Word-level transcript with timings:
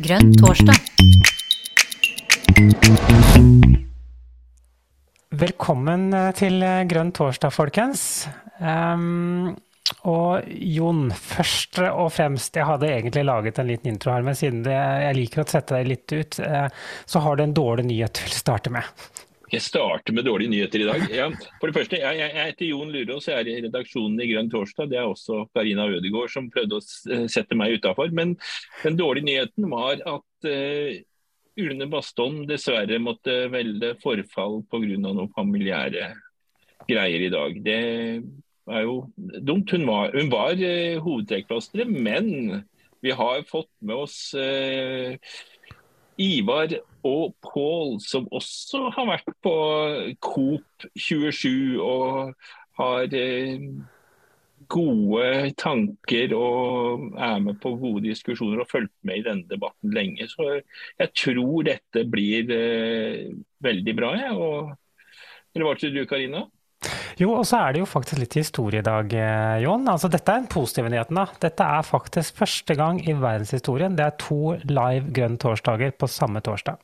Grønn 0.00 0.32
torsdag. 0.40 0.76
Velkommen 5.40 6.08
eh, 6.16 6.30
til 6.36 6.60
eh, 6.66 6.82
Grønn 6.90 7.12
torsdag, 7.16 7.54
folkens. 7.54 8.02
Um, 8.58 9.54
og 10.08 10.46
Jon, 10.46 11.08
først 11.14 11.80
og 11.86 12.10
fremst, 12.14 12.56
jeg 12.58 12.68
hadde 12.68 12.90
egentlig 12.90 13.24
laget 13.28 13.58
en 13.58 13.70
liten 13.70 13.92
intro 13.92 14.12
her, 14.14 14.26
men 14.26 14.38
siden 14.38 14.62
det, 14.66 14.76
jeg 14.76 15.18
liker 15.18 15.44
å 15.44 15.48
sette 15.48 15.78
deg 15.78 15.90
litt 15.92 16.14
ut, 16.14 16.40
uh, 16.44 16.68
så 17.06 17.24
har 17.24 17.38
du 17.38 17.46
en 17.46 17.56
dårlig 17.56 17.88
nyhet 17.90 18.18
du 18.18 18.24
vil 18.26 18.36
starte 18.36 18.72
med. 18.74 18.86
Jeg 19.50 19.64
starter 19.66 20.14
med 20.14 20.28
dårlige 20.28 20.50
nyheter 20.52 20.84
i 20.84 20.86
dag. 20.86 21.04
Ja, 21.10 21.26
for 21.58 21.66
det 21.66 21.74
første, 21.74 21.98
jeg, 21.98 22.18
jeg 22.20 22.44
heter 22.46 22.68
Jon 22.68 22.92
Lurås, 22.94 23.26
jeg 23.26 23.40
er 23.40 23.48
i 23.50 23.62
redaksjonen 23.64 24.20
i 24.22 24.28
Grønn 24.30 24.50
torsdag. 24.52 24.90
Det 24.92 24.98
er 25.00 25.08
også 25.10 25.40
Karina 25.56 25.88
Ødegaard 25.90 26.30
som 26.30 26.46
prøvde 26.54 26.78
å 26.78 27.26
sette 27.30 27.58
meg 27.58 27.80
utafor. 27.80 28.12
Men 28.14 28.36
den 28.84 28.98
dårlige 29.00 29.26
nyheten 29.26 29.66
var 29.72 29.98
at 29.98 30.46
uh, 30.46 30.92
Ulne 31.58 31.88
Bastholm 31.90 32.44
dessverre 32.46 33.00
måtte 33.02 33.48
velge 33.50 33.96
forfall 34.04 34.60
pga. 34.70 35.00
noen 35.02 35.32
familiære 35.34 36.12
greier 36.86 37.26
i 37.26 37.32
dag. 37.34 37.58
Det 37.66 37.80
er 38.70 38.86
jo 38.86 39.00
dumt. 39.18 39.74
Hun 39.74 39.88
var, 39.90 40.14
hun 40.14 40.30
var 40.30 40.54
uh, 40.62 41.02
hovedtrekkplasteret, 41.02 41.90
men 41.90 42.62
vi 43.02 43.18
har 43.18 43.42
fått 43.50 43.72
med 43.82 44.06
oss 44.06 44.30
uh, 44.38 45.18
Ivar 46.20 46.78
og 47.06 47.34
Pål, 47.44 47.98
som 48.04 48.28
også 48.32 48.90
har 48.96 49.08
vært 49.14 49.32
på 49.44 49.54
Coop 50.24 50.86
27 50.96 51.80
og 51.80 52.34
har 52.80 53.16
eh, 53.16 53.64
gode 54.70 55.50
tanker 55.58 56.34
og 56.36 57.10
er 57.18 57.40
med 57.42 57.58
på 57.62 57.74
gode 57.80 58.04
diskusjoner 58.06 58.62
og 58.62 58.70
fulgt 58.70 58.94
med 59.06 59.20
i 59.20 59.26
denne 59.26 59.48
debatten 59.50 59.94
lenge. 59.94 60.28
Så 60.30 60.60
jeg 60.60 61.12
tror 61.16 61.66
dette 61.66 62.06
blir 62.10 62.54
eh, 62.54 63.26
veldig 63.64 63.96
bra. 63.98 64.14
Jeg. 64.20 64.36
Og, 64.36 64.72
eller 65.54 65.66
hva 65.68 65.76
tror 65.78 65.94
du, 65.96 66.02
Karina? 66.08 66.46
Jo, 67.20 67.34
og 67.36 67.44
så 67.44 67.58
er 67.60 67.74
det 67.74 67.82
jo 67.82 67.88
faktisk 67.88 68.20
litt 68.22 68.36
historie 68.38 68.80
i 68.80 68.86
dag, 68.86 69.12
eh, 69.12 69.58
Jon. 69.64 69.88
Altså, 69.92 70.08
dette 70.12 70.32
er 70.32 70.40
en 70.40 70.50
positiv 70.50 70.88
da. 70.88 71.26
Dette 71.42 71.66
er 71.78 71.84
faktisk 71.84 72.38
første 72.40 72.76
gang 72.78 73.02
i 73.04 73.12
verdenshistorien 73.12 73.96
det 73.98 74.06
er 74.06 74.16
to 74.20 74.54
live 74.70 75.10
Grønn 75.12 75.36
torsdager 75.40 75.92
på 75.92 76.08
samme 76.08 76.40
torsdag. 76.40 76.80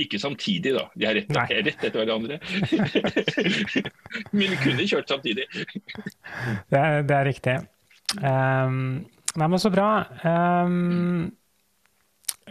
Ikke 0.00 0.18
samtidig, 0.20 0.72
da. 0.76 0.86
De 0.96 1.08
er 1.08 1.18
rett, 1.20 1.36
rett 1.66 1.84
etter 1.84 1.98
hverandre. 2.00 2.38
Men 4.38 4.56
kunne 4.62 4.88
kjørt 4.88 5.12
samtidig. 5.12 5.44
det, 5.52 6.78
er, 6.80 7.02
det 7.04 7.18
er 7.18 7.28
riktig. 7.28 7.58
Um, 8.22 9.04
nei, 9.36 9.46
men 9.46 9.60
så 9.60 9.72
bra. 9.72 9.92
Um, 10.24 11.30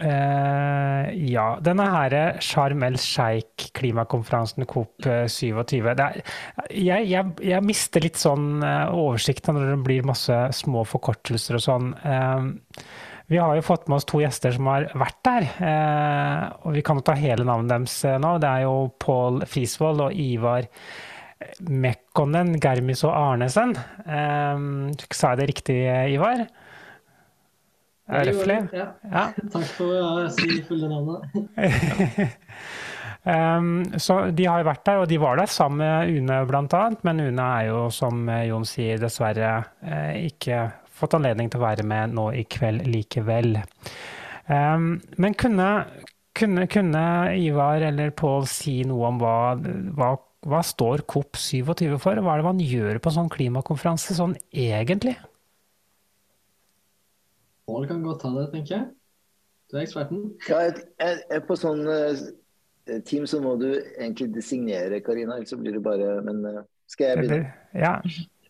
Uh, 0.02 1.12
ja. 1.30 1.59
Denne 1.62 1.84
her 1.92 2.14
Sharm 2.42 2.81
el 2.88 2.95
Sheikh-klimakonferansen 2.97 4.64
COP27 4.66 5.89
er, 5.92 6.22
jeg, 6.72 7.09
jeg, 7.12 7.34
jeg, 7.44 7.66
mister 7.67 8.02
litt 8.02 8.17
sånn 8.17 8.64
uh, 8.64 8.88
oversikt 8.95 9.52
når 9.52 9.67
det 9.67 9.78
blir 9.86 10.08
masse 10.08 10.38
små 10.58 10.86
forkortelser 10.88 11.59
og 11.59 11.66
sånn. 11.67 11.92
Uh, 12.02 12.47
vi 13.32 13.40
har 13.40 13.56
jo 13.56 13.64
fått 13.64 13.88
med 13.88 13.98
oss 13.98 14.08
to 14.10 14.20
gjester 14.20 14.52
som 14.56 14.68
har 14.68 14.90
vært 15.00 15.20
der. 15.24 15.46
og 16.66 16.76
Vi 16.76 16.84
kan 16.84 17.00
jo 17.00 17.06
ta 17.08 17.16
hele 17.16 17.46
navnet 17.48 17.72
deres 17.72 17.96
nå. 18.20 18.34
Det 18.44 18.50
er 18.50 18.66
jo 18.66 18.74
Pål 19.00 19.46
Frisvold 19.48 20.04
og 20.04 20.18
Ivar 20.20 20.68
Mekkonen 21.64 22.58
Germis 22.62 23.06
og 23.08 23.16
Arnesen. 23.16 23.72
sa 24.04 25.32
jeg 25.32 25.40
det 25.40 25.48
riktig, 25.54 25.80
Ivar? 26.12 26.44
Røftlig? 28.12 28.58
Ja. 28.76 28.88
ja. 29.12 29.28
Takk 29.54 29.70
for 29.78 29.96
å 29.96 30.26
si 30.34 30.59
fulle 30.68 30.90
navnet. 30.92 31.24
um, 33.34 33.70
så 33.96 34.18
de 34.36 34.48
har 34.50 34.62
jo 34.62 34.68
vært 34.68 34.84
der, 34.90 35.04
og 35.04 35.08
de 35.12 35.20
var 35.22 35.40
der 35.40 35.52
sammen 35.52 35.80
med 35.80 36.12
Une 36.18 36.41
bl.a. 36.50 36.84
Men 37.08 37.24
Une 37.24 37.47
er 37.62 37.70
jo, 37.70 37.86
som 37.94 38.28
Jon 38.47 38.68
sier, 38.68 39.00
dessverre 39.02 39.53
eh, 39.80 40.28
ikke 40.28 40.66
fått 41.01 41.17
anledning 41.17 41.51
til 41.51 41.62
å 41.62 41.66
være 41.66 41.85
med 41.88 42.16
nå 42.17 42.29
i 42.38 42.45
kveld 42.50 42.85
likevel. 42.89 43.57
Um, 44.47 44.94
men 45.22 45.35
kunne, 45.39 45.67
kunne, 46.38 46.67
kunne, 46.72 47.03
Ivar 47.39 47.84
eller 47.88 48.13
Pål 48.17 48.47
si 48.50 48.81
noe 48.88 49.11
om 49.11 49.19
hva, 49.22 49.35
hva, 49.97 50.13
hva 50.50 50.61
står 50.66 51.06
COP27 51.11 51.97
for? 52.01 52.19
Hva 52.19 52.35
er 52.35 52.41
det 52.41 52.47
man 52.50 52.63
gjør 52.63 53.00
på 53.01 53.11
en 53.11 53.17
sånn 53.19 53.34
klimakonferanse 53.34 54.17
sånn 54.17 54.35
egentlig? 54.51 55.16
Pål 57.69 57.88
kan 57.88 58.01
godt 58.03 58.25
ta 58.25 58.34
det, 58.35 58.50
tenker 58.56 58.75
jeg. 58.75 58.90
Du 59.72 59.78
er 59.78 59.85
eksperten. 59.85 60.23
Ja, 60.50 60.66
jeg, 60.67 60.81
jeg, 61.00 61.44
på 61.47 61.56
sånn 61.56 61.85
uh, 61.88 62.25
team 63.07 63.28
så 63.29 63.40
må 63.44 63.56
du 63.61 63.69
egentlig 63.72 64.31
designere, 64.35 65.00
Karina. 65.06 65.38
Ellers 65.38 65.53
så 65.53 65.59
blir 65.61 65.78
det 65.78 65.84
bare 65.85 66.17
Men 66.25 66.41
uh, 66.44 66.63
skal 66.91 67.13
jeg 67.13 67.22
begynne? 67.22 67.53
Ja, 67.78 67.94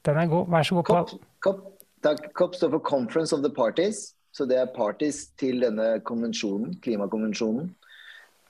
den 0.07 0.17
er 0.17 0.31
god. 0.31 0.49
Vær 0.49 0.65
så 0.65 0.79
god, 0.79 0.87
Pål. 0.89 1.21
COP, 1.45 1.61
COP 2.01 2.55
står 2.55 2.73
for 2.73 2.79
Conference 2.79 3.35
of 3.35 3.43
the 3.43 3.53
Parties. 3.53 4.11
Så 4.31 4.45
det 4.47 4.57
er 4.57 4.71
parties 4.71 5.25
til 5.39 5.59
denne 5.59 5.99
konvensjonen, 6.07 6.77
klimakonvensjonen. 6.83 7.71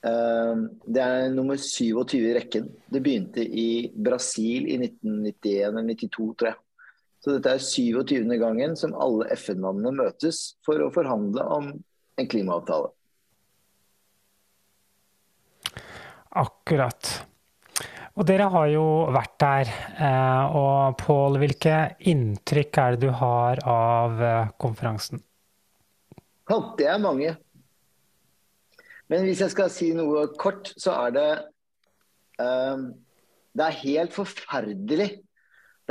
Uh, 0.02 0.68
det 0.86 1.02
er 1.02 1.32
nummer 1.34 1.58
27 1.58 2.20
i 2.22 2.36
rekken. 2.38 2.70
Det 2.90 3.02
begynte 3.02 3.44
i 3.46 3.90
Brasil 3.94 4.70
i 4.70 4.78
1991 4.78 5.56
eller 5.68 5.90
1992, 5.90 6.36
tror 6.38 6.52
jeg. 6.52 6.60
Så 7.22 7.36
dette 7.36 7.54
er 7.54 7.62
27. 7.62 8.38
gangen 8.42 8.74
som 8.78 8.96
alle 8.98 9.30
FN-landene 9.36 9.94
møtes 9.94 10.42
for 10.66 10.82
å 10.82 10.90
forhandle 10.94 11.46
om 11.58 11.70
en 12.18 12.30
klimaavtale. 12.30 12.90
Akkurat. 16.42 17.31
Og 18.22 18.28
dere 18.30 18.52
har 18.54 18.68
jo 18.70 18.86
vært 19.10 19.34
der. 19.42 19.70
Eh, 19.98 20.58
og 20.58 21.00
Pål, 21.02 21.40
hvilke 21.42 21.78
inntrykk 22.12 22.78
er 22.84 22.96
det 22.96 23.08
du 23.08 23.16
har 23.18 23.62
av 23.66 24.22
eh, 24.22 24.52
konferansen? 24.62 25.24
Det 26.78 26.86
er 26.86 27.02
mange. 27.02 27.34
Men 29.10 29.26
hvis 29.26 29.42
jeg 29.42 29.54
skal 29.56 29.74
si 29.74 29.90
noe 29.98 30.28
kort, 30.38 30.70
så 30.78 30.94
er 31.08 31.14
det 31.16 31.30
um, 32.44 32.90
Det 33.56 33.66
er 33.66 33.82
helt 33.82 34.14
forferdelig 34.16 35.10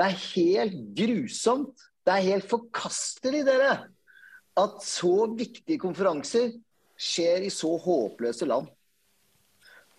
det 0.00 0.06
er 0.06 0.20
helt 0.32 0.76
grusomt. 0.96 1.82
Det 2.06 2.12
er 2.14 2.28
helt 2.32 2.46
forkastelig, 2.48 3.42
dere, 3.44 3.74
at 4.56 4.78
så 4.84 5.26
viktige 5.36 5.80
konferanser 5.82 6.54
skjer 7.00 7.44
i 7.44 7.50
så 7.52 7.74
håpløse 7.84 8.48
land. 8.48 8.70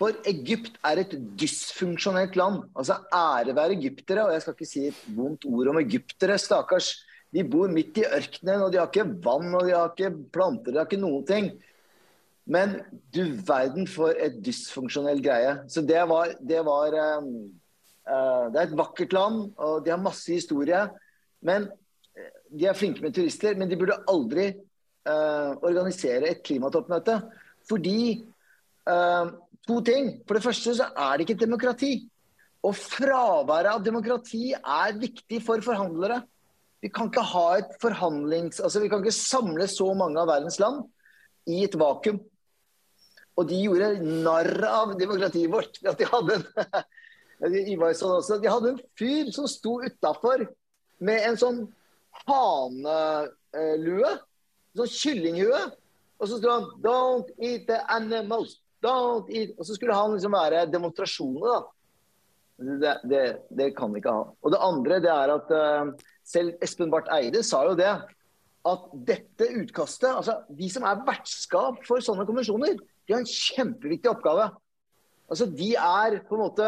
For 0.02 0.18
Egypt 0.26 0.80
er 0.88 1.04
et 1.04 1.12
dysfunksjonelt 1.38 2.38
land. 2.40 2.64
Altså 2.74 2.98
ære 3.14 3.54
være 3.54 3.78
egyptere. 3.78 4.26
Og 4.26 4.34
jeg 4.34 4.42
skal 4.42 4.56
ikke 4.58 4.70
si 4.70 4.86
et 4.90 5.02
vondt 5.14 5.46
ord 5.46 5.70
om 5.70 5.82
egyptere, 5.82 6.40
stakkars. 6.42 6.96
De 7.32 7.44
bor 7.48 7.70
midt 7.72 8.00
i 8.02 8.08
ørkenen, 8.08 8.64
og 8.66 8.72
de 8.74 8.80
har 8.82 8.90
ikke 8.90 9.06
vann, 9.24 9.54
og 9.56 9.68
de 9.68 9.76
har 9.76 9.94
ikke 9.94 10.10
planter, 10.34 10.74
de 10.74 10.82
har 10.82 10.90
ikke 10.90 11.00
noen 11.00 11.28
ting. 11.30 11.52
Men 12.52 12.74
du 13.14 13.22
verden 13.48 13.86
for 13.88 14.18
et 14.18 14.42
dysfunksjonell 14.44 15.22
greie. 15.24 15.54
Så 15.72 15.86
det 15.86 16.02
var, 16.10 16.34
det 16.42 16.64
var 16.68 16.98
um, 17.22 17.30
uh, 18.10 18.50
det 18.52 18.58
er 18.58 18.66
et 18.66 18.76
vakkert 18.82 19.16
land, 19.16 19.46
og 19.56 19.86
de 19.86 19.94
har 19.94 20.02
masse 20.02 20.34
historie. 20.34 20.82
Men 21.46 21.70
eh, 22.18 22.34
De 22.52 22.68
er 22.68 22.76
flinke 22.76 23.06
med 23.06 23.16
turister, 23.16 23.56
men 23.56 23.70
de 23.70 23.78
burde 23.80 24.02
aldri 24.12 24.50
uh, 24.52 25.54
organisere 25.62 26.34
et 26.34 26.44
klimatoppmøte. 26.44 27.22
Fordi 27.70 28.26
uh, 28.90 29.32
To 29.70 29.82
ting. 29.86 30.16
For 30.26 30.38
det 30.38 30.46
første 30.46 30.74
så 30.78 30.90
er 30.90 31.18
det 31.18 31.26
ikke 31.26 31.38
et 31.38 31.46
demokrati. 31.46 31.92
Og 32.66 32.76
fraværet 32.78 33.72
av 33.72 33.84
demokrati 33.86 34.52
er 34.54 34.98
viktig 35.02 35.42
for 35.46 35.62
forhandlere. 35.66 36.22
Vi 36.82 36.90
kan 36.94 37.12
ikke 37.12 37.26
ha 37.34 37.48
et 37.60 37.76
forhandlings... 37.82 38.60
Altså 38.62 38.82
vi 38.82 38.90
kan 38.90 39.04
ikke 39.04 39.14
samle 39.14 39.68
så 39.70 39.92
mange 39.98 40.22
av 40.22 40.30
verdens 40.30 40.60
land 40.62 40.84
i 41.50 41.64
et 41.66 41.78
vakuum. 41.78 42.20
Og 43.38 43.48
de 43.50 43.60
gjorde 43.64 43.92
narr 44.26 44.66
av 44.68 44.96
demokratiet 45.00 45.52
vårt. 45.54 45.78
At 45.86 46.02
de 46.02 46.10
hadde 46.10 46.40
en 46.42 47.86
også. 47.86 48.40
De 48.42 48.50
hadde 48.50 48.74
en 48.74 48.82
fyr 48.98 49.30
som 49.34 49.50
sto 49.50 49.78
utafor 49.82 50.48
med 51.02 51.30
en 51.30 51.38
sånn 51.42 51.62
hanelue. 52.26 54.12
Sånn 54.78 54.94
kyllinghue. 54.98 55.62
Og 56.22 56.30
så 56.30 56.38
sto 56.38 56.50
han 56.54 56.68
'Don't 56.82 57.30
eat 57.42 57.66
the 57.70 57.82
animals'. 57.90 58.61
Eat. 58.90 59.54
Og 59.58 59.66
så 59.68 59.76
skulle 59.78 59.96
han 59.96 60.16
liksom 60.16 60.34
være 60.34 60.66
demonstrasjoner, 60.72 61.46
da. 61.46 61.62
Det, 62.62 62.96
det, 63.10 63.22
det 63.58 63.70
kan 63.78 63.94
ikke 63.98 64.14
ha. 64.14 64.26
Og 64.42 64.54
det 64.54 64.60
andre 64.62 65.00
det 65.02 65.10
er 65.10 65.32
at 65.34 65.54
uh, 65.54 65.94
selv 66.28 66.60
Espen 66.62 66.92
Barth 66.94 67.10
Eide 67.16 67.42
sa 67.46 67.64
jo 67.66 67.78
det. 67.78 67.94
At 68.62 68.84
dette 69.08 69.48
utkastet 69.58 70.12
altså 70.12 70.36
De 70.54 70.68
som 70.70 70.84
er 70.86 71.00
vertskap 71.08 71.80
for 71.88 72.04
sånne 72.06 72.28
konvensjoner, 72.30 72.76
de 72.78 73.16
har 73.16 73.24
en 73.24 73.26
kjempeviktig 73.26 74.12
oppgave. 74.12 74.52
Altså 75.32 75.48
De 75.50 75.72
er 75.74 76.20
på 76.28 76.38
en 76.38 76.44
måte 76.44 76.68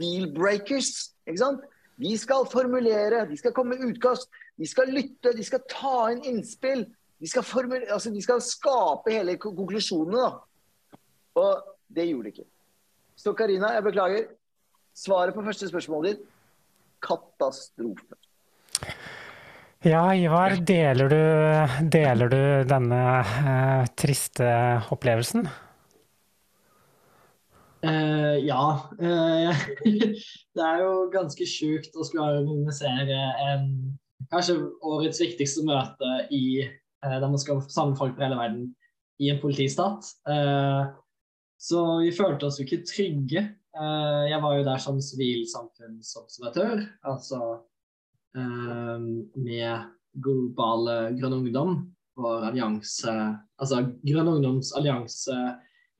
deal-breakers. 0.00 1.12
ikke 1.26 1.38
sant? 1.38 1.62
De 2.00 2.16
skal 2.18 2.48
formulere, 2.50 3.22
de 3.30 3.36
skal 3.38 3.54
komme 3.54 3.76
med 3.76 3.92
utkast, 3.92 4.26
de 4.58 4.66
skal 4.66 4.90
lytte, 4.90 5.30
de 5.36 5.44
skal 5.46 5.62
ta 5.70 6.08
inn 6.10 6.24
innspill. 6.26 6.88
De 7.22 7.30
skal, 7.30 7.46
altså, 7.88 8.10
de 8.10 8.22
skal 8.22 8.42
skape 8.42 9.12
hele 9.14 9.36
ko- 9.38 9.54
konklusjonene, 9.54 10.18
da. 10.18 10.32
Og 11.40 11.64
det 11.94 12.08
gjorde 12.08 12.28
de 12.28 12.34
ikke. 12.34 12.48
Så 13.16 13.34
Karina, 13.38 13.72
jeg 13.74 13.86
beklager. 13.86 14.30
Svaret 14.94 15.34
på 15.34 15.42
første 15.42 15.66
spørsmålet 15.66 16.14
ditt 16.14 16.26
katastrofe. 17.02 18.14
Ja, 19.84 20.06
Ivar, 20.16 20.54
deler 20.64 21.10
du, 21.10 21.18
deler 21.92 22.30
du 22.32 22.40
denne 22.70 23.00
eh, 23.20 23.82
triste 24.00 24.46
opplevelsen? 24.94 25.44
Eh, 27.84 28.38
ja. 28.46 28.62
eh, 28.96 29.66
det 30.56 30.64
er 30.70 30.80
jo 30.80 30.94
ganske 31.12 31.48
sjukt 31.48 31.98
å 31.98 32.06
skulle 32.06 32.30
organisere 32.40 33.18
en 33.50 33.68
kanskje 34.32 34.56
årets 34.80 35.20
viktigste 35.20 35.66
møte 35.68 36.14
i 36.32 36.62
eh, 36.64 37.18
der 37.18 37.28
man 37.28 37.40
skal 37.42 37.60
samle 37.68 37.98
folk 37.98 38.16
fra 38.16 38.30
hele 38.30 38.40
verden 38.40 38.70
i 39.20 39.28
en 39.34 39.42
politistat. 39.42 40.08
Eh, 40.30 40.80
så 41.60 41.82
vi 42.02 42.12
følte 42.14 42.48
oss 42.48 42.58
jo 42.60 42.66
ikke 42.66 42.84
trygge. 42.88 43.44
Eh, 43.74 44.24
jeg 44.30 44.40
var 44.42 44.56
jo 44.58 44.66
der 44.66 44.82
som 44.82 45.00
sivilsamfunnsobservatør, 45.02 46.84
altså 47.10 47.40
eh, 48.36 49.06
med 49.38 49.88
globale 50.24 51.14
Grønn 51.18 51.40
Ungdom, 51.40 51.78
vår 52.18 52.50
allianse, 52.50 53.14
altså 53.58 53.80
Grønn 54.06 54.30
Ungdoms 54.36 54.74
allianse 54.78 55.38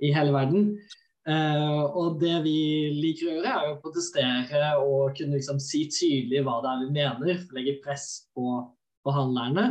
i 0.03 0.13
hele 0.15 0.35
verden. 0.35 0.77
Eh, 1.25 1.81
og 1.97 2.19
det 2.21 2.37
vi 2.45 2.59
liker 2.93 3.31
å 3.31 3.35
gjøre, 3.39 3.53
er 3.57 3.73
å 3.73 3.81
protestere 3.81 4.71
og 4.83 5.17
kunne 5.17 5.39
liksom 5.39 5.61
si 5.63 5.87
tydelig 5.89 6.45
hva 6.45 6.59
det 6.61 6.73
er 6.73 6.83
vi 6.85 6.91
mener, 6.99 7.45
legge 7.57 7.79
press 7.85 8.09
på 8.37 8.59
forhandlerne. 9.05 9.69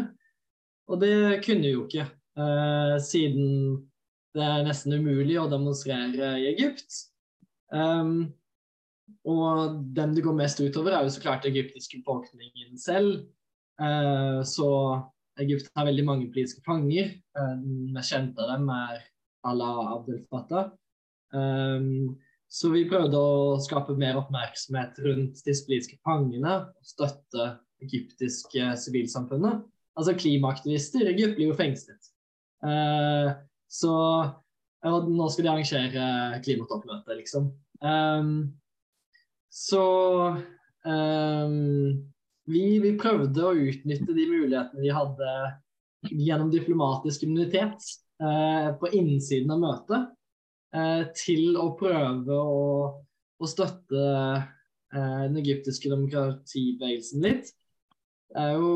Og 0.90 1.00
det 1.04 1.44
kunne 1.46 1.68
vi 1.68 1.76
jo 1.76 1.86
ikke, 1.86 2.08
eh, 2.42 2.96
siden 3.06 3.78
det 4.34 4.44
er 4.44 4.66
nesten 4.66 4.96
umulig 4.98 5.38
å 5.42 5.50
demonstrere 5.52 6.34
i 6.42 6.48
Egypt. 6.54 7.02
Um, 7.74 8.34
og 9.30 9.80
dem 9.96 10.14
det 10.16 10.24
går 10.26 10.36
mest 10.38 10.62
utover, 10.64 10.96
er 10.96 11.06
jo 11.06 11.14
så 11.14 11.24
klart 11.24 11.46
den 11.46 11.54
egyptiske 11.54 12.02
befolkningen 12.02 12.78
selv. 12.82 13.26
Uh, 13.82 14.42
så 14.46 14.70
Egypt 15.42 15.72
har 15.76 15.88
veldig 15.90 16.06
mange 16.06 16.30
politiske 16.34 16.62
fanger. 16.66 17.16
Eh, 17.38 17.54
den 17.58 17.94
mest 17.96 18.14
kjente 18.14 18.44
av 18.44 18.52
dem 18.54 18.70
er 18.70 19.02
Allah 19.50 19.96
Abdel 19.96 20.22
Fattah. 20.30 20.72
Um, 21.34 22.14
så 22.54 22.70
vi 22.70 22.86
prøvde 22.86 23.18
å 23.18 23.58
skape 23.64 23.96
mer 23.98 24.20
oppmerksomhet 24.20 25.00
rundt 25.02 25.42
disse 25.42 25.66
politiske 25.66 25.98
fangene 26.06 26.60
og 26.68 26.86
støtte 26.86 27.48
egyptiske 27.82 28.76
sivilsamfunnet. 28.84 29.64
Altså 29.98 30.14
klimaaktivister 30.18 31.08
i 31.08 31.16
Egypt 31.16 31.40
blir 31.40 31.50
jo 31.50 31.58
fengslet. 31.58 32.12
Uh, 32.64 33.34
så 33.74 33.94
ja, 34.84 34.98
nå 35.00 35.30
skal 35.32 35.48
de 35.48 35.52
arrangere 35.52 36.08
klimatoppmøte, 36.44 37.16
liksom. 37.18 37.50
Um, 37.84 38.34
så 39.54 39.84
um, 40.86 41.54
vi, 42.50 42.64
vi 42.84 42.96
prøvde 43.00 43.46
å 43.46 43.56
utnytte 43.56 44.16
de 44.16 44.26
mulighetene 44.30 44.84
vi 44.84 44.92
hadde 44.94 45.36
gjennom 46.12 46.52
diplomatisk 46.52 47.24
immunitet 47.24 47.86
uh, 48.24 48.74
på 48.80 48.92
innsiden 48.98 49.54
av 49.56 49.62
møtet 49.64 50.10
uh, 50.76 51.04
til 51.18 51.56
å 51.60 51.70
prøve 51.80 52.36
å, 52.36 52.66
å 53.40 53.50
støtte 53.50 54.04
uh, 54.04 55.24
den 55.24 55.40
egyptiske 55.40 55.90
demokratibevegelsen 55.94 57.24
litt. 57.26 57.54
Det 58.34 58.44
er 58.44 58.56
jo 58.58 58.70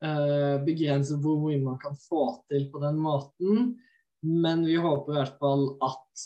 begrenset 0.00 1.18
hvor 1.20 1.42
mye 1.42 1.58
man 1.60 1.74
kan 1.76 1.92
få 2.00 2.22
til 2.48 2.62
på 2.72 2.80
den 2.80 2.96
måten, 3.04 3.74
men 4.22 4.64
vi 4.66 4.76
håper 4.76 5.12
i 5.12 5.18
hvert 5.20 5.38
fall 5.40 5.66
at 5.82 6.24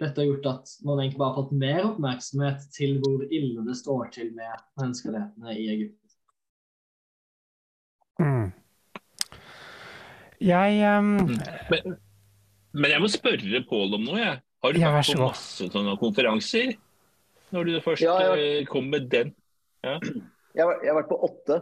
dette 0.00 0.20
har 0.20 0.26
gjort 0.28 0.46
at 0.50 0.72
man 0.84 0.98
egentlig 1.00 1.18
bare 1.20 1.32
har 1.32 1.42
fått 1.44 1.52
mer 1.56 1.84
oppmerksomhet 1.88 2.66
til 2.74 2.98
hvor 3.00 3.22
ille 3.32 3.62
det 3.64 3.76
står 3.78 4.10
til 4.12 4.32
med 4.36 4.64
menneskerettighetene 4.80 5.54
i 5.56 5.68
Egypt. 5.72 6.16
Mm. 8.20 8.50
Jeg 10.40 10.98
um, 10.98 11.14
Men, 11.70 11.96
men 12.76 12.90
jeg 12.92 13.00
må 13.00 13.08
spørre 13.12 13.62
Pål 13.68 13.96
om 13.96 14.04
noe. 14.04 14.18
Jeg. 14.20 14.42
Har 14.64 14.72
du 14.74 14.80
Ja, 14.80 14.90
vært 14.92 15.12
på 15.14 15.22
masse 15.22 15.68
sånne 15.72 15.96
konferanser? 16.00 16.74
Når 17.54 17.68
du 17.68 17.72
først 17.84 18.02
Ja, 18.04 18.16
jeg 18.34 18.60
eh, 18.60 18.66
kom 18.68 18.88
med 18.90 19.08
den? 19.12 19.32
Jeg, 19.86 20.00
har- 20.58 20.80
jeg 20.82 20.90
har 20.90 20.96
vært 20.98 21.08
på 21.12 21.18
åtte. 21.24 21.60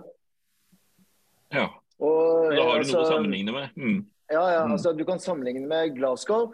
Ja. 1.52 1.68
Og, 2.00 2.50
Da 2.50 2.62
har 2.64 2.72
du 2.72 2.78
altså- 2.80 2.96
noe 2.96 3.04
å 3.04 3.10
sammenligne 3.12 3.52
med. 3.52 3.70
Mm. 3.76 4.06
Ja, 4.34 4.44
ja, 4.52 4.64
Mm. 4.66 4.72
altså 4.76 4.92
Du 4.96 5.04
kan 5.04 5.20
sammenligne 5.20 5.66
med 5.66 5.94
Glasgow. 5.96 6.52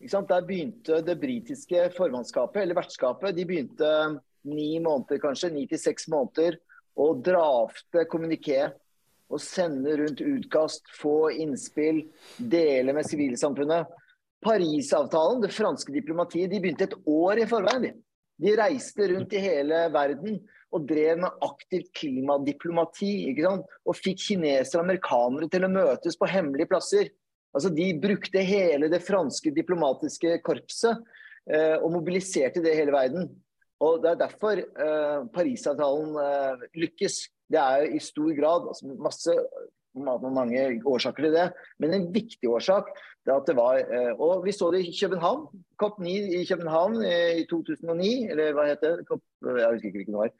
Der 0.00 0.42
begynte 0.46 1.02
det 1.02 1.16
britiske 1.20 1.90
formannskapet, 1.96 2.62
eller 2.62 2.74
vertskapet, 2.78 3.34
de 3.34 3.44
begynte 3.44 4.20
ni 4.44 4.78
måneder, 4.78 5.18
kanskje, 5.18 5.50
ni 5.52 5.66
til 5.66 5.78
seks 5.78 6.06
måneder, 6.08 6.56
å 6.96 7.12
drafte 7.20 8.04
kommuniké. 8.08 8.72
Og 9.28 9.40
sende 9.44 9.96
rundt 9.98 10.22
utkast, 10.24 10.86
få 10.96 11.30
innspill, 11.36 12.06
dele 12.38 12.94
med 12.96 13.04
sivilsamfunnet. 13.04 13.86
Parisavtalen, 14.40 15.42
det 15.42 15.50
franske 15.52 15.92
diplomatiet, 15.92 16.48
de 16.50 16.60
begynte 16.62 16.86
et 16.86 16.94
år 17.04 17.42
i 17.42 17.48
forveien. 17.50 17.82
De. 17.82 17.92
de 18.40 18.54
reiste 18.56 19.08
rundt 19.10 19.32
i 19.34 19.40
hele 19.42 19.88
verden 19.90 20.38
og 20.74 20.84
drev 20.88 21.22
med 21.22 21.44
aktivt 21.44 21.90
klimadiplomati. 21.96 23.12
Og 23.86 23.96
fikk 23.96 24.20
kinesere 24.26 24.80
og 24.80 24.86
amerikanere 24.86 25.48
til 25.52 25.64
å 25.64 25.72
møtes 25.72 26.18
på 26.18 26.28
hemmelige 26.28 26.70
plasser. 26.70 27.10
Altså, 27.54 27.72
De 27.72 27.88
brukte 28.00 28.44
hele 28.44 28.90
det 28.92 29.02
franske 29.06 29.52
diplomatiske 29.56 30.38
korpset 30.44 31.00
eh, 31.50 31.76
og 31.80 31.92
mobiliserte 31.96 32.62
det 32.64 32.76
hele 32.76 32.92
verden. 32.92 33.30
Og 33.80 34.02
Det 34.02 34.12
er 34.12 34.20
derfor 34.20 34.60
eh, 34.60 35.18
Parisavtalen 35.32 36.16
eh, 36.22 36.68
lykkes. 36.84 37.18
Det 37.48 37.60
er 37.62 37.84
jo 37.86 37.96
i 37.96 38.04
stor 38.04 38.32
grad 38.36 38.68
altså 38.68 38.92
masse 39.00 39.32
ma- 39.32 39.68
mange 39.96 40.82
årsaker 40.86 41.24
til 41.24 41.34
det, 41.34 41.46
men 41.78 41.94
en 41.94 42.10
viktig 42.14 42.48
årsak 42.48 42.90
det 43.28 43.34
er 43.34 43.40
at 43.42 43.48
det 43.50 43.56
var 43.58 43.76
eh, 43.76 44.12
Og 44.24 44.44
vi 44.46 44.54
så 44.56 44.70
det 44.72 44.86
i 44.88 44.94
København. 44.96 45.48
COP9 45.82 46.12
i 46.40 46.44
København 46.48 47.02
eh, 47.04 47.42
i 47.42 47.46
2009, 47.50 48.30
eller 48.30 48.54
hva 48.56 48.64
het 48.70 48.80
det? 48.80 49.04
COP, 49.08 49.20
jeg 49.44 49.68
husker 49.68 49.90
ikke 49.90 49.98
hvilken 49.98 50.16
det 50.16 50.22
var. 50.22 50.32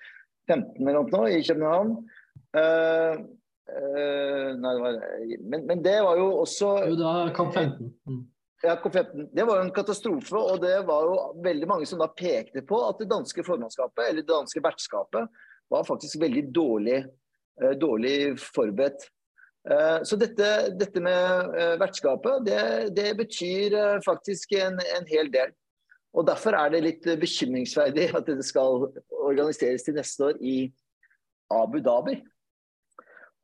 15 0.48 0.80
eller 0.80 0.96
noe 0.96 1.12
nå, 1.12 1.26
i 1.28 1.44
København. 1.44 1.90
Uh, 2.56 3.18
uh, 3.68 4.48
nei, 4.56 4.70
det 4.72 4.80
var, 4.80 4.98
men, 5.52 5.66
men 5.68 5.82
det 5.84 5.98
var 6.06 6.16
jo 6.16 6.30
også 6.38 6.70
Jo, 6.88 6.96
da 6.96 7.12
var 7.18 7.34
COP15. 7.36 7.90
Mm. 8.08 8.22
ja, 8.64 8.78
COP15. 8.80 9.28
Det 9.36 9.44
var 9.50 9.60
jo 9.60 9.66
en 9.66 9.74
katastrofe, 9.76 10.40
og 10.40 10.62
det 10.64 10.78
var 10.88 11.10
jo 11.10 11.18
veldig 11.44 11.68
mange 11.68 11.90
som 11.90 12.00
da 12.00 12.08
pekte 12.08 12.64
på 12.64 12.80
at 12.86 13.02
det 13.02 13.10
danske 13.12 13.44
formannskapet, 13.44 14.06
eller 14.06 14.24
det 14.24 14.32
danske 14.32 14.64
vertskapet, 14.64 15.44
var 15.68 15.84
faktisk 15.84 16.16
veldig 16.22 16.46
dårlig, 16.56 17.02
eh, 17.60 17.76
dårlig 17.76 18.16
forberedt. 18.40 19.10
Eh, 19.68 20.00
Så 20.04 20.16
dette, 20.16 20.48
dette 20.80 21.00
med 21.00 21.56
eh, 21.60 21.74
vertskapet, 21.80 22.44
det, 22.46 22.60
det 22.96 23.10
betyr 23.18 23.74
eh, 23.76 23.98
faktisk 24.04 24.54
en, 24.56 24.78
en 24.80 25.08
hel 25.10 25.28
del. 25.32 25.52
Og 26.16 26.24
Derfor 26.26 26.56
er 26.56 26.72
det 26.72 26.84
litt 26.86 27.04
bekymringsverdig 27.20 28.08
at 28.16 28.30
det 28.30 28.46
skal 28.46 28.88
organiseres 29.12 29.84
til 29.84 29.98
neste 29.98 30.30
år 30.30 30.38
i 30.40 30.56
Abu 31.52 31.82
Dhabi. 31.84 32.16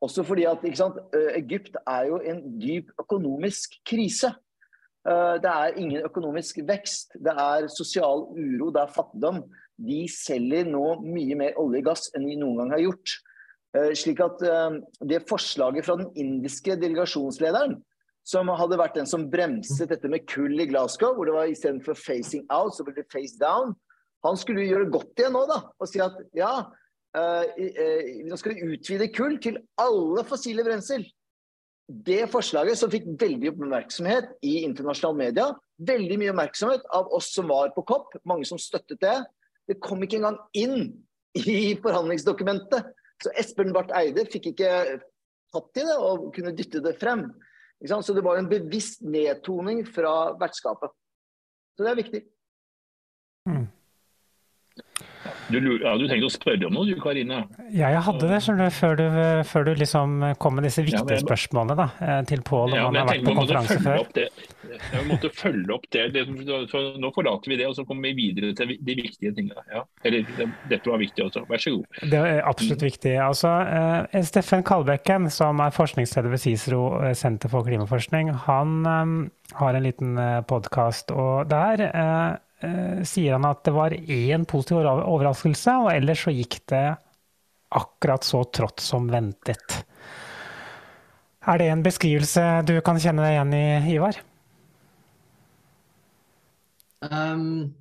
Også 0.02 0.25
fordi 0.25 0.47
at 0.49 0.64
sant, 0.76 0.97
Egypt 1.37 1.76
er 1.87 2.09
jo 2.09 2.19
en 2.25 2.40
dyp 2.61 2.88
økonomisk 3.00 3.76
krise. 3.87 4.33
Det 5.04 5.50
er 5.52 5.78
ingen 5.81 6.02
økonomisk 6.09 6.59
vekst. 6.66 7.14
Det 7.21 7.33
er 7.37 7.69
sosial 7.73 8.26
uro, 8.33 8.73
det 8.73 8.83
er 8.83 8.97
fattigdom. 8.97 9.45
De 9.76 10.00
selger 10.11 10.66
nå 10.69 10.99
mye 11.04 11.38
mer 11.38 11.61
olje 11.61 11.85
og 11.85 11.88
gass 11.93 12.11
enn 12.16 12.26
de 12.28 12.37
noen 12.40 12.64
gang 12.64 12.75
har 12.75 12.85
gjort. 12.88 13.16
Eh, 13.75 13.90
Slik 13.99 14.23
at 14.23 14.43
eh, 14.47 14.78
det 15.11 15.25
forslaget 15.28 15.87
fra 15.87 15.99
den 16.00 16.11
indiske 16.21 16.76
delegasjonslederen, 16.81 17.78
som 18.25 18.49
hadde 18.57 18.78
vært 18.81 18.97
den 18.97 19.09
som 19.09 19.26
bremset 19.28 19.90
dette 19.90 20.09
med 20.09 20.25
kull 20.31 20.57
i 20.62 20.69
Glasgow, 20.71 21.12
hvor 21.16 21.28
det 21.28 21.35
var 21.35 21.50
istedenfor 21.50 21.99
facing 21.99 22.47
out, 22.49 22.73
så 22.73 22.87
ble 22.87 22.95
det 22.97 23.11
face 23.12 23.37
down, 23.40 23.75
han 24.25 24.38
skulle 24.40 24.64
gjøre 24.64 24.88
godt 24.95 25.21
igjen 25.21 25.35
nå, 25.37 25.43
da. 25.50 25.59
Og 25.76 25.90
si 25.90 26.00
at 26.00 26.16
ja, 26.37 26.54
eh, 27.19 28.23
nå 28.25 28.38
skal 28.40 28.54
vi 28.54 28.73
utvide 28.73 29.11
kull 29.12 29.37
til 29.45 29.61
alle 29.83 30.25
fossile 30.28 30.64
brensel 30.64 31.04
det 31.88 32.25
forslaget 32.33 32.78
som 32.81 32.93
fikk 32.93 33.07
veldig 33.21 33.50
oppmerksomhet 33.52 34.31
i 34.47 34.62
internasjonale 34.64 35.21
media, 35.21 35.49
veldig 35.85 36.19
mye 36.21 36.33
oppmerksomhet 36.33 36.85
av 36.97 37.11
oss 37.12 37.33
som 37.35 37.50
var 37.52 37.75
på 37.76 37.85
COP, 37.85 38.14
mange 38.25 38.49
som 38.49 38.61
støttet 38.61 39.00
det, 39.02 39.16
det 39.69 39.81
kom 39.85 40.02
ikke 40.04 40.23
engang 40.23 40.38
inn 40.57 40.95
i 41.37 41.75
forhandlingsdokumentet. 41.83 42.88
Så 43.23 43.33
Espen 43.38 43.73
Barth 43.75 43.94
Eide 43.97 44.26
fikk 44.30 44.50
ikke 44.52 44.71
tatt 45.54 45.80
i 45.80 45.87
det 45.87 45.97
og 45.97 46.28
kunne 46.35 46.54
dytte 46.56 46.83
det 46.85 46.97
frem. 47.00 47.28
Så 47.85 48.14
det 48.16 48.25
var 48.25 48.38
en 48.40 48.49
bevisst 48.50 49.02
nedtoning 49.04 49.83
fra 49.87 50.35
vertskapet. 50.40 50.92
Så 51.76 51.85
det 51.85 51.90
er 51.90 52.00
viktig. 52.00 52.23
Du, 55.48 55.58
ja, 55.82 55.94
du 55.96 56.04
tenkte 56.10 56.28
å 56.28 56.32
spørre 56.32 56.68
om 56.68 56.74
noe 56.76 56.88
du, 56.88 56.94
Karina? 57.00 57.44
Ja, 57.70 57.92
jeg 57.94 58.02
hadde 58.06 58.28
det 58.30 58.40
du, 58.44 58.64
før, 58.74 58.98
du, 58.98 59.06
før 59.48 59.68
du 59.68 59.72
liksom 59.80 60.18
kom 60.42 60.58
med 60.58 60.68
disse 60.68 60.84
viktige 60.84 61.18
ja, 61.18 61.22
spørsmålene 61.22 61.76
da, 61.78 61.88
eh, 62.04 62.20
til 62.28 62.44
Pål 62.44 62.74
om 62.74 62.76
ja, 62.76 62.84
han 62.88 62.98
har 63.00 63.08
vært 63.08 63.24
på 63.26 63.36
konferanse 63.38 63.78
før. 63.84 64.04
Jeg 64.74 65.06
måtte 65.06 65.30
følge 65.30 65.70
opp 65.70 65.84
det. 65.94 66.08
det 66.16 66.24
så 66.70 66.80
nå 67.00 67.10
forlater 67.14 67.52
vi 67.52 67.58
det, 67.60 67.68
og 67.70 67.76
så 67.78 67.84
kommer 67.86 68.10
vi 68.10 68.26
videre 68.26 68.54
til 68.58 68.74
de 68.74 68.96
viktige 68.98 69.32
tingene. 69.36 69.62
Ja. 69.72 69.84
Eller 70.04 70.26
dette 70.70 70.90
var 70.90 71.00
viktig 71.02 71.28
også. 71.28 71.44
Vær 71.48 71.62
så 71.62 71.76
god. 71.76 72.00
Det 72.10 72.20
er 72.20 72.42
absolutt 72.42 72.82
mm. 72.82 72.88
viktig. 72.88 73.14
Altså, 73.22 73.52
uh, 73.64 74.18
Steffen 74.26 74.64
Kalbekken, 74.66 75.30
som 75.32 75.62
er 75.62 75.74
forskningsleder 75.74 76.34
ved 76.34 76.42
CICERO 76.42 76.82
senter 77.16 77.52
for 77.52 77.66
klimaforskning, 77.68 78.32
han 78.48 78.76
um, 78.82 79.16
har 79.60 79.78
en 79.78 79.86
liten 79.86 80.18
uh, 80.18 80.42
podkast, 80.48 81.14
og 81.14 81.46
der 81.52 81.86
Eh, 81.94 82.34
sier 83.06 83.37
han 83.37 83.47
at 83.49 83.64
det 83.66 83.73
var 83.75 83.94
én 83.94 84.44
positiv 84.49 84.83
overraskelse, 84.85 85.75
og 85.85 85.90
ellers 85.92 86.25
så 86.26 86.33
gikk 86.35 86.61
det 86.73 86.87
akkurat 87.75 88.25
så 88.25 88.44
trått 88.44 88.80
som 88.80 89.09
ventet. 89.11 89.85
Er 91.44 91.61
det 91.61 91.68
en 91.68 91.85
beskrivelse 91.85 92.42
du 92.68 92.76
kan 92.85 93.00
kjenne 93.00 93.25
deg 93.25 93.35
igjen 93.35 93.54
i, 93.56 93.64
Ivar? 93.97 94.21
Um, 97.04 97.75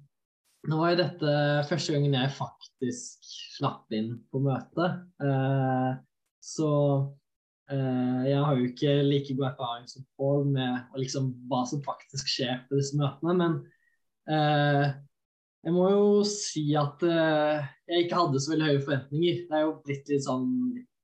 nå 0.67 0.79
var 0.81 0.91
jo 0.91 0.99
dette 0.99 1.35
første 1.69 1.95
gangen 1.95 2.17
jeg 2.17 2.33
faktisk 2.35 3.29
slapp 3.55 3.93
inn 3.95 4.17
på 4.33 4.41
møtet. 4.43 4.97
Uh, 5.23 5.95
så 6.43 6.71
uh, 7.71 8.19
jeg 8.27 8.41
har 8.43 8.59
jo 8.59 8.67
ikke 8.67 8.97
like 9.07 9.37
god 9.37 9.53
erfaring 9.53 9.87
som 9.87 10.03
Pål 10.19 10.49
med 10.57 10.99
liksom, 10.99 11.31
hva 11.47 11.63
som 11.69 11.85
faktisk 11.85 12.27
skjer 12.33 12.65
på 12.67 12.81
disse 12.81 12.99
møtene. 12.99 13.37
Men 13.39 13.61
Eh, 13.63 13.72
jeg 14.31 15.73
må 15.75 15.85
jo 15.91 16.07
si 16.27 16.65
at 16.79 17.03
eh, 17.07 17.69
jeg 17.89 18.05
ikke 18.05 18.19
hadde 18.21 18.41
så 18.41 18.53
veldig 18.53 18.67
høye 18.69 18.81
forventninger. 18.83 19.39
Det 19.49 19.57
er 19.57 19.63
jo 19.65 19.77
blitt 19.85 20.11
litt 20.11 20.25
sånn 20.25 20.49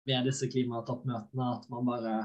ved 0.10 0.28
disse 0.28 0.50
klimatoppmøtene 0.52 1.48
at 1.54 1.66
man 1.72 1.88
bare 1.88 2.18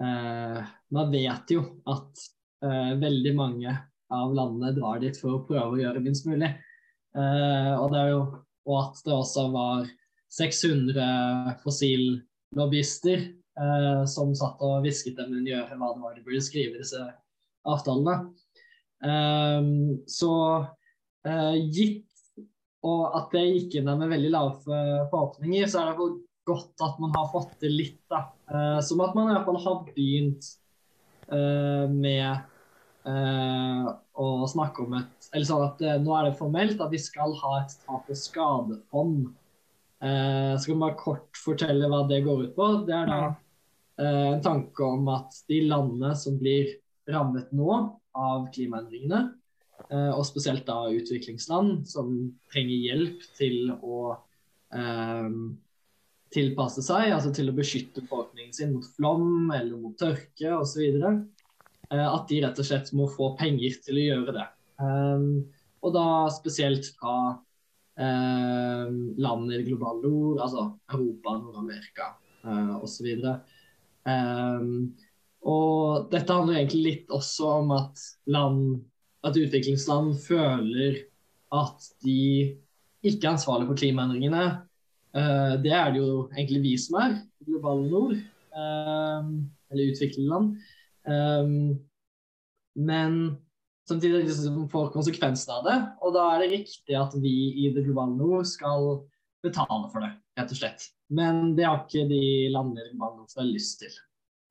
eh, 0.00 0.72
Man 0.94 1.12
vet 1.14 1.54
jo 1.56 1.66
at 1.92 2.26
veldig 2.66 3.30
mange 3.36 3.72
av 4.16 4.30
landene 4.34 4.72
drar 4.74 4.96
dit 5.02 5.16
for 5.20 5.36
å 5.36 5.42
prøve 5.44 5.76
å 5.76 5.78
gjøre 5.78 6.00
minst 6.00 6.24
mulig. 6.26 6.48
og, 7.14 7.86
det 7.92 7.98
er 8.00 8.08
jo, 8.14 8.22
og 8.64 8.78
at 8.80 9.02
det 9.04 9.12
også 9.12 9.44
var 9.52 9.84
600 10.32 11.56
fossillobbyister 11.62 13.18
eh, 13.60 14.02
som 14.10 14.34
satt 14.36 14.60
og 14.64 14.82
hvisket 14.84 15.16
dem 15.20 15.32
under 15.38 15.62
øret 15.62 15.78
hva 15.80 15.92
det 15.94 16.02
var 16.02 16.16
de 16.16 16.24
burde 16.26 16.42
skrive 16.44 16.76
i 16.76 16.82
disse 16.82 17.02
avtalene. 17.66 18.16
Um, 19.04 19.98
så 20.08 20.32
uh, 21.28 21.56
gitt 21.68 22.04
og 22.86 23.16
at 23.18 23.32
det 23.34 23.42
gikk 23.48 23.76
inn 23.80 23.88
der 23.88 23.98
med 23.98 24.12
veldig 24.12 24.28
lave 24.30 24.78
forhåpninger, 25.10 25.66
så 25.66 25.80
er 25.80 25.88
det 25.90 26.10
godt 26.46 26.84
at 26.86 27.00
man 27.02 27.16
har 27.16 27.32
fått 27.32 27.56
til 27.58 27.74
litt. 27.74 28.02
da. 28.12 28.28
Uh, 28.46 28.78
som 28.84 29.02
at 29.02 29.16
man 29.16 29.32
i 29.32 29.34
hvert 29.34 29.48
fall 29.48 29.58
har 29.64 29.80
begynt 29.88 30.52
uh, 31.32 31.86
med 31.90 32.52
å 33.06 34.24
snakke 34.50 34.82
om 34.82 34.96
et 34.98 35.28
Eller 35.30 35.46
sånn 35.46 35.60
at 35.62 35.82
nå 36.02 36.10
er 36.16 36.24
det 36.26 36.38
formelt 36.40 36.80
at 36.82 36.90
vi 36.90 36.98
skal 36.98 37.36
ha 37.38 37.52
et 37.60 37.74
tap- 37.84 38.08
og 38.10 38.18
skadefond. 38.18 39.28
så 40.00 40.64
kan 40.64 40.72
jeg 40.72 40.80
bare 40.80 40.98
kort 40.98 41.38
fortelle 41.38 41.86
hva 41.86 42.00
det 42.10 42.24
går 42.24 42.48
ut 42.48 42.56
på. 42.56 42.66
Det 42.88 42.96
er 42.96 43.06
da 43.06 43.20
en 44.02 44.42
tanke 44.42 44.82
om 44.82 45.06
at 45.14 45.38
de 45.46 45.60
landene 45.68 46.10
som 46.18 46.34
blir 46.40 46.72
rammet 47.06 47.54
nå, 47.54 47.78
av 48.16 48.48
klimaendringene. 48.54 49.20
Eh, 49.90 50.10
og 50.10 50.24
spesielt 50.26 50.64
da 50.66 50.86
utviklingsland 50.90 51.84
som 51.88 52.12
trenger 52.52 52.88
hjelp 52.88 53.24
til 53.36 53.70
å 53.76 54.16
eh, 54.74 55.30
tilpasse 56.34 56.82
seg, 56.84 57.12
altså 57.14 57.32
til 57.36 57.52
å 57.52 57.56
beskytte 57.56 58.02
befolkningen 58.02 58.54
sin 58.56 58.74
mot 58.74 58.86
flom 58.96 59.52
eller 59.54 59.76
mot 59.78 59.96
tørke 60.00 60.56
osv. 60.56 60.82
Eh, 60.96 62.06
at 62.06 62.28
de 62.30 62.42
rett 62.42 62.62
og 62.62 62.68
slett 62.68 62.92
må 62.96 63.08
få 63.12 63.34
penger 63.38 63.78
til 63.84 64.00
å 64.00 64.06
gjøre 64.06 64.36
det. 64.40 64.46
Eh, 64.82 65.26
og 65.86 65.94
da 65.94 66.06
spesielt 66.34 66.88
fra 66.96 67.16
eh, 68.00 68.88
land 69.22 69.52
i 69.52 69.58
det 69.58 69.66
globale 69.68 70.02
nord, 70.02 70.40
altså 70.42 70.70
Europa, 70.90 71.36
Nord-Amerika 71.42 72.14
eh, 72.42 72.74
osv. 72.80 73.12
Um, 74.06 74.94
og 75.46 76.08
dette 76.10 76.34
handler 76.34 76.58
egentlig 76.58 76.82
litt 76.84 77.12
også 77.14 77.50
om 77.60 77.72
at, 77.76 78.02
land, 78.26 78.62
at 79.26 79.38
utviklingsland 79.38 80.16
føler 80.24 81.04
at 81.54 81.90
de 82.02 82.20
ikke 83.06 83.28
er 83.28 83.34
ansvarlige 83.36 83.70
for 83.70 83.78
klimaendringene. 83.78 84.46
Uh, 85.16 85.54
det 85.62 85.72
er 85.72 85.92
det 85.94 86.02
jo 86.02 86.26
egentlig 86.34 86.62
vi 86.64 86.72
som 86.80 86.98
er, 87.00 87.18
globale 87.46 87.86
nord, 87.92 88.16
uh, 88.58 89.28
eller 89.70 89.92
utviklede 89.92 90.30
land. 90.32 90.56
Um, 91.06 91.76
men 92.76 93.36
samtidig 93.88 94.26
liksom 94.26 94.66
får 94.72 94.90
konsekvensen 94.96 95.54
av 95.54 95.62
det. 95.68 95.76
Og 96.02 96.16
da 96.16 96.26
er 96.32 96.42
det 96.42 96.52
riktig 96.56 96.98
at 96.98 97.14
vi 97.22 97.36
i 97.62 97.70
det 97.74 97.86
globale 97.86 98.18
nord 98.18 98.50
skal 98.50 99.04
betale 99.46 99.86
for 99.92 100.02
det, 100.02 100.10
rett 100.40 100.52
og 100.52 100.58
slett. 100.58 100.90
Men 101.14 101.54
det 101.54 101.68
har 101.68 101.84
ikke 101.84 102.08
de 102.10 102.50
landene 102.50 102.82
i 102.82 102.88
det 102.88 102.96
globale 102.96 103.20
nord 103.22 103.30
som 103.30 103.44
har 103.44 103.52
lyst 103.54 103.78
til. 103.84 103.94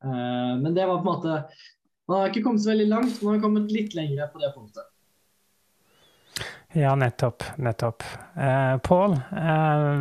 Eh, 0.04 0.58
men 0.62 0.74
det 0.76 0.86
var 0.86 1.00
på 1.00 1.06
en 1.06 1.16
måte 1.16 1.38
Man 2.06 2.20
har 2.20 2.30
ikke 2.30 2.44
kommet 2.46 2.62
så 2.62 2.70
veldig 2.70 2.86
langt, 2.92 3.22
man 3.26 3.34
har 3.34 3.42
kommet 3.42 3.72
litt 3.74 3.96
lenger 3.98 4.28
på 4.30 4.42
det 4.44 4.52
punktet. 4.54 4.92
Ja, 6.76 6.92
nettopp. 6.96 7.44
Nettopp. 7.58 8.04
Eh, 8.38 8.78
Pål, 8.86 9.16
eh, 9.16 9.96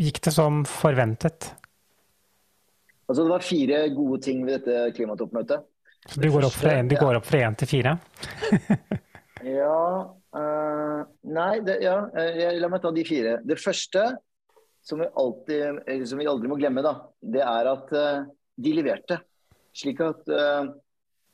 gikk 0.00 0.18
det 0.24 0.32
som 0.34 0.64
forventet? 0.66 1.52
Altså, 3.06 3.22
det 3.22 3.30
var 3.30 3.46
fire 3.46 3.78
gode 3.94 4.18
ting 4.24 4.42
ved 4.46 4.58
dette 4.58 4.96
klimatoppmøtet. 4.96 5.62
Så 6.08 6.20
du 6.20 6.30
går 6.30 6.48
opp 6.48 6.56
fra 6.56 7.42
én 7.44 7.56
til 7.58 7.68
fire? 7.68 7.96
ja 9.60 9.80
uh, 10.36 11.00
Nei, 11.28 11.54
det, 11.66 11.76
ja, 11.84 11.96
la 12.56 12.70
meg 12.72 12.82
ta 12.82 12.92
de 12.94 13.04
fire. 13.06 13.36
Det 13.44 13.58
første, 13.60 14.06
som 14.82 15.02
vi, 15.02 15.08
alltid, 15.22 15.82
som 16.08 16.22
vi 16.22 16.28
aldri 16.30 16.50
må 16.50 16.56
glemme, 16.60 16.82
da, 16.86 16.94
det 17.20 17.42
er 17.44 17.70
at 17.74 17.92
uh, 17.92 18.30
de 18.62 18.74
leverte. 18.76 19.18
Slik 19.76 20.00
at 20.04 20.26
uh, 20.30 20.72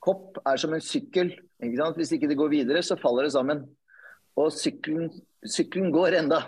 kopp 0.02 0.40
er 0.47 0.61
som 0.61 0.75
en 0.76 0.85
sykkel. 0.85 1.33
Ikke 1.62 1.92
Hvis 1.97 2.12
ikke 2.12 2.28
det 2.28 2.38
går 2.38 2.52
videre, 2.52 2.83
så 2.83 2.99
faller 3.00 3.26
det 3.26 3.35
sammen. 3.35 3.64
Og 4.37 4.52
sykkelen, 4.52 5.11
sykkelen 5.45 5.92
går 5.95 6.21
enda. 6.21 6.42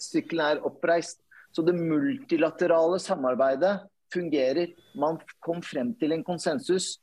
Sykkelen 0.00 0.44
er 0.44 0.64
oppreist. 0.64 1.20
Så 1.52 1.64
det 1.64 1.76
multilaterale 1.76 2.98
samarbeidet 3.00 3.78
fungerer. 4.12 4.72
Man 4.96 5.20
kom 5.44 5.62
frem 5.62 5.94
til 6.00 6.12
en 6.12 6.24
konsensus. 6.24 6.98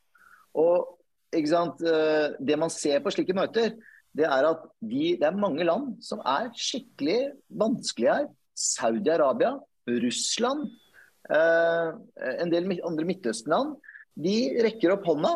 Og 0.54 0.98
uh, 1.34 2.28
det 2.38 2.60
man 2.60 2.70
ser 2.70 3.02
på 3.02 3.14
slike 3.14 3.34
møter, 3.34 3.74
det 4.14 4.28
er 4.30 4.46
at 4.46 4.66
de, 4.78 5.16
det 5.18 5.26
er 5.26 5.38
mange 5.38 5.66
land 5.66 5.96
som 6.06 6.20
er 6.22 6.52
skikkelig 6.54 7.34
vanskelige 7.50 8.18
her. 8.20 8.28
Saudi-Arabia, 8.54 9.56
Russland, 9.90 10.68
Eh, 10.70 10.83
en 11.32 12.52
del 12.52 12.68
andre 12.84 13.06
Midtøsten-land 13.08 13.78
de 14.20 14.38
rekker 14.64 14.94
opp 14.94 15.06
hånda, 15.10 15.34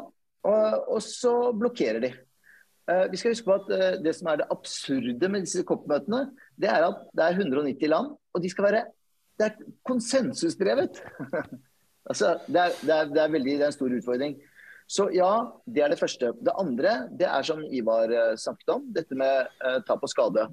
og, 0.48 0.90
og 0.96 1.00
så 1.04 1.34
blokkerer 1.58 2.02
de. 2.04 2.12
Eh, 2.88 3.06
vi 3.12 3.20
skal 3.20 3.34
huske 3.34 3.48
på 3.48 3.56
at 3.58 3.72
eh, 3.74 3.96
Det 4.04 4.14
som 4.16 4.30
er 4.32 4.42
det 4.42 4.50
absurde 4.54 5.32
med 5.32 5.48
disse 5.48 5.64
COP-møtene, 5.68 6.28
det 6.60 6.70
er 6.72 6.86
at 6.88 7.02
det 7.18 7.26
er 7.26 7.42
190 7.42 7.92
land, 7.92 8.14
og 8.16 8.44
de 8.44 8.52
skal 8.52 8.70
være 8.70 8.86
det 9.38 9.52
er 9.52 9.58
konsensusdrevet. 9.86 11.02
altså, 12.10 12.38
det, 12.48 12.62
er, 12.62 12.78
det, 12.82 12.94
er, 12.94 13.10
det, 13.12 13.20
er 13.22 13.34
veldig, 13.34 13.58
det 13.60 13.66
er 13.66 13.70
en 13.70 13.76
stor 13.76 13.94
utfordring. 13.94 14.38
Så 14.90 15.10
ja, 15.14 15.30
det 15.68 15.84
er 15.84 15.92
det 15.92 16.00
første. 16.00 16.32
Det 16.42 16.56
andre 16.58 16.94
det 17.20 17.28
er 17.28 17.46
som 17.46 17.62
Ivar 17.62 18.10
snakket 18.40 18.72
om, 18.74 18.88
dette 18.96 19.18
med 19.20 19.52
tap 19.86 20.02
og 20.02 20.10
skade 20.10 20.48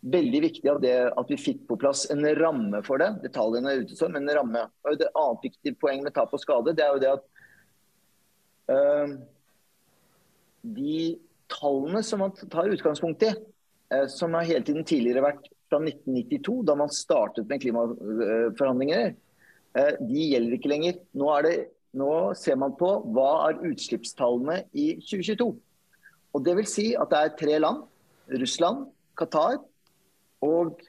veldig 0.00 0.40
viktig 0.46 0.72
det, 0.80 0.94
at 1.12 1.30
vi 1.30 1.38
fikk 1.40 1.66
på 1.68 1.76
plass 1.80 2.06
en 2.12 2.24
ramme 2.38 2.80
for 2.86 3.02
det. 3.02 3.10
Detaljene 3.24 3.72
er 3.72 3.82
ute 3.84 3.98
sånn, 3.98 4.14
men 4.16 4.28
en 4.28 4.38
ramme. 4.40 4.64
Og 4.86 4.96
det 5.00 5.10
annet 5.12 5.46
viktige 5.50 5.76
poeng 5.80 6.04
med 6.04 6.14
tap 6.16 6.32
og 6.36 6.40
skade, 6.40 6.74
det 6.76 6.84
er 6.84 6.94
jo 6.94 7.02
det 7.02 7.10
at 7.12 7.26
uh, 8.72 9.14
de 10.64 11.00
tallene 11.52 12.04
som 12.06 12.22
man 12.24 12.36
tar 12.40 12.70
utgangspunkt 12.72 13.26
i, 13.28 13.32
uh, 13.92 14.06
som 14.12 14.36
har 14.38 14.48
hele 14.48 14.64
tiden 14.66 14.86
tidligere 14.88 15.26
vært 15.26 15.50
fra 15.70 15.82
1992, 15.84 16.56
da 16.66 16.78
man 16.80 16.94
startet 16.94 17.50
med 17.50 17.60
klimaforhandlinger, 17.62 19.12
uh, 19.76 19.94
de 20.00 20.28
gjelder 20.32 20.56
ikke 20.56 20.72
lenger. 20.72 21.02
Nå, 21.12 21.32
det, 21.44 21.56
nå, 22.00 22.12
ser 22.40 22.56
man 22.62 22.72
på 22.80 22.94
hva 23.12 23.32
er 23.50 23.60
utslippstallene 23.68 24.62
i 24.72 24.94
2022. 25.02 25.52
Og 26.30 26.46
Det 26.46 26.54
vil 26.56 26.68
si 26.70 26.92
at 26.94 27.10
det 27.12 27.20
er 27.20 27.36
tre 27.36 27.60
land, 27.60 27.84
Russland, 28.40 28.86
Qatar 29.18 29.58
og 30.46 30.80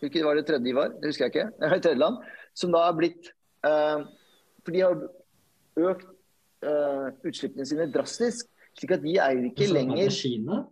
hvilket 0.00 0.24
var 0.26 0.38
det 0.38 0.46
tredje 0.48 0.74
var? 0.76 0.92
Det 1.00 1.10
husker 1.10 1.26
jeg 1.26 1.34
ikke. 1.34 1.46
Det 1.60 1.68
er 1.68 1.80
tredje 1.80 2.00
land, 2.00 2.18
som 2.56 2.72
da 2.74 2.84
har 2.86 2.96
blitt 2.98 3.30
uh, 3.66 4.04
For 4.64 4.74
de 4.74 4.82
har 4.84 4.98
økt 5.90 6.10
uh, 6.64 7.08
utslippene 7.24 7.66
sine 7.68 7.88
drastisk. 7.92 8.48
slik 8.78 8.96
at 8.96 9.04
de 9.04 9.16
eier 9.16 9.48
ikke 9.48 9.70
lenger 9.70 10.10
Kina? 10.10 10.64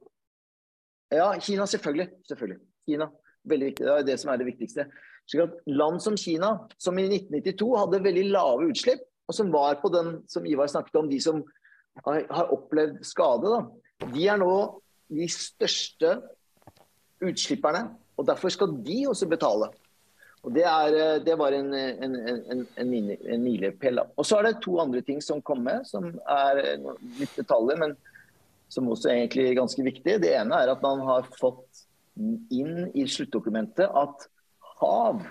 Ja, 1.13 1.33
Kina 1.41 1.67
selvfølgelig. 1.67 2.09
selvfølgelig. 2.29 2.61
Kina. 2.89 3.09
Veldig 3.45 3.67
viktig. 3.67 3.87
Det 3.87 3.95
er 3.95 4.07
det 4.07 4.21
som 4.21 4.31
er 4.33 4.41
det 4.41 4.47
viktigste. 4.47 4.87
Slik 5.31 5.43
at 5.45 5.57
Land 5.67 6.01
som 6.01 6.17
Kina, 6.17 6.53
som 6.79 6.99
i 6.99 7.07
1992 7.09 7.73
hadde 7.79 8.05
veldig 8.05 8.29
lave 8.31 8.69
utslipp, 8.73 9.03
og 9.29 9.35
som 9.35 9.53
var 9.53 9.79
på 9.83 9.91
den 9.93 10.15
som 10.29 10.47
Ivar 10.47 10.67
snakket 10.67 10.99
om, 10.99 11.11
de 11.11 11.21
som 11.21 11.43
har, 12.07 12.25
har 12.31 12.53
opplevd 12.55 13.03
skade, 13.07 13.53
da, 13.53 14.09
de 14.15 14.27
er 14.29 14.41
nå 14.41 14.55
de 15.13 15.29
største 15.31 16.17
utslipperne. 17.23 17.87
Og 18.19 18.27
derfor 18.29 18.53
skal 18.53 18.75
de 18.85 18.99
også 19.09 19.29
betale. 19.31 19.71
Og 20.43 20.51
Det, 20.55 20.65
er, 20.67 20.95
eh, 20.99 21.21
det 21.23 21.37
var 21.39 21.55
en, 21.55 21.75
en, 21.75 22.17
en, 22.19 22.65
en 22.77 23.45
milepæl. 23.45 24.03
Og 24.17 24.27
så 24.27 24.41
er 24.41 24.49
det 24.49 24.63
to 24.65 24.79
andre 24.83 25.01
ting 25.01 25.23
som 25.23 25.43
kom 25.43 25.63
med, 25.63 25.87
som 25.87 26.09
er 26.27 26.63
litt 27.21 27.37
detaljer, 27.39 27.79
men 27.79 27.95
som 28.73 28.89
også 28.91 29.11
er 29.11 29.21
egentlig 29.21 29.55
ganske 29.59 29.85
viktig. 29.87 30.19
Det 30.25 30.33
ene 30.35 30.59
er 30.59 30.73
at 30.73 30.83
man 30.83 31.05
har 31.07 31.29
fått 31.39 31.85
inn 32.53 32.89
i 32.99 33.07
sluttdokumentet 33.09 33.87
at 33.87 34.27
hav, 34.83 35.23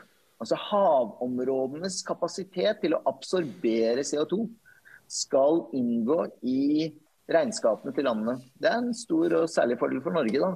altså 0.42 0.58
havområdenes 0.70 2.02
kapasitet 2.08 2.82
til 2.82 2.96
å 2.96 3.04
absorbere 3.10 4.06
CO2, 4.08 4.46
skal 5.12 5.66
inngå 5.76 6.24
i 6.48 6.92
regnskapene 7.32 7.94
til 7.96 8.08
landene. 8.08 8.38
Det 8.56 8.70
er 8.70 8.80
en 8.80 8.94
stor 8.96 9.42
og 9.42 9.50
særlig 9.52 9.78
fordel 9.82 10.00
for 10.06 10.16
Norge. 10.16 10.40
da. 10.40 10.54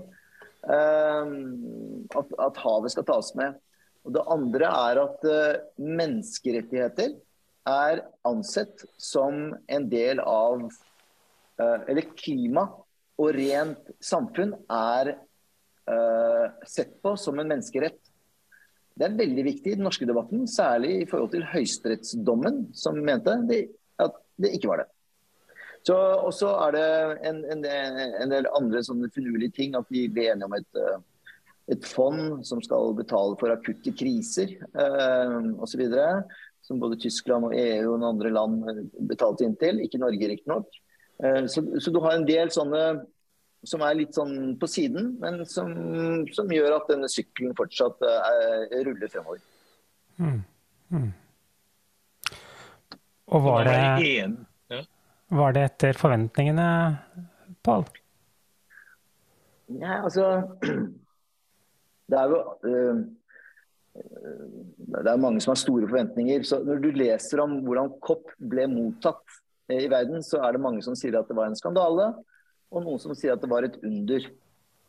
Ehm, 0.66 2.08
at, 2.16 2.32
at 2.42 2.58
havet 2.64 2.94
skal 2.94 3.06
tas 3.08 3.30
med. 3.38 3.60
Og 4.06 4.14
Det 4.16 4.24
andre 4.30 4.70
er 4.70 5.02
at 5.02 5.28
uh, 5.30 5.62
menneskerettigheter 5.82 7.16
er 7.70 8.02
ansett 8.28 8.86
som 9.02 9.56
en 9.66 9.88
del 9.90 10.22
av 10.22 10.62
uh, 10.62 11.80
Eller 11.90 12.12
klima 12.14 12.68
og 13.18 13.32
rent 13.34 13.94
samfunn 14.04 14.54
er 14.70 15.16
uh, 15.90 16.46
sett 16.68 17.00
på 17.02 17.16
som 17.18 17.40
en 17.40 17.50
menneskerett. 17.50 17.98
Det 18.96 19.08
er 19.08 19.18
veldig 19.18 19.46
viktig 19.50 19.74
i 19.74 19.78
den 19.80 19.88
norske 19.88 20.08
debatten, 20.08 20.46
særlig 20.48 20.92
i 21.02 21.08
forhold 21.10 21.34
til 21.34 21.48
høyesterettsdommen, 21.50 22.68
som 22.78 23.02
mente 23.04 23.34
det, 23.50 23.66
at 24.00 24.22
det 24.40 24.54
ikke 24.56 24.70
var 24.72 24.84
det. 24.84 24.90
Og 25.94 26.32
så 26.34 26.50
er 26.66 26.76
det 26.76 26.86
en, 27.30 27.44
en, 27.54 27.66
en, 27.66 28.32
del 28.32 28.48
andre 28.58 28.82
sånne 28.86 29.12
finurlige 29.14 29.54
ting. 29.60 29.76
At 29.78 29.90
vi 29.94 30.08
ble 30.10 30.32
enige 30.32 30.50
om 30.50 30.56
et, 30.58 30.80
eh, 30.82 30.98
et 31.76 31.86
fond 31.86 32.40
som 32.48 32.62
skal 32.64 32.96
betale 32.98 33.38
for 33.42 33.54
akutte 33.54 33.94
kriser 33.98 34.56
eh, 34.58 35.36
osv. 35.62 35.84
Som 36.66 36.82
både 36.82 36.98
Tyskland 37.04 37.50
og 37.50 37.58
EU 37.58 37.94
og 37.94 38.08
andre 38.08 38.34
land 38.34 38.64
betalte 39.10 39.46
inn 39.46 39.58
til. 39.62 39.84
Ikke 39.86 40.02
Norge, 40.02 40.32
riktignok. 40.32 40.72
Eh, 41.24 41.44
så, 41.52 41.66
så 41.80 41.94
du 41.94 42.02
har 42.06 42.18
en 42.18 42.28
del 42.28 42.54
sånne 42.54 42.86
som 43.66 43.82
er 43.82 43.98
litt 43.98 44.14
sånn 44.14 44.56
på 44.62 44.68
siden, 44.70 45.16
men 45.22 45.40
som, 45.50 45.72
som 46.36 46.52
gjør 46.54 46.78
at 46.78 46.90
denne 46.92 47.10
sykkelen 47.10 47.56
fortsatt 47.58 48.04
eh, 48.06 48.76
ruller 48.86 49.10
fremover. 49.10 49.42
Mm. 50.22 50.42
Mm. 50.94 51.08
Og 53.34 53.42
var 53.42 53.66
det 53.66 53.80
var 55.38 55.56
det 55.56 55.64
etter 55.70 55.98
forventningene, 56.00 56.68
Pål? 57.66 57.86
Nei, 59.74 59.98
altså 59.98 60.26
Det 62.10 62.18
er 62.20 62.30
jo 62.30 62.42
uh, 62.70 63.00
Det 63.96 65.10
er 65.10 65.22
mange 65.24 65.42
som 65.42 65.56
har 65.56 65.60
store 65.60 65.88
forventninger. 65.90 66.44
Så 66.46 66.60
når 66.66 66.84
du 66.84 66.90
leser 66.94 67.42
om 67.42 67.58
hvordan 67.66 67.96
kopp 68.04 68.30
ble 68.38 68.68
mottatt 68.70 69.40
i 69.72 69.88
verden, 69.90 70.22
så 70.22 70.44
er 70.46 70.54
det 70.54 70.62
mange 70.62 70.84
som 70.86 70.98
sier 70.98 71.16
at 71.18 71.30
det 71.30 71.38
var 71.38 71.50
en 71.50 71.58
skandale, 71.58 72.12
og 72.70 72.84
noen 72.84 73.00
som 73.02 73.16
sier 73.18 73.34
at 73.34 73.42
det 73.42 73.50
var 73.50 73.66
et 73.66 73.80
under. 73.82 74.28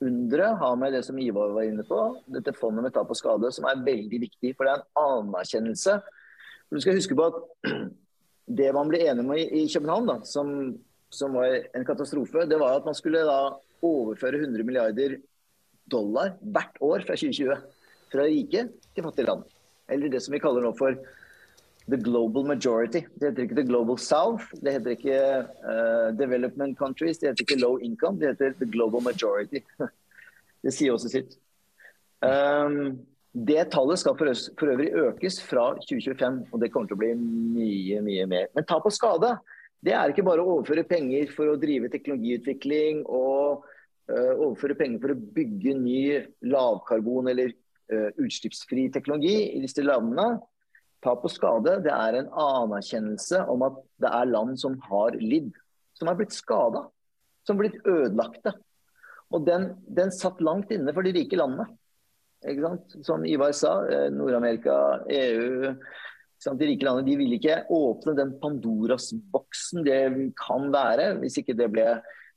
Underet 0.05 0.59
har 0.61 0.75
med 0.77 0.93
det 0.93 1.07
som 1.07 1.17
Ivar 1.17 1.55
var 1.57 1.65
inne 1.65 1.87
på, 1.89 1.97
dette 2.29 2.53
fondet 2.53 2.85
med 2.85 2.93
tap 2.93 3.09
og 3.09 3.17
skade, 3.17 3.49
som 3.55 3.65
er 3.71 3.81
veldig 3.87 4.19
viktig. 4.27 4.51
For 4.53 4.69
det 4.69 4.75
er 4.75 4.83
en 4.83 5.31
anerkjennelse. 5.31 5.95
Du 6.69 6.77
skal 6.83 6.99
huske 6.99 7.17
på 7.17 7.31
at 7.31 7.39
det 8.47 8.73
man 8.75 8.91
ble 8.91 9.03
enige 9.03 9.25
om 9.25 9.33
i 9.35 9.67
København, 9.73 10.07
da, 10.11 10.17
som, 10.25 10.51
som, 11.11 11.35
var 11.35 11.59
en 11.75 11.87
katastrofe, 11.87 12.47
det 12.47 12.59
var 12.61 12.79
at 12.79 12.87
man 12.87 12.95
skulle 12.95 13.25
da 13.27 13.39
overføre 13.85 14.39
100 14.39 14.65
milliarder 14.67 15.19
dollar 15.91 16.37
hvert 16.41 16.79
år 16.81 17.07
fra 17.07 17.19
2020. 17.19 17.57
Fra 18.13 18.27
rike 18.27 18.69
til 18.95 19.07
fattige 19.07 19.27
land. 19.27 19.47
Eller 19.91 20.11
det 20.11 20.23
som 20.23 20.35
vi 20.35 20.43
kaller 20.43 20.63
nå 20.63 20.73
for 20.79 20.95
the 21.87 21.99
global 21.99 22.47
majority. 22.47 23.03
Det 23.15 23.31
heter 23.31 23.43
ikke 23.47 23.59
the 23.59 23.67
global 23.67 23.99
south, 23.99 24.51
det 24.63 24.73
heter 24.75 24.95
ikke 24.97 25.19
uh, 25.63 26.09
development 26.19 26.79
countries, 26.79 27.19
det 27.19 27.31
heter 27.31 27.47
ikke 27.47 27.61
low 27.63 27.79
income, 27.79 28.19
det 28.21 28.35
heter 28.35 28.55
the 28.59 28.71
global 28.71 29.03
majority. 29.03 29.63
det 30.63 30.75
sier 30.75 30.95
også 30.95 31.13
sitt. 31.13 31.37
Um, 32.23 32.99
det 33.37 33.67
tallet 33.73 34.01
skal 34.01 34.17
for, 34.17 34.71
øvrig 34.73 34.89
økes 34.97 35.43
fra 35.45 35.69
2025, 35.83 36.39
og 36.53 36.61
det 36.63 36.71
kommer 36.73 36.89
til 36.89 36.97
å 36.97 37.03
bli 37.03 37.13
mye 37.21 38.01
mye 38.05 38.25
mer. 38.31 38.49
Men 38.57 38.65
tap 38.69 38.87
og 38.89 38.95
skade 38.95 39.35
det 39.85 39.93
er 39.93 40.11
ikke 40.11 40.25
bare 40.25 40.43
å 40.43 40.57
overføre 40.57 40.87
penger 40.89 41.29
for 41.35 41.53
å 41.53 41.59
drive 41.61 41.91
teknologiutvikling 41.93 43.05
og 43.05 43.67
uh, 44.09 44.33
overføre 44.33 44.79
penger 44.79 45.03
for 45.03 45.13
å 45.13 45.21
bygge 45.37 45.77
ny 45.79 46.01
lavkarbon 46.49 47.29
eller 47.31 47.53
uh, 47.93 48.09
utslippsfri 48.17 48.89
teknologi 48.95 49.37
i 49.53 49.61
disse 49.63 49.85
landene. 49.85 50.41
Tap 51.05 51.29
og 51.29 51.31
skade 51.31 51.77
det 51.85 51.93
er 51.93 52.17
en 52.19 52.33
anerkjennelse 52.33 53.45
om 53.53 53.67
at 53.69 53.79
det 54.03 54.11
er 54.17 54.33
land 54.33 54.57
som 54.59 54.81
har 54.89 55.19
lidd, 55.21 55.53
som 55.95 56.09
har 56.09 56.17
blitt 56.19 56.35
skada, 56.35 56.87
som 57.45 57.59
har 57.59 57.67
blitt 57.67 57.85
ødelagte. 57.85 58.57
Og 59.37 59.45
den, 59.45 59.75
den 59.93 60.15
satt 60.15 60.41
langt 60.41 60.73
inne 60.73 60.95
for 60.97 61.05
de 61.05 61.13
rike 61.19 61.37
landene. 61.39 61.69
Som 63.03 63.25
Ivar 63.25 63.53
sa, 63.53 63.87
eh, 63.89 64.11
Nord-Amerika, 64.11 65.05
EU 65.09 65.75
De 66.47 66.67
rike 66.69 66.85
landene 66.85 67.07
de 67.07 67.17
vil 67.17 67.33
ikke 67.33 67.65
åpne 67.73 68.13
den 68.15 68.35
Pandoras-boksen 68.39 69.83
det 69.87 70.35
kan 70.39 70.69
være, 70.71 71.17
hvis 71.19 71.41
ikke 71.41 71.57
det 71.57 71.71
ble 71.73 71.87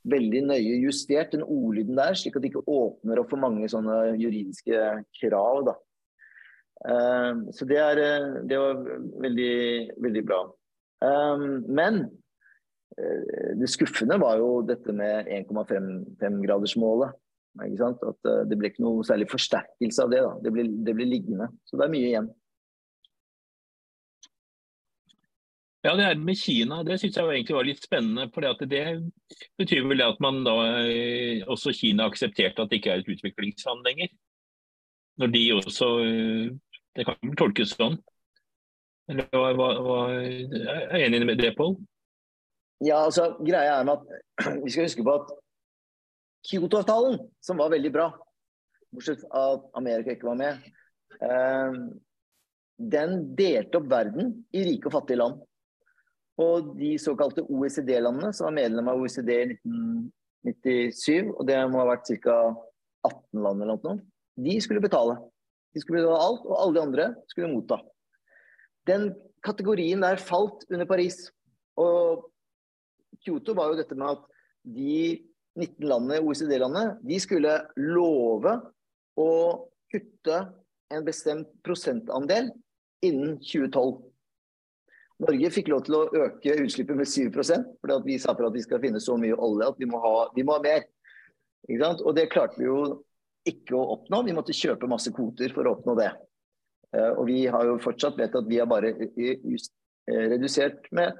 veldig 0.09 0.45
nøye 0.47 0.77
justert, 0.79 1.33
den 1.33 1.43
ordlyden 1.43 1.99
der, 1.99 2.15
slik 2.15 2.37
at 2.37 2.41
det 2.41 2.53
ikke 2.53 2.63
åpner 2.63 3.19
opp 3.19 3.29
for 3.29 3.43
mange 3.43 3.67
sånne 3.69 4.15
juridiske 4.17 5.03
krav. 5.19 5.67
Da. 5.67 5.75
Eh, 6.87 7.43
så 7.53 7.67
det, 7.69 7.77
er, 7.83 8.01
eh, 8.07 8.39
det 8.49 8.57
var 8.63 8.81
veldig, 9.27 9.59
veldig 9.99 10.25
bra. 10.25 10.41
Men 11.67 12.01
det 13.59 13.69
skuffende 13.71 14.17
var 14.19 14.39
jo 14.41 14.63
dette 14.67 14.91
med 14.91 15.29
1,5-gradersmålet. 15.31 17.13
At 17.57 18.25
eh, 18.25 18.43
Det 18.49 18.57
blir 18.57 18.71
ikke 18.71 18.85
noe 18.85 19.05
særlig 19.07 19.29
forsterkelse 19.31 20.03
av 20.03 20.11
det. 20.13 20.21
da. 20.25 20.35
Det 20.43 20.53
blir, 20.53 20.69
det 20.85 20.95
blir 20.95 21.09
liggende. 21.09 21.49
Så 21.65 21.77
det 21.79 21.87
er 21.87 21.93
mye 21.95 22.11
igjen. 22.11 22.29
Ja, 25.83 25.95
Det 25.95 26.03
her 26.03 26.15
med 26.15 26.35
Kina 26.35 26.83
det 26.83 26.99
synes 26.99 27.15
jeg 27.15 27.25
egentlig 27.25 27.55
var 27.55 27.63
litt 27.63 27.83
spennende. 27.83 28.29
for 28.33 28.41
Det 28.41 29.01
betyr 29.57 29.87
vel 29.87 30.01
at 30.01 30.19
man 30.19 30.43
da 30.43 30.55
eh, 30.83 31.43
også 31.47 31.73
Kina 31.73 32.05
aksepterte 32.05 32.61
at 32.61 32.69
det 32.69 32.79
ikke 32.79 32.91
er 32.91 32.99
et 32.99 33.07
utviklingsland 33.09 33.85
lenger. 33.85 34.09
Når 35.17 35.27
de 35.27 35.53
også 35.53 35.87
eh, 36.03 36.49
Det 36.95 37.05
kan 37.05 37.15
vel 37.21 37.35
tolkes 37.35 37.75
sånn? 37.77 37.97
Eller 39.09 39.25
hva, 39.33 39.53
hva, 39.57 39.69
hva, 39.81 39.99
er 40.13 41.05
enig 41.05 41.25
med 41.25 41.39
det, 41.39 41.55
Pål? 41.57 41.77
Ja, 42.85 43.05
altså, 43.05 43.35
greia 43.41 43.79
er 43.79 43.85
med 43.87 43.97
at 43.97 44.59
Vi 44.65 44.71
skal 44.71 44.85
huske 44.85 45.03
på 45.03 45.15
at 45.15 45.31
Kyoto-avtalen, 46.47 47.19
som 47.43 47.59
var 47.59 47.73
veldig 47.73 47.91
bra, 47.93 48.09
bortsett 48.95 49.21
fra 49.25 49.43
at 49.55 49.65
Amerika 49.79 50.15
ikke 50.15 50.29
var 50.29 50.39
med, 50.39 50.69
eh, 51.19 51.79
den 52.79 53.15
delte 53.35 53.81
opp 53.81 53.89
verden 53.91 54.31
i 54.55 54.63
rike 54.63 54.87
og 54.87 54.95
fattige 54.95 55.19
land. 55.19 55.41
Og 56.39 56.73
de 56.79 56.93
såkalte 57.01 57.43
OECD-landene, 57.43 58.31
som 58.33 58.47
var 58.47 58.55
medlem 58.55 58.87
av 58.87 59.01
OECD 59.01 59.33
i 59.35 59.47
1997, 59.57 61.33
og 61.35 61.43
det 61.49 61.59
må 61.67 61.81
ha 61.81 61.89
vært 61.91 62.13
ca. 62.23 62.39
18 63.07 63.43
land 63.43 63.63
eller 63.63 63.79
noe, 63.79 63.99
de 64.39 64.57
skulle 64.63 64.83
betale. 64.83 65.17
De 65.75 65.79
skulle 65.79 66.01
betale 66.01 66.19
alt, 66.19 66.43
og 66.47 66.55
alle 66.57 66.75
de 66.75 66.81
andre 66.83 67.05
skulle 67.31 67.51
motta. 67.51 67.77
Den 68.87 69.11
kategorien 69.45 70.03
der 70.03 70.19
falt 70.19 70.65
under 70.71 70.87
Paris. 70.89 71.29
Og 71.79 72.25
Kyoto 73.23 73.55
var 73.55 73.71
jo 73.71 73.79
dette 73.79 73.95
med 73.95 74.17
at 74.17 74.25
de 74.67 74.95
19 75.57 75.87
landene, 75.89 76.21
OECD-landene, 76.21 76.99
de 77.01 77.17
skulle 77.19 77.55
love 77.79 78.53
å 79.19 79.31
kutte 79.91 80.37
en 80.93 81.05
bestemt 81.05 81.49
prosentandel 81.65 82.51
innen 83.05 83.37
2012. 83.41 83.97
Norge 85.19 85.51
fikk 85.51 85.67
lov 85.73 85.83
til 85.83 85.97
å 85.97 86.05
øke 86.25 86.55
utslippet 86.63 86.95
med 86.95 87.09
7% 87.09 87.73
fordi 87.81 87.97
vi 88.05 88.15
sa 88.21 88.31
for 88.35 88.47
at 88.47 88.55
vi 88.55 88.63
skal 88.63 88.79
finne 88.83 89.01
så 89.03 89.17
mye 89.19 89.35
olje 89.35 89.67
at 89.67 89.81
vi 89.81 89.89
må 89.89 89.99
ha, 90.03 90.13
vi 90.35 90.45
må 90.47 90.55
ha 90.55 90.63
mer. 90.63 90.85
Og 91.75 92.13
det 92.15 92.29
klarte 92.31 92.59
vi 92.59 92.69
jo 92.69 92.79
ikke 93.49 93.75
å 93.75 93.97
oppnå. 93.97 94.21
Vi 94.25 94.35
måtte 94.35 94.55
kjøpe 94.55 94.87
masse 94.89 95.11
kvoter 95.15 95.51
for 95.55 95.67
å 95.67 95.75
oppnå 95.75 95.95
det. 95.99 96.13
Eh, 96.95 97.11
og 97.11 97.27
vi 97.29 97.43
har 97.51 97.67
jo 97.67 97.77
fortsatt 97.83 98.17
vet 98.17 98.35
at 98.35 98.47
vi 98.49 98.61
har 98.61 98.69
bare 98.69 98.93
eh, 98.95 99.43
redusert 100.07 100.87
med 100.95 101.19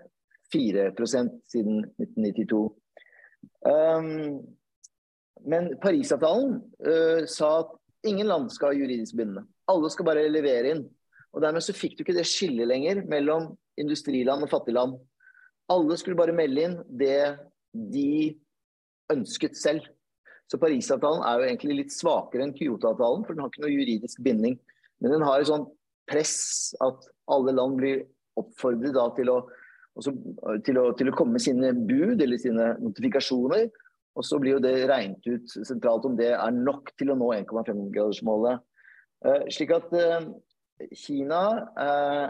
4% 0.54 1.36
siden 1.52 1.84
1992. 2.00 2.64
Um, 3.66 4.40
men 5.50 5.74
Parisavtalen 5.82 6.58
uh, 6.86 7.26
sa 7.28 7.52
at 7.64 7.76
ingen 8.08 8.30
land 8.30 8.52
skal 8.54 8.72
ha 8.72 8.80
juridisk 8.80 9.18
bindende. 9.20 9.46
Alle 9.70 9.92
skal 9.92 10.08
bare 10.08 10.28
levere 10.32 10.74
inn. 10.76 10.84
Og 11.36 11.44
Dermed 11.44 11.64
så 11.64 11.76
fikk 11.76 11.98
du 11.98 12.04
ikke 12.04 12.18
det 12.18 12.28
skillet 12.28 12.70
lenger 12.70 13.04
mellom 13.10 13.52
industriland 13.80 14.46
og 14.46 14.52
fattigland. 14.52 14.98
Alle 15.70 15.98
skulle 16.00 16.18
bare 16.18 16.36
melde 16.36 16.66
inn 16.66 16.78
det 17.00 17.38
de 17.74 18.36
ønsket 19.14 19.58
selv. 19.58 19.86
Så 20.50 20.58
Parisavtalen 20.58 21.22
er 21.22 21.38
jo 21.38 21.50
egentlig 21.52 21.76
litt 21.84 21.94
svakere 21.94 22.46
enn 22.46 22.56
Kyoto-avtalen, 22.58 23.26
for 23.26 23.36
den 23.36 23.44
har 23.44 23.52
ikke 23.52 23.66
noe 23.68 23.76
juridisk 23.76 24.24
binding. 24.26 24.58
Men 25.00 25.14
den 25.14 25.26
har 25.28 25.42
et 25.42 25.50
sånt 25.52 25.70
press 26.10 26.74
at 26.82 27.06
alle 27.30 27.54
land 27.54 27.78
blir 27.78 28.02
oppfordret 28.40 28.98
til 29.20 29.30
å, 29.30 29.44
også, 30.00 30.14
til, 30.66 30.80
å, 30.82 30.90
til 30.98 31.12
å, 31.12 31.16
komme 31.18 31.38
med 31.38 31.44
sine 31.44 31.72
bud 31.76 32.22
eller 32.24 32.42
sine 32.42 32.74
notifikasjoner. 32.82 33.70
Og 34.18 34.26
så 34.26 34.40
blir 34.42 34.58
jo 34.58 34.64
det 34.64 34.74
regnet 34.90 35.28
ut 35.30 35.54
sentralt 35.54 36.08
om 36.10 36.18
det 36.20 36.34
er 36.34 36.56
nok 36.56 36.92
til 37.00 37.14
å 37.14 37.18
nå 37.20 37.30
1,5-gradersmålet. 37.38 38.64
Eh, 39.26 39.46
slik 39.54 39.72
at 39.76 39.94
eh, 39.96 40.28
Kina 40.98 41.44
eh, 41.86 42.26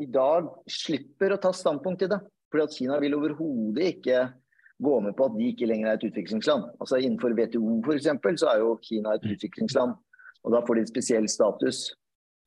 i 0.00 0.08
dag 0.10 0.48
slipper 0.68 1.34
å 1.34 1.40
ta 1.40 1.52
standpunkt 1.56 2.02
til 2.02 2.12
det. 2.12 2.20
Fordi 2.50 2.66
at 2.66 2.76
Kina 2.76 2.98
vil 3.02 3.16
overhodet 3.18 3.94
ikke 3.94 4.24
gå 4.80 4.94
med 5.04 5.14
på 5.16 5.28
at 5.28 5.36
de 5.36 5.48
ikke 5.52 5.68
lenger 5.68 5.90
er 5.90 5.98
et 5.98 6.06
utviklingsland. 6.08 6.70
Altså 6.80 6.98
Innenfor 6.98 7.36
WTO 7.36 7.80
f.eks. 7.84 8.08
så 8.42 8.52
er 8.52 8.62
jo 8.64 8.76
Kina 8.82 9.14
et 9.16 9.26
utviklingsland. 9.28 9.94
Og 10.40 10.54
da 10.54 10.62
får 10.64 10.78
de 10.78 10.84
en 10.86 10.90
spesiell 10.90 11.28
status. 11.28 11.82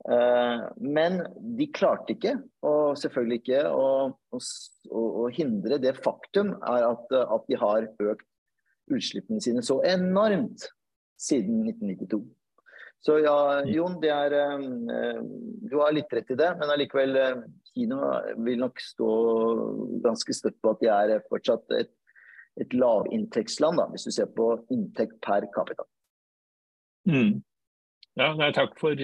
Uh, 0.03 0.67
men 0.83 1.21
de 1.57 1.69
klarte 1.71 2.11
ikke, 2.15 2.35
og 2.67 2.97
selvfølgelig 2.99 3.39
ikke, 3.39 3.61
å, 3.71 3.85
å, 4.35 5.01
å 5.23 5.27
hindre 5.31 5.79
det 5.79 5.95
faktum 6.03 6.51
at, 6.59 7.05
at, 7.13 7.45
de 7.47 7.59
har 7.61 7.87
økt 8.03 8.27
utslippene 8.91 9.39
sine 9.43 9.63
så 9.63 9.79
enormt 9.87 10.67
siden 11.21 11.63
1992. 11.69 12.19
Så 13.03 13.17
ja, 13.23 13.37
Jon, 13.67 13.95
er, 14.03 14.35
uh, 14.35 15.23
du 15.71 15.79
har 15.79 15.95
litt 15.95 16.11
rett 16.11 16.35
i 16.35 16.39
det, 16.39 16.51
men 16.59 16.75
allikevel 16.75 17.19
uh, 17.19 17.43
Kina 17.71 18.17
vil 18.43 18.59
nok 18.59 18.83
stå 18.83 19.11
ganske 20.03 20.35
støtt 20.35 20.59
på 20.61 20.75
at 20.75 20.83
de 20.83 20.91
er 20.93 21.27
fortsatt 21.31 21.79
et 21.79 21.95
et 22.61 22.75
lavinntektsland, 22.77 23.79
da, 23.81 23.87
hvis 23.91 24.05
du 24.07 24.13
ser 24.13 24.29
på 24.35 24.51
inntekt 24.73 25.17
per 25.25 25.47
capita. 25.53 25.85
Mm. 27.09 27.41
Ja, 28.19 28.29
nei, 28.37 28.51
takk 28.55 28.75
for 28.79 28.99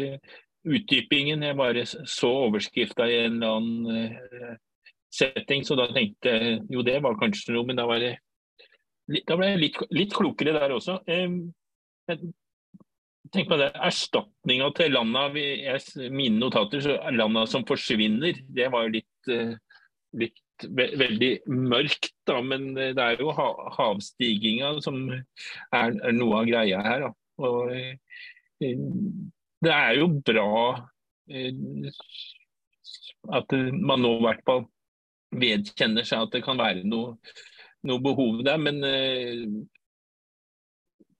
utdypingen. 0.68 1.46
Jeg 1.46 1.58
bare 1.60 1.86
så 1.88 2.32
overskrifta 2.48 3.08
i 3.10 3.22
en 3.26 3.38
eller 3.38 3.60
annen 3.60 4.10
uh, 4.10 4.58
setting, 5.14 5.64
så 5.66 5.78
da 5.80 5.88
tenkte 5.94 6.34
jeg 6.36 6.60
jo 6.74 6.84
det 6.86 7.00
var 7.06 7.18
kanskje 7.20 7.56
noe, 7.56 7.66
men 7.68 7.80
da, 7.80 7.88
var 7.90 8.04
jeg, 8.04 8.20
da 9.28 9.38
ble 9.40 9.54
jeg 9.54 9.64
litt, 9.64 9.80
litt 9.96 10.14
klokere 10.16 10.54
der 10.58 10.76
også. 10.76 11.00
Tenk 13.30 13.50
på 13.50 13.58
det, 13.62 13.72
Erstatninga 13.86 14.70
til 14.78 14.94
landa, 14.96 15.28
mine 15.34 16.38
notater, 16.40 16.82
så 16.82 17.00
landa 17.14 17.46
som 17.50 17.66
forsvinner, 17.68 18.40
det 18.50 18.70
var 18.74 18.90
litt, 18.94 19.12
uh, 19.32 19.56
litt 20.18 20.40
ve 20.68 20.90
veldig 21.00 21.32
mørkt, 21.48 22.12
da, 22.28 22.40
men 22.44 22.74
det 22.76 23.00
er 23.00 23.22
jo 23.22 23.32
ha 23.36 23.50
havstiginga 23.78 24.74
som 24.84 25.06
er, 25.12 25.22
er, 25.72 26.12
noe 26.16 26.42
av 26.42 26.50
greia 26.50 26.82
her. 26.84 27.06
Da. 27.06 27.12
Og, 27.48 27.72
eh, 27.72 28.74
det 29.66 29.74
er 29.76 29.98
jo 30.00 30.08
bra 30.26 30.52
eh, 31.30 31.92
at 33.36 33.56
man 33.76 34.04
nå 34.04 34.14
i 34.18 34.24
hvert 34.24 34.44
fall 34.48 34.66
vedkjenner 35.40 36.08
seg 36.08 36.26
at 36.26 36.34
det 36.34 36.44
kan 36.46 36.60
være 36.60 36.86
noe, 36.88 37.18
noe 37.86 38.02
behov 38.04 38.42
der, 38.48 38.58
men 38.62 38.80
eh, 38.88 39.44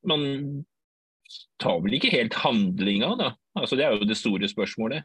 man 0.10 0.26
tar 1.62 1.84
vel 1.84 1.98
ikke 1.98 2.14
helt 2.16 2.38
handlinga, 2.42 3.14
da. 3.20 3.34
Altså, 3.60 3.78
det 3.78 3.86
er 3.86 3.98
jo 3.98 4.08
det 4.08 4.18
store 4.18 4.48
spørsmålet. 4.50 5.04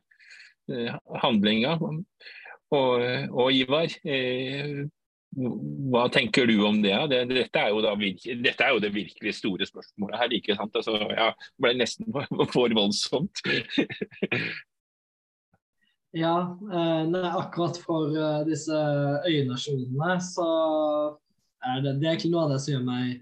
Handlinga. 1.21 1.75
Og, 2.73 3.03
og 3.35 3.49
Ivar, 3.53 3.93
eh, 4.09 4.87
hva 5.35 6.05
tenker 6.13 6.47
du 6.47 6.57
om 6.67 6.81
det? 6.83 6.95
det 7.11 7.23
dette, 7.31 7.63
er 7.63 7.75
da, 7.83 7.95
dette, 7.97 8.65
er 8.65 8.75
jo 8.75 8.83
det 8.83 8.93
virkelig 8.95 9.35
store 9.39 9.67
spørsmålet 9.69 10.21
her. 10.21 10.37
ikke 10.39 10.57
sant? 10.59 10.77
Altså, 10.79 10.97
ja, 11.11 11.33
det 11.35 11.65
ble 11.65 11.75
nesten 11.81 12.15
for 12.55 12.77
voldsomt. 12.79 13.43
ja, 16.25 16.35
eh, 16.71 17.03
nei, 17.11 17.27
akkurat 17.31 17.79
for 17.83 18.15
uh, 18.15 18.43
disse 18.49 18.81
øynasjonene 19.27 20.19
så 20.23 20.49
er 21.65 21.81
det, 21.85 21.99
det 22.01 22.09
er 22.09 22.13
egentlig 22.15 22.35
noe 22.35 22.47
av 22.47 22.55
det 22.55 22.61
som 22.63 22.77
gjør 22.77 22.89
meg 22.89 23.15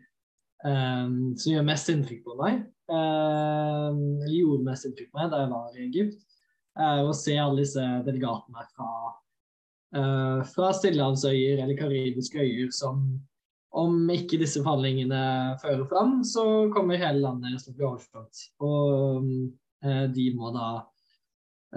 um, 0.67 1.17
som 1.39 1.55
gjør 1.55 1.67
mest 1.67 1.91
inntrykk 1.93 2.23
på 2.27 2.37
meg. 2.41 2.63
Um, 2.93 4.21
gjorde 4.29 4.67
mest 4.67 4.89
inntrykk 4.89 5.11
på 5.13 5.23
meg 5.23 5.33
da 5.33 5.43
jeg 5.45 5.53
var 5.53 5.77
i 5.77 5.87
Egypt. 5.87 6.23
Uh, 6.79 7.03
å 7.09 7.17
se 7.17 7.37
alle 7.37 7.63
disse 7.63 7.83
delegatene 8.07 8.65
fra 8.73 8.91
uh, 9.97 10.41
fra 10.49 10.73
stillehavsøyer 10.77 11.63
eller 11.63 11.79
karibiske 11.79 12.41
øyer 12.43 12.73
som 12.75 13.05
om 13.73 14.11
ikke 14.13 14.37
disse 14.43 14.61
forhandlingene 14.61 15.57
fører 15.63 15.87
fram, 15.89 16.19
så 16.29 16.45
kommer 16.75 17.01
hele 17.01 17.23
landet 17.23 17.63
til 17.63 17.73
å 17.73 17.77
bli 17.79 17.87
overført. 17.89 18.43
Og 18.61 19.29
uh, 19.87 20.07
de 20.13 20.27
må 20.37 20.53
da 20.53 20.69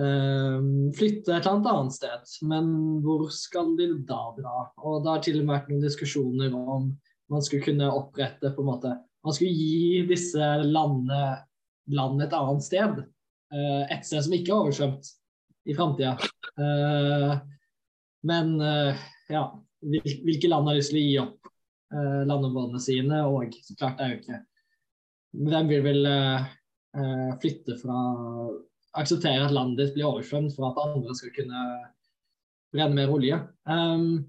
uh, 0.02 0.60
flytte 0.98 1.38
et 1.38 1.48
eller 1.48 1.72
annet 1.72 1.96
sted. 1.96 2.36
Men 2.52 2.70
hvor 3.06 3.30
skal 3.32 3.76
de 3.80 3.94
da 4.08 4.22
dra? 4.36 4.68
Og 4.84 5.04
det 5.06 5.14
har 5.14 5.26
til 5.26 5.40
og 5.40 5.48
med 5.48 5.56
vært 5.56 5.72
noen 5.72 5.88
diskusjoner 5.88 6.56
om 6.56 6.92
man 7.32 7.42
skulle 7.42 7.66
kunne 7.66 7.90
opprette 7.90 8.52
på 8.54 8.62
en 8.62 8.68
måte 8.70 8.92
Man 9.26 9.34
skulle 9.34 9.56
gi 9.58 10.04
disse 10.06 10.50
landene 10.62 11.40
land 11.90 12.22
et 12.22 12.34
annet 12.38 12.62
sted. 12.62 13.00
et 13.90 14.06
sted 14.06 14.22
som 14.22 14.34
ikke 14.36 14.52
er 14.52 14.60
oversvømt 14.60 15.08
i 15.66 15.74
framtida. 15.74 16.12
Men 18.26 18.62
eh, 18.62 18.96
ja, 19.30 19.62
hvilke 19.86 20.48
land 20.50 20.68
har 20.70 20.76
lyst 20.78 20.90
til 20.94 21.00
å 21.00 21.02
gi 21.06 21.18
opp 21.22 21.48
eh, 21.94 22.22
landområdene 22.28 22.80
sine? 22.82 23.18
Og 23.30 23.54
så 23.62 23.76
klart 23.78 23.98
det 24.00 24.06
er 24.06 24.12
jo 24.14 24.20
ikke 24.24 24.40
Hvem 25.36 25.68
vil 25.68 25.84
vel 25.84 26.06
eh, 26.08 26.44
flytte 27.42 27.76
fra 27.82 27.98
Akseptere 28.96 29.44
at 29.44 29.52
landet 29.52 29.80
ditt 29.82 29.94
blir 29.98 30.08
oversvømt 30.08 30.56
for 30.56 30.64
at 30.70 30.80
andre 30.80 31.12
skal 31.18 31.34
kunne 31.36 31.60
brenne 32.72 32.96
mer 32.96 33.12
olje? 33.12 33.36
Um, 33.68 34.24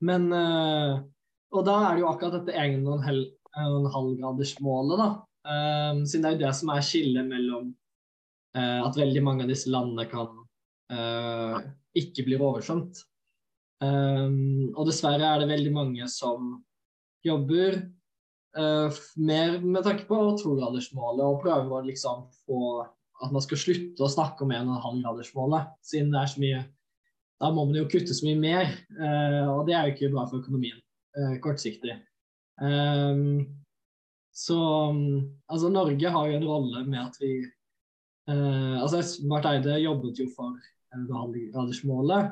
men 0.00 0.32
Og 0.32 1.60
da 1.68 1.74
er 1.82 1.92
det 1.92 2.00
jo 2.00 2.08
akkurat 2.08 2.32
dette 2.38 2.56
1,5-gradersmålet, 2.56 4.96
da. 4.96 5.20
Um, 5.44 6.08
siden 6.08 6.24
det 6.24 6.28
er 6.30 6.36
jo 6.38 6.44
det 6.46 6.56
som 6.56 6.72
er 6.72 6.88
skillet 6.88 7.20
mellom 7.28 7.76
uh, 8.56 8.80
at 8.86 8.96
veldig 8.96 9.20
mange 9.26 9.44
av 9.44 9.50
disse 9.52 9.68
landene 9.68 10.08
kan 10.08 10.32
uh, 10.88 11.60
ikke 11.98 12.24
blir 12.26 12.42
oversvømt. 12.42 13.02
Um, 13.82 14.70
og 14.76 14.86
dessverre 14.88 15.26
er 15.26 15.42
det 15.42 15.50
veldig 15.50 15.72
mange 15.74 16.06
som 16.10 16.52
jobber 17.26 17.80
uh, 18.56 19.00
mer 19.16 19.58
med 19.64 19.82
tanke 19.86 20.06
på 20.08 20.18
togradersmålet 20.40 21.24
og 21.26 21.40
prøver 21.42 21.72
å 21.74 21.86
liksom 21.88 22.28
få 22.44 22.84
at 23.24 23.32
man 23.34 23.42
skal 23.44 23.60
slutte 23.60 24.04
å 24.04 24.10
snakke 24.10 24.44
om 24.44 24.52
1,5-gradersmålet, 24.54 25.74
siden 25.86 26.10
det 26.12 26.22
er 26.22 26.32
så 26.32 26.42
mye 26.42 26.62
Da 27.42 27.50
må 27.50 27.64
man 27.66 27.76
jo 27.76 27.88
kutte 27.90 28.14
så 28.14 28.24
mye 28.26 28.38
mer, 28.40 28.70
uh, 28.98 29.50
og 29.56 29.66
det 29.68 29.74
er 29.74 29.88
jo 29.88 29.94
ikke 29.94 30.12
bra 30.14 30.24
for 30.30 30.40
økonomien 30.42 30.78
uh, 31.18 31.34
kortsiktig. 31.44 31.98
Um, 32.62 33.42
så 34.34 34.56
altså 35.50 35.70
Norge 35.70 36.10
har 36.10 36.30
jo 36.30 36.38
en 36.38 36.46
rolle 36.48 36.84
med 36.86 37.00
at 37.04 37.18
vi 37.20 37.36
altså 38.26 39.02
Barth 39.28 39.50
Eide 39.50 39.76
jobbet 39.82 40.18
jo 40.18 40.24
for 40.32 40.56
gradersmålet. 40.94 42.30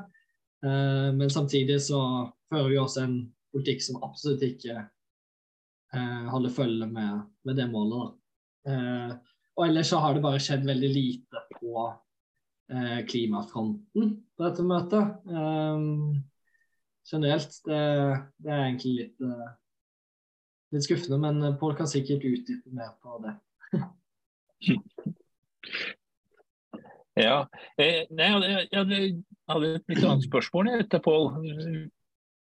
Eh, 0.65 1.15
men 1.15 1.31
samtidig 1.31 1.83
så 1.83 2.01
fører 2.51 2.71
vi 2.71 2.81
også 2.81 3.07
en 3.07 3.17
politikk 3.53 3.83
som 3.85 4.03
absolutt 4.05 4.45
ikke 4.47 4.77
eh, 4.79 6.25
holder 6.33 6.55
følge 6.55 6.89
med, 6.89 7.23
med 7.45 7.59
det 7.59 7.69
målet. 7.71 8.19
Da. 8.63 9.19
og 9.59 9.65
ellers 9.67 9.89
så 9.91 9.99
har 9.99 10.15
det 10.15 10.23
bare 10.23 10.39
skjedd 10.39 10.69
veldig 10.69 10.91
lite 10.95 11.41
på 11.57 11.89
klimafronten 13.11 14.13
på 14.37 14.45
dette 14.45 14.63
møtet. 14.63 15.03
generelt. 17.11 17.59
Det, 17.67 17.81
det, 18.39 18.53
er 18.53 18.63
egentlig 18.63 18.93
litt, 19.01 19.27
litt 20.71 20.87
skuffende, 20.87 21.19
men 21.19 21.59
Pål 21.59 21.75
kan 21.81 21.91
sikkert 21.91 22.23
utdype 22.23 22.71
mer 22.71 22.95
på 23.03 23.19
det. 23.27 23.35
Ja. 27.19 27.43
Eh, 27.77 28.05
nei, 28.15 28.29
jeg, 28.29 28.69
hadde, 28.73 29.01
hadde 29.51 29.75
et 29.77 29.93
litt 29.93 30.05
annet 30.05 30.25
spørsmål 30.25 30.71
etter 30.79 31.03
Pål. 31.05 31.29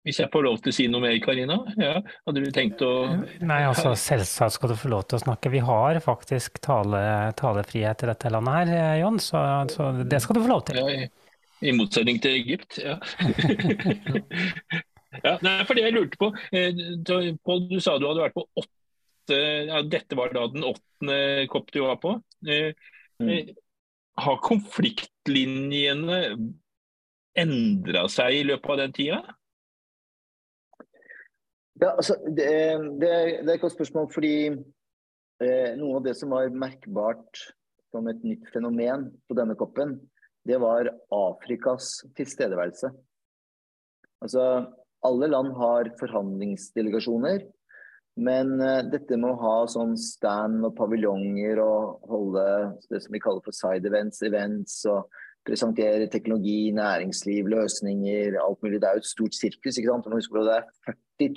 Hvis 0.02 0.18
jeg 0.18 0.32
får 0.34 0.46
lov 0.48 0.58
til 0.62 0.72
å 0.72 0.74
si 0.74 0.88
noe 0.90 1.04
mer, 1.04 1.18
Karina? 1.22 1.60
Ja, 1.78 2.00
hadde 2.26 2.42
du 2.42 2.50
tenkt 2.54 2.82
å 2.82 2.90
Nei, 3.46 3.60
altså 3.68 3.94
selvsagt 3.94 4.56
skal 4.56 4.74
du 4.74 4.78
få 4.82 4.90
lov 4.94 5.06
til 5.06 5.20
å 5.20 5.22
snakke. 5.22 5.52
Vi 5.54 5.62
har 5.66 6.00
faktisk 6.02 6.58
tale, 6.66 7.02
talefrihet 7.38 8.06
i 8.06 8.10
dette 8.10 8.32
landet 8.34 8.58
her, 8.58 8.74
eh, 8.78 9.00
Jon, 9.04 9.22
så, 9.22 9.44
så, 9.70 9.92
det 10.02 10.22
skal 10.24 10.38
du 10.38 10.44
få 10.44 10.54
lov 10.54 10.66
til. 10.70 10.82
Ja, 10.82 11.06
i, 11.06 11.70
i 11.70 11.76
motsetning 11.78 12.22
til 12.22 12.40
Egypt, 12.40 12.82
ja. 12.82 12.98
ja 15.28 15.38
nei, 15.46 15.58
for 15.70 15.78
det 15.78 15.86
jeg 15.86 15.98
lurte 15.98 16.22
på, 16.22 16.32
eh, 16.50 16.86
Pål, 17.46 17.68
du 17.70 17.78
sa 17.78 17.98
du 18.02 18.10
hadde 18.10 18.26
vært 18.26 18.38
på 18.38 18.48
åtte 18.58 18.74
åtte 19.22 19.40
ja, 19.68 19.82
Dette 19.82 20.16
var 20.16 20.34
da 20.34 20.48
den 20.48 20.64
åttende 20.64 21.48
kopp 21.50 21.72
du 21.72 21.82
var 21.82 21.96
på. 21.96 22.22
Eh, 22.48 22.74
mm. 23.22 23.56
Har 24.20 24.42
konfliktlinjene 24.44 26.20
endra 27.40 28.08
seg 28.12 28.42
i 28.42 28.44
løpet 28.50 28.74
av 28.74 28.82
den 28.82 28.96
tida? 28.96 29.22
Ja, 31.82 31.96
altså, 31.96 32.18
det, 32.28 32.50
det, 33.02 33.12
det 33.42 33.48
er 33.48 33.56
et 33.56 33.64
godt 33.64 33.78
spørsmål. 33.78 34.10
fordi 34.14 34.36
eh, 34.52 35.72
Noe 35.80 35.98
av 35.98 36.06
det 36.06 36.18
som 36.20 36.34
var 36.36 36.52
merkbart 36.54 37.46
som 37.92 38.08
et 38.12 38.22
nytt 38.24 38.46
fenomen 38.54 39.10
på 39.28 39.38
denne 39.38 39.56
koppen, 39.60 39.98
det 40.48 40.60
var 40.62 40.90
Afrikas 41.14 42.02
tilstedeværelse. 42.18 42.92
Altså, 44.22 44.46
alle 45.06 45.28
land 45.32 45.56
har 45.58 45.90
forhandlingsdelegasjoner. 46.00 47.44
Men 48.20 48.58
uh, 48.60 48.82
dette 48.92 49.18
med 49.18 49.32
å 49.32 49.40
ha 49.40 49.56
sånn 49.72 49.96
stand 50.00 50.66
og 50.68 50.76
paviljonger 50.78 51.62
og 51.64 52.08
holde 52.12 52.46
det 52.92 53.02
som 53.04 53.16
vi 53.16 53.22
kaller 53.24 53.44
for 53.46 53.56
side 53.56 53.88
events, 53.88 54.20
events 54.28 54.82
og 54.92 55.08
presentere 55.48 56.10
teknologi, 56.12 56.72
næringsliv, 56.76 57.48
løsninger, 57.50 58.38
alt 58.42 58.62
mulig. 58.62 58.82
Det 58.82 58.90
er 58.90 58.98
jo 58.98 59.04
et 59.04 59.10
stort 59.10 59.38
sirkus. 59.38 59.78
ikke 59.78 59.90
sant? 59.90 60.10
Husker, 60.14 60.44
Det 60.46 60.58
er 60.60 60.98
40 61.22 61.32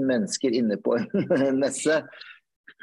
000 0.00 0.08
mennesker 0.10 0.56
inne 0.58 0.76
på 0.76 0.98
en 1.48 1.62
messe. 1.62 2.02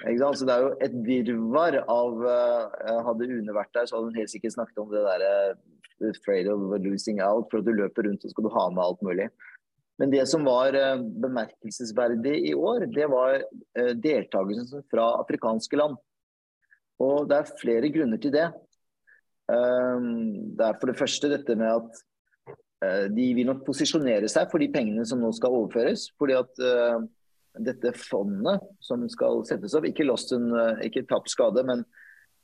Så 0.04 0.48
det 0.48 0.54
er 0.56 0.64
jo 0.64 0.72
et 0.82 0.96
virvar 1.06 1.78
av 1.86 2.24
uh, 2.26 3.04
Hadde 3.06 3.30
Une 3.30 3.54
vært 3.54 3.76
der, 3.76 3.86
så 3.86 4.00
hadde 4.00 4.10
hun 4.10 4.18
helt 4.18 4.32
sikkert 4.32 4.56
snakket 4.56 4.82
om 4.82 4.90
det 4.92 5.04
derre 5.06 5.34
uh, 5.54 6.10
afraid 6.10 6.50
of 6.52 6.60
losing 6.82 7.22
out, 7.22 7.48
for 7.52 7.62
at 7.62 7.68
du 7.68 7.76
løper 7.78 8.10
rundt 8.10 8.26
og 8.26 8.34
skal 8.34 8.48
du 8.48 8.52
ha 8.56 8.66
med 8.74 8.84
alt 8.84 9.06
mulig. 9.06 9.30
Men 10.04 10.12
det 10.12 10.26
som 10.28 10.44
var 10.44 10.76
uh, 10.76 11.00
bemerkelsesverdig 11.24 12.36
i 12.50 12.54
år, 12.60 12.90
det 12.92 13.08
var 13.12 13.40
uh, 13.40 13.94
deltakelsen 14.04 14.84
fra 14.92 15.08
afrikanske 15.22 15.80
land. 15.80 15.96
Og 17.04 17.30
det 17.32 17.40
er 17.40 17.56
flere 17.62 17.92
grunner 17.94 18.20
til 18.22 18.36
det. 18.36 18.52
det 19.50 20.64
er 20.64 20.78
for 20.80 20.88
det 20.88 20.96
første 20.96 21.28
dette 21.28 21.56
med 21.60 21.68
at 21.68 23.10
de 23.12 23.26
vil 23.36 23.50
nok 23.50 23.66
posisjonere 23.66 24.30
seg 24.32 24.48
for 24.52 24.62
de 24.62 24.70
pengene 24.72 25.04
som 25.08 25.20
nå 25.20 25.32
skal 25.36 25.56
overføres. 25.58 26.06
fordi 26.22 26.38
at 26.38 26.62
dette 27.62 27.94
fondet 27.98 28.62
som 28.82 29.04
skal 29.12 29.44
settes 29.46 29.76
opp, 29.78 29.86
ikke 29.86 30.06
en, 30.06 30.48
eh, 30.58 30.88
ikke 30.88 31.06
tapt 31.08 31.30
skade, 31.30 31.64
men 31.64 31.86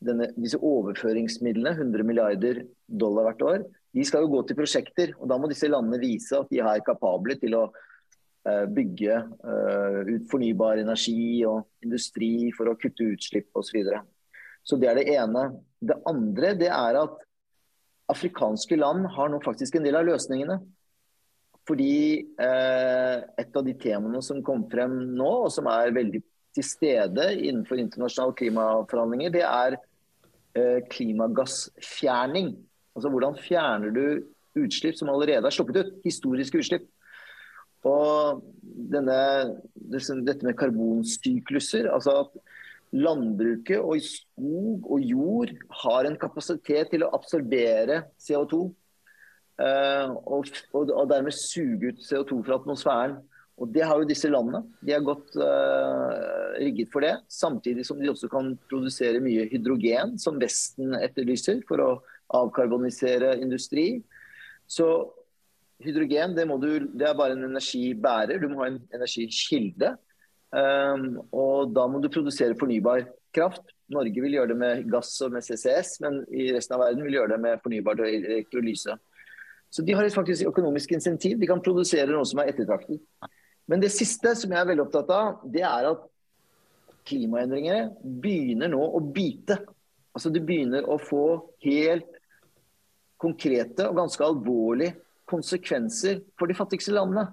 denne, 0.02 0.30
disse 0.38 0.58
overføringsmidlene, 0.58 1.76
100 1.76 2.04
milliarder 2.06 2.66
dollar 2.88 3.30
hvert 3.30 3.42
år, 3.42 3.66
de 3.96 4.06
skal 4.06 4.26
jo 4.26 4.34
gå 4.36 4.44
til 4.48 4.58
prosjekter. 4.60 5.14
og 5.18 5.30
Da 5.32 5.38
må 5.40 5.50
disse 5.50 5.70
landene 5.70 6.02
vise 6.02 6.38
at 6.38 6.50
de 6.52 6.62
er 6.62 6.84
kapable 6.86 7.36
til 7.42 7.56
å 7.58 7.64
uh, 7.70 8.66
bygge 8.70 9.16
uh, 9.18 10.02
ut 10.06 10.28
fornybar 10.32 10.82
energi 10.84 11.42
og 11.50 11.66
industri 11.86 12.52
for 12.58 12.70
å 12.70 12.78
kutte 12.80 13.08
utslipp 13.16 13.50
osv. 13.54 13.72
Så, 13.72 13.78
videre. 13.80 14.04
så 14.64 14.78
det 14.82 14.92
er 14.92 15.02
det 15.02 15.08
ene. 15.16 15.48
Det 15.80 15.98
andre 16.10 16.54
det 16.60 16.70
er 16.70 17.02
at 17.02 17.18
afrikanske 18.10 18.78
land 18.80 19.08
har 19.16 19.30
nå 19.30 19.40
faktisk 19.46 19.78
en 19.78 19.86
del 19.86 19.98
av 20.00 20.08
løsningene. 20.08 20.60
Fordi 21.70 22.26
eh, 22.42 23.18
et 23.38 23.58
av 23.58 23.66
de 23.66 23.76
temaene 23.78 24.22
som 24.26 24.42
kom 24.46 24.64
frem 24.72 24.96
nå, 25.14 25.30
og 25.46 25.52
som 25.54 25.70
er 25.70 25.94
veldig 25.94 26.24
til 26.58 26.66
stede 26.66 27.28
innenfor 27.36 27.78
internasjonale 27.78 28.34
klimaforhandlinger, 28.40 29.36
det 29.36 29.44
er 29.46 29.78
eh, 30.58 30.80
klimagassfjerning. 30.90 32.56
Altså 32.98 33.12
hvordan 33.14 33.38
fjerner 33.40 33.94
du 33.96 34.06
utslipp 34.60 34.98
som 34.98 35.12
allerede 35.12 35.48
er 35.48 35.56
sluppet 35.56 35.82
ut? 35.82 35.92
Historiske 36.06 36.62
utslipp. 36.62 36.88
Og 37.88 38.42
denne, 38.92 39.20
dette 39.94 40.44
med 40.44 40.58
karbonsykluser, 40.60 41.88
altså 41.94 42.26
at 42.26 42.42
landbruket 42.92 43.80
og 43.80 44.02
skog 44.02 44.90
og 44.90 45.06
jord 45.06 45.54
har 45.84 46.10
en 46.10 46.18
kapasitet 46.20 46.90
til 46.92 47.06
å 47.06 47.12
absorbere 47.16 48.02
CO2 48.20 48.66
Eh, 49.60 50.12
og, 50.32 50.48
og, 50.72 51.04
dermed 51.10 51.36
suge 51.36 51.92
ut 51.92 52.06
CO2 52.06 52.40
fra 52.48 52.60
atmosfæren. 52.62 53.18
Og 53.60 53.74
Det 53.76 53.84
har 53.84 54.00
jo 54.00 54.08
disse 54.08 54.30
landene. 54.32 54.62
De 54.80 54.94
er 54.96 55.04
godt 55.04 55.34
uh, 55.36 56.56
rigget 56.56 56.88
for 56.94 57.04
det. 57.04 57.18
Samtidig 57.28 57.84
som 57.84 58.00
de 58.00 58.08
også 58.08 58.30
kan 58.32 58.54
produsere 58.72 59.20
mye 59.20 59.50
hydrogen, 59.52 60.14
som 60.16 60.40
Vesten 60.40 60.96
etterlyser, 60.96 61.60
for 61.68 61.84
å 61.84 61.90
avkarbonisere 62.36 63.36
industri. 63.42 64.04
Så 64.70 64.88
hydrogen 65.84 66.36
det, 66.36 66.46
du, 66.62 66.72
det 66.94 67.08
er 67.08 67.18
bare 67.18 67.38
en 67.38 67.48
energibærer. 67.50 68.42
Du 68.42 68.50
må 68.52 68.64
ha 68.64 68.72
en 68.74 68.82
energikilde. 68.94 69.96
Um, 70.50 71.20
og 71.30 71.74
da 71.76 71.86
må 71.90 72.02
du 72.02 72.10
produsere 72.12 72.58
fornybar 72.58 73.06
kraft. 73.36 73.74
Norge 73.94 74.22
vil 74.22 74.36
gjøre 74.38 74.52
det 74.54 74.58
med 74.62 74.86
gass 74.90 75.16
og 75.26 75.34
med 75.34 75.46
CCS, 75.46 76.00
men 76.04 76.22
i 76.34 76.50
resten 76.54 76.76
av 76.78 76.84
verden 76.86 77.06
vil 77.06 77.20
gjøre 77.20 77.34
det 77.36 77.42
med 77.42 77.62
fornybar 77.64 78.02
elektrolyse. 78.06 78.98
Så 79.70 79.86
de 79.86 79.94
har 79.94 80.08
faktisk 80.14 80.50
økonomisk 80.50 80.94
insentiv. 80.98 81.38
De 81.38 81.50
kan 81.50 81.62
produsere 81.62 82.10
noe 82.10 82.26
som 82.26 82.42
er 82.42 82.50
ettertraktet. 82.52 83.02
Men 83.70 83.82
det 83.82 83.92
siste 83.94 84.34
som 84.38 84.54
jeg 84.54 84.62
er 84.62 84.70
veldig 84.72 84.88
opptatt 84.88 85.12
av, 85.14 85.44
det 85.46 85.62
er 85.62 85.92
at 85.92 86.08
klimaendringene 87.10 88.14
begynner 88.22 88.72
nå 88.74 88.82
å 88.82 89.02
bite. 89.02 89.60
Altså 90.18 90.32
Det 90.34 90.42
begynner 90.46 90.90
å 90.90 90.98
få 91.02 91.26
helt 91.66 92.19
konkrete 93.20 93.88
og 93.90 94.00
ganske 94.00 94.26
alvorlige 94.26 94.96
konsekvenser 95.30 96.24
for 96.40 96.50
de 96.50 96.58
fattigste 96.58 96.96
landene. 96.96 97.28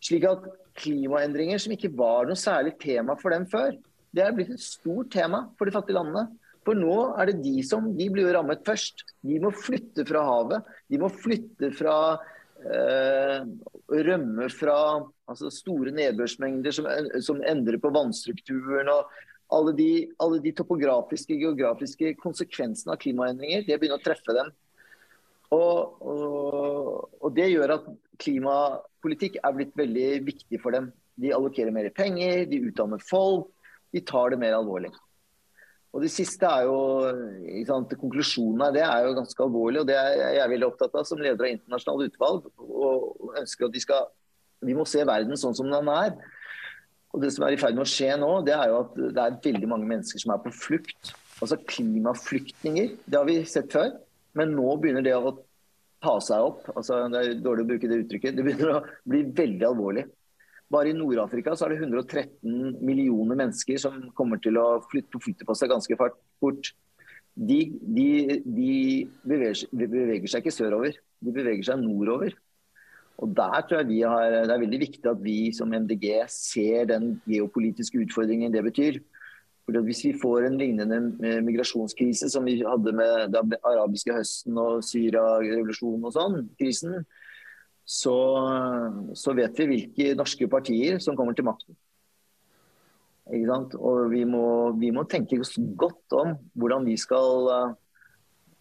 Slik 0.00 0.24
at 0.28 0.46
klimaendringer 0.80 1.60
som 1.60 1.74
ikke 1.74 1.92
var 1.96 2.28
noe 2.28 2.38
særlig 2.38 2.76
tema 2.80 3.16
for 3.20 3.34
dem 3.34 3.46
før, 3.50 3.74
det 4.10 4.22
er 4.24 4.34
blitt 4.34 4.54
et 4.54 4.62
stort 4.62 5.10
tema 5.12 5.44
for 5.58 5.68
de 5.68 5.74
fattige 5.74 5.98
landene. 5.98 6.26
For 6.66 6.76
nå 6.76 6.96
er 7.18 7.30
det 7.30 7.40
de 7.44 7.60
som 7.64 7.86
de 7.96 8.08
blir 8.12 8.28
rammet 8.34 8.64
først. 8.66 9.04
De 9.26 9.38
må 9.42 9.52
flytte 9.54 10.04
fra 10.08 10.24
havet. 10.26 10.66
De 10.92 11.00
må 11.00 11.08
flytte 11.12 11.70
fra 11.76 11.96
øh, 12.60 13.46
Rømme 13.90 14.48
fra 14.52 14.76
altså 15.30 15.50
store 15.54 15.94
nedbørsmengder 15.96 16.74
som, 16.74 16.86
som, 17.24 17.40
endrer 17.48 17.80
på 17.80 17.92
vannstrukturen. 17.94 18.90
og 18.92 19.08
alle 19.50 19.72
de, 19.74 19.90
alle 20.22 20.38
de 20.42 20.52
topografiske 20.54 21.34
geografiske 21.40 22.12
konsekvensene 22.22 22.94
av 22.94 23.00
klimaendringer 23.02 23.64
det 23.66 23.78
begynner 23.80 23.98
å 23.98 24.04
treffe 24.04 24.36
dem. 24.36 24.52
Og, 25.50 26.02
og, 26.06 27.20
og 27.20 27.34
det 27.34 27.50
gjør 27.50 27.74
at 27.74 27.86
klimapolitikk 28.22 29.40
er 29.42 29.54
blitt 29.56 29.76
veldig 29.78 30.08
viktig 30.26 30.60
for 30.62 30.76
dem. 30.76 30.90
De 31.20 31.32
allokerer 31.34 31.74
mer 31.74 31.90
penger, 31.94 32.44
de 32.50 32.62
utdanner 32.70 33.02
folk, 33.02 33.50
de 33.90 34.02
tar 34.06 34.32
det 34.32 34.40
mer 34.40 34.56
alvorlig. 34.56 34.92
Og 35.90 36.04
det 36.04 36.12
siste 36.14 36.46
er 36.46 36.68
jo, 36.68 36.76
sant, 37.66 37.96
Konklusjonen 37.98 38.62
av 38.68 38.74
det 38.76 38.84
er 38.86 39.08
jo 39.08 39.16
ganske 39.16 39.42
alvorlig, 39.42 39.80
og 39.82 39.88
det 39.88 39.96
er 39.98 40.36
jeg 40.36 40.52
veldig 40.52 40.68
opptatt 40.68 40.94
av 41.00 41.06
som 41.08 41.18
leder 41.18 41.48
av 41.48 41.50
internasjonale 41.50 42.10
utvalg. 42.12 42.46
og 42.60 43.32
ønsker 43.40 43.66
at 43.66 43.74
de 43.74 43.82
skal, 43.82 44.06
Vi 44.62 44.76
må 44.76 44.84
se 44.84 45.02
verden 45.02 45.40
sånn 45.40 45.56
som 45.56 45.70
den 45.72 45.88
er. 45.88 46.14
Og 47.10 47.22
Det 47.22 47.32
som 47.34 47.44
er 47.44 47.56
i 47.56 47.58
ferd 47.58 47.74
med 47.74 47.82
å 47.82 47.90
skje 47.90 48.14
nå, 48.20 48.44
det 48.46 48.54
er 48.54 48.68
jo 48.70 48.84
at 48.84 48.94
det 48.94 49.24
er 49.24 49.40
veldig 49.42 49.68
mange 49.68 49.88
mennesker 49.88 50.22
som 50.22 50.34
er 50.34 50.44
på 50.44 50.52
flukt. 50.54 51.10
Altså 51.40 51.56
klimaflyktninger. 51.56 52.94
Det 53.06 53.18
har 53.18 53.26
vi 53.26 53.40
sett 53.48 53.72
før. 53.72 53.96
Men 54.38 54.54
nå 54.54 54.74
begynner 54.80 55.04
det 55.04 55.16
å 55.16 55.34
ta 56.00 56.16
seg 56.24 56.46
opp. 56.50 56.64
altså 56.74 57.02
Det 57.12 57.20
er 57.20 57.42
dårlig 57.44 57.66
å 57.66 57.70
bruke 57.72 57.90
det 57.90 58.02
uttrykket. 58.04 58.36
Det 58.36 58.46
begynner 58.46 58.74
å 58.76 58.82
bli 59.08 59.24
veldig 59.36 59.68
alvorlig. 59.68 60.06
Bare 60.70 60.92
i 60.92 60.94
Nord-Afrika 60.94 61.56
så 61.58 61.66
er 61.66 61.74
det 61.74 61.80
113 61.82 62.76
millioner 62.86 63.38
mennesker 63.40 63.80
som 63.82 63.96
kommer 64.14 64.38
til 64.42 64.58
å 64.60 64.78
flytte, 64.90 65.18
flytte 65.22 65.46
på 65.48 65.56
seg 65.58 65.72
ganske 65.72 65.96
fort. 65.98 66.70
De, 67.34 67.58
de, 67.80 68.10
de 68.44 68.76
beveger, 69.26 69.66
beveger, 69.74 70.28
seg 70.30 70.44
ikke 70.44 70.54
sørover, 70.54 70.94
de 71.24 71.34
beveger 71.34 71.66
seg 71.66 71.82
nordover. 71.82 72.36
Og 73.20 73.34
der 73.36 73.66
tror 73.68 73.82
jeg 73.90 74.08
har, 74.08 74.46
Det 74.46 74.54
er 74.54 74.62
veldig 74.62 74.80
viktig 74.80 75.10
at 75.10 75.24
vi 75.24 75.38
som 75.56 75.74
MDG 75.74 76.06
ser 76.32 76.86
den 76.88 77.16
geopolitiske 77.28 78.00
utfordringen 78.06 78.54
det 78.54 78.62
betyr. 78.70 79.00
For 79.66 79.76
Hvis 79.86 80.04
vi 80.06 80.12
får 80.18 80.46
en 80.48 80.58
lignende 80.58 80.98
migrasjonskrise 81.44 82.30
som 82.32 82.46
vi 82.48 82.56
hadde 82.64 82.94
med 82.96 83.34
den 83.34 83.52
arabiske 83.60 84.14
høsten 84.16 84.56
og 84.58 84.80
Syria-revolusjonen 84.86 86.08
og 86.08 86.14
sånn, 86.16 86.38
krisen, 86.58 87.04
så, 87.90 88.16
så, 89.18 89.34
vet 89.34 89.58
vi 89.58 89.66
hvilke 89.66 90.14
norske 90.18 90.46
partier 90.50 91.00
som 91.02 91.16
kommer 91.18 91.34
til 91.34 91.46
makten. 91.48 91.76
Og 93.30 94.10
vi 94.10 94.24
må, 94.26 94.72
vi 94.78 94.90
må, 94.94 95.04
tenke 95.10 95.38
oss 95.42 95.54
godt 95.58 96.14
om 96.18 96.32
hvordan 96.58 96.86
vi 96.86 96.96
skal 96.98 97.50
uh, 97.50 97.74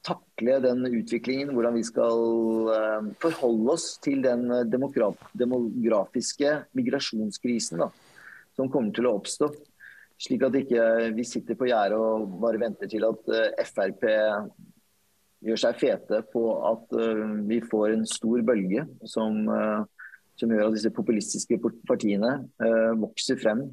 takle 0.06 0.60
den 0.66 0.86
utviklingen. 0.90 1.54
Hvordan 1.56 1.78
vi 1.78 1.86
skal 1.88 2.22
uh, 2.70 3.10
forholde 3.22 3.74
oss 3.74 3.88
til 4.04 4.22
den 4.26 4.46
demografiske 4.70 6.54
migrasjonskrisen 6.78 7.82
da, 7.86 7.90
som 8.58 8.70
kommer 8.70 8.94
til 8.94 9.10
å 9.10 9.16
oppstå. 9.18 9.50
Slik 10.20 10.44
at 10.44 10.58
ikke 10.60 10.86
vi 11.16 11.24
sitter 11.28 11.56
på 11.56 11.70
gjerdet 11.70 12.00
og 12.00 12.34
bare 12.42 12.60
venter 12.62 12.90
til 12.92 13.06
at 13.08 13.32
uh, 13.32 13.62
Frp 13.68 14.04
gjør 15.40 15.62
seg 15.62 15.78
fete 15.80 16.20
på 16.34 16.44
at 16.68 16.98
uh, 17.00 17.38
vi 17.48 17.62
får 17.64 17.94
en 17.94 18.04
stor 18.10 18.44
bølge 18.48 18.84
som, 19.08 19.46
uh, 19.48 19.86
som, 20.36 20.52
gjør 20.52 20.68
at 20.68 20.76
disse 20.76 20.92
populistiske 20.96 21.60
partiene 21.88 22.34
vokser 23.00 23.40
frem. 23.40 23.70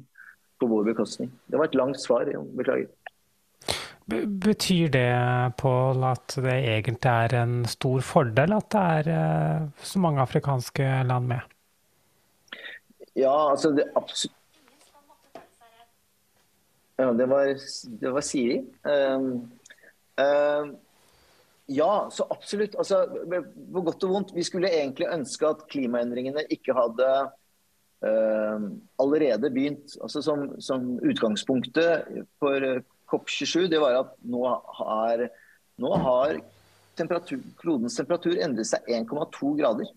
på 0.57 0.65
vår 0.65 0.87
bekostning. 0.87 1.29
Det 1.45 1.57
var 1.59 1.69
et 1.69 1.75
langt 1.77 1.99
svar. 2.01 2.25
Beklager. 2.57 2.87
Betyr 4.07 4.87
det, 4.87 5.11
Paul, 5.59 6.03
at 6.07 6.37
det 6.39 6.55
egentlig 6.55 7.11
er 7.11 7.33
en 7.41 7.65
stor 7.67 7.99
fordel 7.99 8.55
at 8.55 8.69
det 8.71 8.83
er 8.99 9.09
eh, 9.11 9.65
så 9.83 9.99
mange 9.99 10.23
afrikanske 10.23 10.85
land 11.09 11.27
med? 11.27 11.43
Ja, 13.17 13.51
altså 13.51 13.73
det 13.75 13.89
absolutt 13.99 14.36
ja, 16.97 17.13
det 17.13 17.25
var, 17.29 17.53
det 18.01 18.11
var 18.11 18.25
Siri. 18.25 18.57
Um, 18.83 19.27
um, 20.17 20.75
ja, 21.69 22.09
så 22.11 22.27
absolutt. 22.29 22.75
Altså, 22.75 23.03
på 23.73 23.83
godt 23.85 24.05
og 24.07 24.13
vondt. 24.15 24.33
Vi 24.35 24.45
skulle 24.47 24.71
egentlig 24.73 25.09
ønske 25.13 25.49
at 25.49 25.65
klimaendringene 25.69 26.47
ikke 26.53 26.73
hadde 26.77 27.09
uh, 28.07 28.67
allerede 29.03 29.53
begynt. 29.53 29.97
Altså, 30.01 30.25
som, 30.25 30.49
som 30.63 30.95
utgangspunktet 31.05 32.09
for 32.41 32.65
COP27 33.11 33.69
det 33.71 33.81
var 33.83 34.01
at 34.01 34.13
nå 34.25 34.43
har, 34.81 35.27
nå 35.77 35.95
har 36.03 36.39
temperatur, 36.97 37.43
klodens 37.61 37.97
temperatur 37.99 38.39
endret 38.41 38.73
seg 38.73 38.89
1,2 38.89 39.53
grader. 39.59 39.91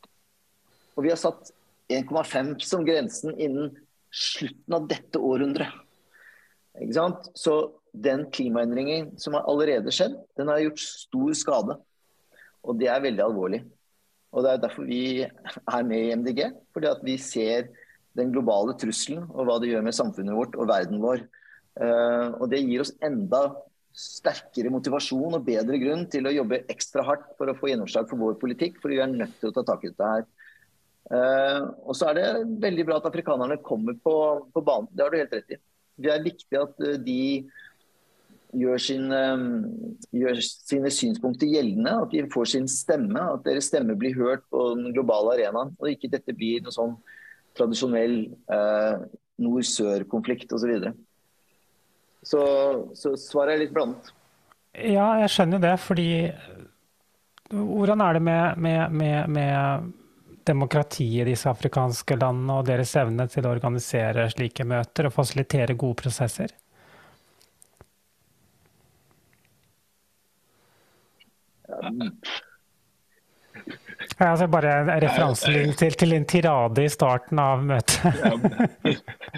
Og 0.99 1.07
vi 1.07 1.15
har 1.15 1.21
satt 1.21 1.55
1,5 1.91 2.59
som 2.67 2.85
grensen 2.85 3.33
innen 3.41 3.73
slutten 4.13 4.77
av 4.77 4.91
dette 4.91 5.23
århundret. 5.23 5.73
Så 7.35 7.55
den 7.93 8.27
klimaendringen 8.31 9.13
som 9.21 9.35
har 9.37 9.47
allerede 9.51 9.93
skjedd, 9.95 10.17
den 10.39 10.49
har 10.49 10.63
gjort 10.63 10.83
stor 10.83 11.37
skade. 11.37 11.77
Og 12.65 12.79
det 12.81 12.91
er 12.93 13.03
veldig 13.03 13.25
alvorlig. 13.25 13.63
Og 14.31 14.45
Det 14.45 14.51
er 14.51 14.63
derfor 14.63 14.87
vi 14.87 15.23
er 15.25 15.83
med 15.87 15.99
i 15.99 16.13
MDG. 16.15 16.43
Fordi 16.73 16.87
at 16.87 17.03
vi 17.05 17.17
ser 17.19 17.71
den 18.19 18.33
globale 18.33 18.75
trusselen 18.79 19.27
og 19.31 19.47
hva 19.47 19.59
det 19.61 19.71
gjør 19.71 19.85
med 19.87 19.97
samfunnet 19.97 20.37
vårt 20.37 20.57
og 20.59 20.69
verden 20.71 21.03
vår. 21.03 21.25
Eh, 21.81 22.29
og 22.39 22.51
Det 22.51 22.63
gir 22.63 22.85
oss 22.85 22.95
enda 23.03 23.49
sterkere 23.91 24.71
motivasjon 24.71 25.35
og 25.35 25.47
bedre 25.47 25.79
grunn 25.83 26.05
til 26.11 26.27
å 26.27 26.35
jobbe 26.35 26.63
ekstra 26.71 27.03
hardt 27.07 27.33
for 27.39 27.51
å 27.51 27.57
få 27.59 27.73
gjennomslag 27.73 28.07
for 28.11 28.23
vår 28.23 28.37
politikk, 28.39 28.79
for 28.79 28.93
vi 28.93 29.01
er 29.03 29.11
nødt 29.11 29.35
til 29.41 29.51
å 29.51 29.57
ta 29.57 29.65
tak 29.67 29.83
i 29.85 29.91
dette 29.91 30.13
her. 30.15 30.29
Uh, 31.11 31.75
og 31.91 31.97
så 31.99 32.11
er 32.11 32.21
det 32.21 32.27
veldig 32.63 32.85
bra 32.87 33.01
at 33.01 33.09
afrikanerne 33.09 33.57
kommer 33.67 33.97
på, 33.99 34.15
på 34.55 34.63
banen. 34.63 34.87
Det 34.95 35.03
har 35.03 35.11
du 35.11 35.19
helt 35.19 35.35
rett 35.35 35.57
i 35.57 35.59
det 36.03 36.13
er 36.15 36.25
viktig 36.25 36.61
at 36.61 36.87
eh, 36.87 36.99
de 37.05 37.23
gjør, 38.61 38.83
sin, 38.83 39.07
eh, 39.15 39.45
gjør, 40.21 40.43
sine 40.43 40.93
synspunkter 40.95 41.51
gjeldende. 41.51 41.97
At 42.05 42.15
de 42.15 42.25
får 42.33 42.53
sin 42.55 42.69
stemme. 42.71 43.23
At 43.37 43.45
deres 43.47 43.71
stemme 43.71 43.97
blir 43.99 44.17
hørt 44.19 44.47
på 44.53 44.71
den 44.75 44.95
globale 44.97 45.37
arenaen. 45.37 45.75
Og 45.79 45.93
ikke 45.93 46.13
dette 46.13 46.37
blir 46.37 46.65
noe 46.65 46.75
sånn 46.75 46.97
tradisjonell 47.59 48.17
eh, 48.53 49.05
nord-sør-konflikt 49.41 50.53
osv. 50.57 50.75
Så, 52.21 52.41
så 52.95 53.15
Så 53.15 53.15
svaret 53.21 53.57
er 53.57 53.65
litt 53.65 53.77
blandet. 53.77 54.13
Ja, 54.75 55.17
jeg 55.23 55.33
skjønner 55.35 55.63
det. 55.63 55.77
Fordi 55.83 56.11
hvordan 57.51 58.03
er 58.05 58.19
det 58.19 58.23
med, 58.23 58.59
med, 58.63 58.93
med, 58.95 59.31
med 59.35 59.91
demokratiet 60.47 61.27
i 61.27 61.31
disse 61.33 61.51
afrikanske 61.51 62.17
landene 62.21 62.61
og 62.61 62.69
deres 62.69 62.95
evne 63.01 63.27
til 63.31 63.47
å 63.47 63.53
organisere 63.55 64.29
slike 64.33 64.67
møter 64.69 65.09
og 65.09 65.17
fasilitere 65.17 65.77
gode 65.79 66.01
prosesser? 66.03 66.55
Ja, 74.21 74.31
altså 74.33 74.47
bare 74.53 74.73
referansen 75.01 75.75
til, 75.79 75.95
til, 75.97 76.13
en 76.17 76.27
tirade 76.29 76.85
i 76.85 76.91
starten 76.93 77.41
av 77.41 77.63
møtet. 77.65 78.17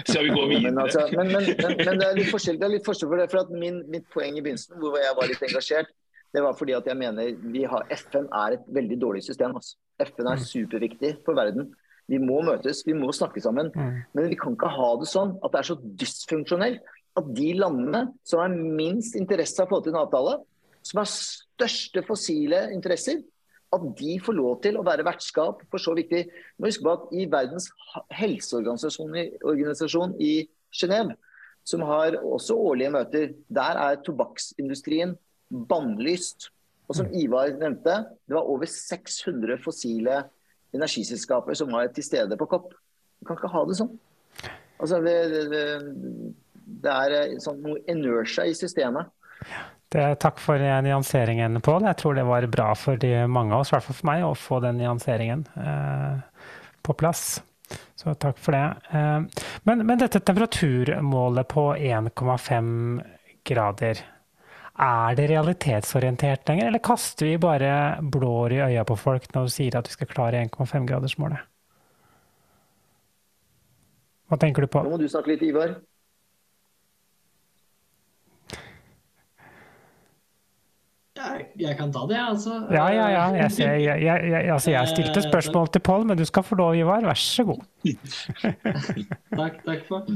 Skal 0.07 0.25
vi 0.27 0.33
gå 0.33 0.45
videre? 0.49 0.71
Men, 0.71 0.79
altså, 0.85 1.05
men, 1.11 1.31
men, 1.31 1.51
men, 1.55 1.99
det 2.01 2.07
er 2.07 2.17
litt 2.17 2.31
forskjell, 2.31 2.59
det 2.59 2.67
er 2.67 2.73
litt 2.77 2.87
forskjell 2.87 3.11
for 3.11 3.21
det. 3.21 3.29
For 3.31 3.43
at 3.43 3.53
min, 3.53 3.83
mitt 3.91 4.07
poeng 4.13 4.39
i 4.39 4.43
begynnelsen, 4.43 4.79
hvor 4.81 4.97
jeg 4.99 5.15
var 5.19 5.29
litt 5.31 5.45
engasjert, 5.47 5.93
det 6.33 6.41
var 6.41 6.57
fordi 6.57 6.75
at 6.75 6.87
jeg 6.89 6.97
mener 6.97 7.67
har, 7.71 7.87
FN 7.93 8.27
er 8.27 8.57
et 8.57 8.69
veldig 8.75 8.99
dårlig 9.03 9.23
system. 9.27 9.55
Altså. 9.59 9.77
FN 10.01 10.27
er 10.27 10.41
mm. 10.41 10.45
superviktig 10.47 11.11
for 11.25 11.37
verden. 11.37 11.69
Vi 12.11 12.19
må 12.19 12.41
møtes, 12.43 12.81
vi 12.85 12.95
må 12.97 13.13
snakke 13.15 13.41
sammen. 13.43 13.69
Mm. 13.75 13.99
Men 14.15 14.31
vi 14.31 14.39
kan 14.39 14.57
ikke 14.57 14.71
ha 14.73 14.89
det 14.99 15.09
sånn 15.11 15.37
at 15.43 15.53
det 15.53 15.61
er 15.61 15.69
så 15.69 15.77
dysfunksjonelt 16.01 16.95
at 17.19 17.29
de 17.37 17.51
landene 17.59 18.07
som 18.25 18.41
har 18.41 18.53
minst 18.53 19.17
interesse 19.19 19.61
av 19.61 19.69
å 19.69 19.75
få 19.75 19.83
til 19.83 19.93
en 19.93 20.01
avtale, 20.01 20.39
som 20.83 20.99
har 20.99 21.11
største 21.11 22.01
fossile 22.07 22.65
interesser, 22.73 23.21
at 23.73 23.85
de 23.97 24.17
får 24.21 24.35
lov 24.37 24.57
til 24.65 24.77
å 24.77 24.85
være 24.85 25.05
vertskap 25.05 25.61
for 25.71 25.81
så 25.81 25.95
viktig. 25.97 26.25
Må 26.57 26.69
huske 26.69 26.85
på 26.85 26.93
at 26.93 27.13
I 27.15 27.27
Verdens 27.31 27.69
helseorganisasjon 28.13 30.17
i 30.21 30.33
Genéve, 30.73 31.15
som 31.65 31.85
har 31.87 32.17
også 32.19 32.57
årlige 32.59 32.93
møter, 32.93 33.31
der 33.47 33.79
er 33.85 34.01
tobakksindustrien 34.05 35.15
bannlyst. 35.69 36.49
Og 36.93 36.99
som 36.99 37.09
Ivar 37.17 37.49
nevnte, 37.57 37.95
det 38.29 38.35
var 38.37 38.45
over 38.53 38.69
600 38.69 39.57
fossile 39.63 40.19
energiselskaper 40.77 41.57
som 41.57 41.73
var 41.73 41.89
til 41.93 42.05
stede 42.05 42.37
på 42.37 42.45
COP. 42.51 42.69
Vi 43.17 43.25
kan 43.25 43.39
ikke 43.39 43.49
ha 43.49 43.63
det 43.65 43.77
sånn. 43.79 43.95
Altså, 44.77 44.99
det, 45.01 45.15
det, 45.49 45.63
det 46.85 46.93
er 46.93 47.15
eh, 47.17 47.37
sånn 47.41 47.63
noe 47.65 47.81
inertia 47.89 48.45
i 48.45 48.53
systemet. 48.57 49.09
Det, 49.93 50.05
takk 50.21 50.37
for 50.41 50.61
nyanseringen, 50.61 51.57
Pål. 51.65 51.87
Jeg 51.89 51.99
tror 52.01 52.17
det 52.17 52.27
var 52.29 52.45
bra 52.53 52.69
for 52.77 53.01
de, 53.01 53.11
mange 53.25 53.53
av 53.57 53.63
oss, 53.63 53.73
i 53.73 53.75
hvert 53.75 53.87
fall 53.87 53.99
for 54.03 54.09
meg, 54.11 54.27
å 54.27 54.37
få 54.37 54.61
den 54.61 54.77
nyanseringen 54.81 55.47
eh, 55.65 56.45
på 56.85 56.95
plass. 57.01 57.41
Så 57.97 58.13
takk 58.21 58.37
for 58.41 58.53
det. 58.53 58.65
Eh, 58.93 59.49
men, 59.65 59.85
men, 59.85 59.97
dette 60.01 60.21
temperaturmålet 60.21 61.49
på 61.49 61.67
1,5 61.73 62.71
grader, 63.49 64.05
er 64.73 65.15
det 65.15 65.29
realitetsorientert 65.29 66.49
lenger, 66.49 66.67
eller 66.67 66.81
kaster 66.81 67.29
vi 67.29 67.37
bare 67.37 68.01
blår 68.01 68.55
i 68.55 68.61
øya 68.71 68.83
på 68.89 68.97
folk 68.97 69.27
når 69.35 69.49
du 69.49 69.53
sier 69.53 69.77
at 69.77 69.89
vi 69.89 69.93
skal 69.93 70.09
klare 70.09 70.41
1,5-gradersmålet? 70.47 71.49
Hva 74.31 74.39
tenker 74.41 74.65
du 74.65 74.71
på? 74.73 74.81
Nå 74.81 74.95
må 74.95 74.97
du 74.97 75.09
snakke 75.11 75.35
litt, 75.35 75.43
Ivar. 75.45 75.75
Jeg, 81.13 81.43
jeg 81.61 81.77
kan 81.77 81.91
ta 81.93 82.07
det, 82.09 82.17
altså. 82.17 82.55
Ja, 82.73 82.87
ja, 82.89 83.07
ja. 83.13 83.25
Jeg, 83.37 83.51
ser, 83.53 83.75
jeg, 83.77 84.01
jeg, 84.01 84.49
altså 84.51 84.71
jeg 84.73 84.89
stilte 84.89 85.21
eh, 85.21 85.27
spørsmål 85.29 85.69
til 85.69 85.83
Pål, 85.85 86.07
men 86.09 86.17
du 86.17 86.25
skal 86.25 86.43
få 86.43 86.57
lov, 86.57 86.73
Ivar. 86.75 87.05
Vær 87.05 87.19
så 87.21 87.45
god. 87.45 87.61
takk, 89.37 89.61
takk 89.67 89.85
for. 89.87 90.09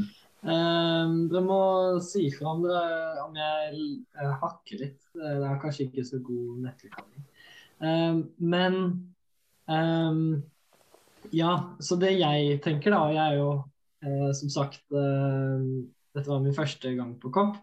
Um, 0.48 1.26
dere 1.28 1.42
må 1.44 1.62
si 2.00 2.30
fra 2.32 2.54
om, 2.54 2.62
dere, 2.64 3.24
om 3.26 3.34
jeg 3.36 3.80
uh, 4.16 4.36
hakker 4.44 4.80
litt. 4.80 5.02
Det 5.12 5.32
er 5.44 5.58
kanskje 5.60 5.88
ikke 5.90 6.06
så 6.08 6.20
god 6.24 6.62
nettutdanning. 6.64 7.26
Um, 7.84 8.22
men 8.40 8.78
um, 9.68 10.22
ja, 11.36 11.52
så 11.84 11.98
det 12.00 12.14
jeg 12.16 12.62
tenker, 12.64 12.96
da 12.96 13.02
Jeg 13.12 13.24
er 13.26 13.36
jo 13.42 13.50
uh, 13.60 14.32
som 14.40 14.50
sagt 14.54 14.82
Dette 14.88 16.32
var 16.32 16.42
min 16.42 16.56
første 16.56 16.96
gang 16.98 17.12
på 17.22 17.30
Kopp. 17.30 17.60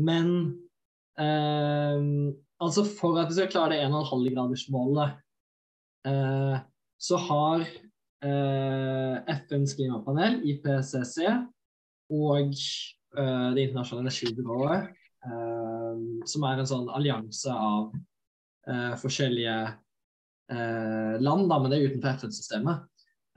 men 0.00 0.28
altså 2.64 2.84
for 2.88 3.18
at 3.20 3.28
vi 3.28 3.36
skal 3.36 3.50
klare 3.52 3.74
det 3.74 3.82
1,5-gradersmålet, 3.84 5.18
så 6.96 7.18
har 7.26 7.66
Eh, 7.66 7.93
FNs 8.22 9.74
klimapanel, 9.76 10.40
IPCC, 10.48 11.24
og 12.14 12.52
eh, 12.52 13.48
Det 13.54 13.64
internasjonale 13.66 14.04
energibyrået, 14.06 14.88
eh, 15.26 16.02
som 16.28 16.46
er 16.48 16.60
en 16.60 16.70
sånn 16.70 16.90
allianse 16.92 17.52
av 17.52 17.94
forskjellige 18.96 19.56
land, 21.20 21.42
da, 21.50 21.56
men 21.60 21.68
det 21.68 21.76
er 21.76 21.90
utenfor 21.90 22.14
FN-systemet. 22.16 22.86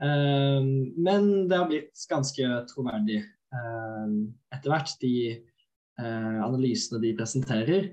men 0.00 1.26
det 1.50 1.58
har 1.58 1.66
blitt 1.68 2.04
ganske 2.08 2.46
troverdig 2.70 3.18
etter 3.52 4.72
hvert, 4.72 4.94
de 5.02 5.12
analysene 6.00 7.02
de 7.02 7.12
presenterer. 7.18 7.90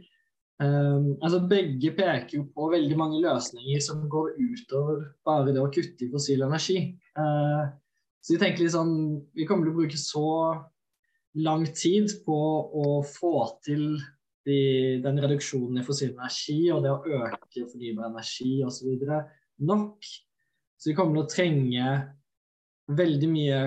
Um, 0.63 1.17
altså 1.19 1.41
Begge 1.51 1.91
peker 1.97 2.37
jo 2.37 2.45
på 2.55 2.69
veldig 2.71 2.95
mange 2.95 3.17
løsninger 3.19 3.81
som 3.83 4.05
går 4.11 4.37
utover 4.39 5.01
bare 5.27 5.51
det 5.51 5.59
å 5.59 5.71
kutte 5.71 6.05
i 6.05 6.11
fossil 6.13 6.45
energi. 6.47 6.77
Uh, 7.17 7.67
så 8.23 8.35
vi 8.35 8.39
tenker 8.41 8.63
litt 8.63 8.75
sånn, 8.75 8.95
vi 9.35 9.47
kommer 9.47 9.67
til 9.67 9.75
å 9.75 9.79
bruke 9.81 9.99
så 9.99 10.29
lang 11.43 11.65
tid 11.75 12.13
på 12.25 12.37
å 12.71 13.01
få 13.03 13.33
til 13.65 13.97
de, 14.47 14.59
den 15.03 15.19
reduksjonen 15.19 15.81
i 15.81 15.85
fossil 15.85 16.13
energi 16.13 16.59
og 16.71 16.85
det 16.85 16.93
å 16.93 17.19
øke 17.19 17.67
fornybar 17.67 18.07
energi 18.07 18.61
osv. 18.63 18.95
nok. 19.67 20.07
Så 20.79 20.91
vi 20.91 20.95
kommer 20.95 21.19
til 21.19 21.25
å 21.25 21.33
trenge 21.35 21.91
veldig 22.95 23.29
mye 23.31 23.59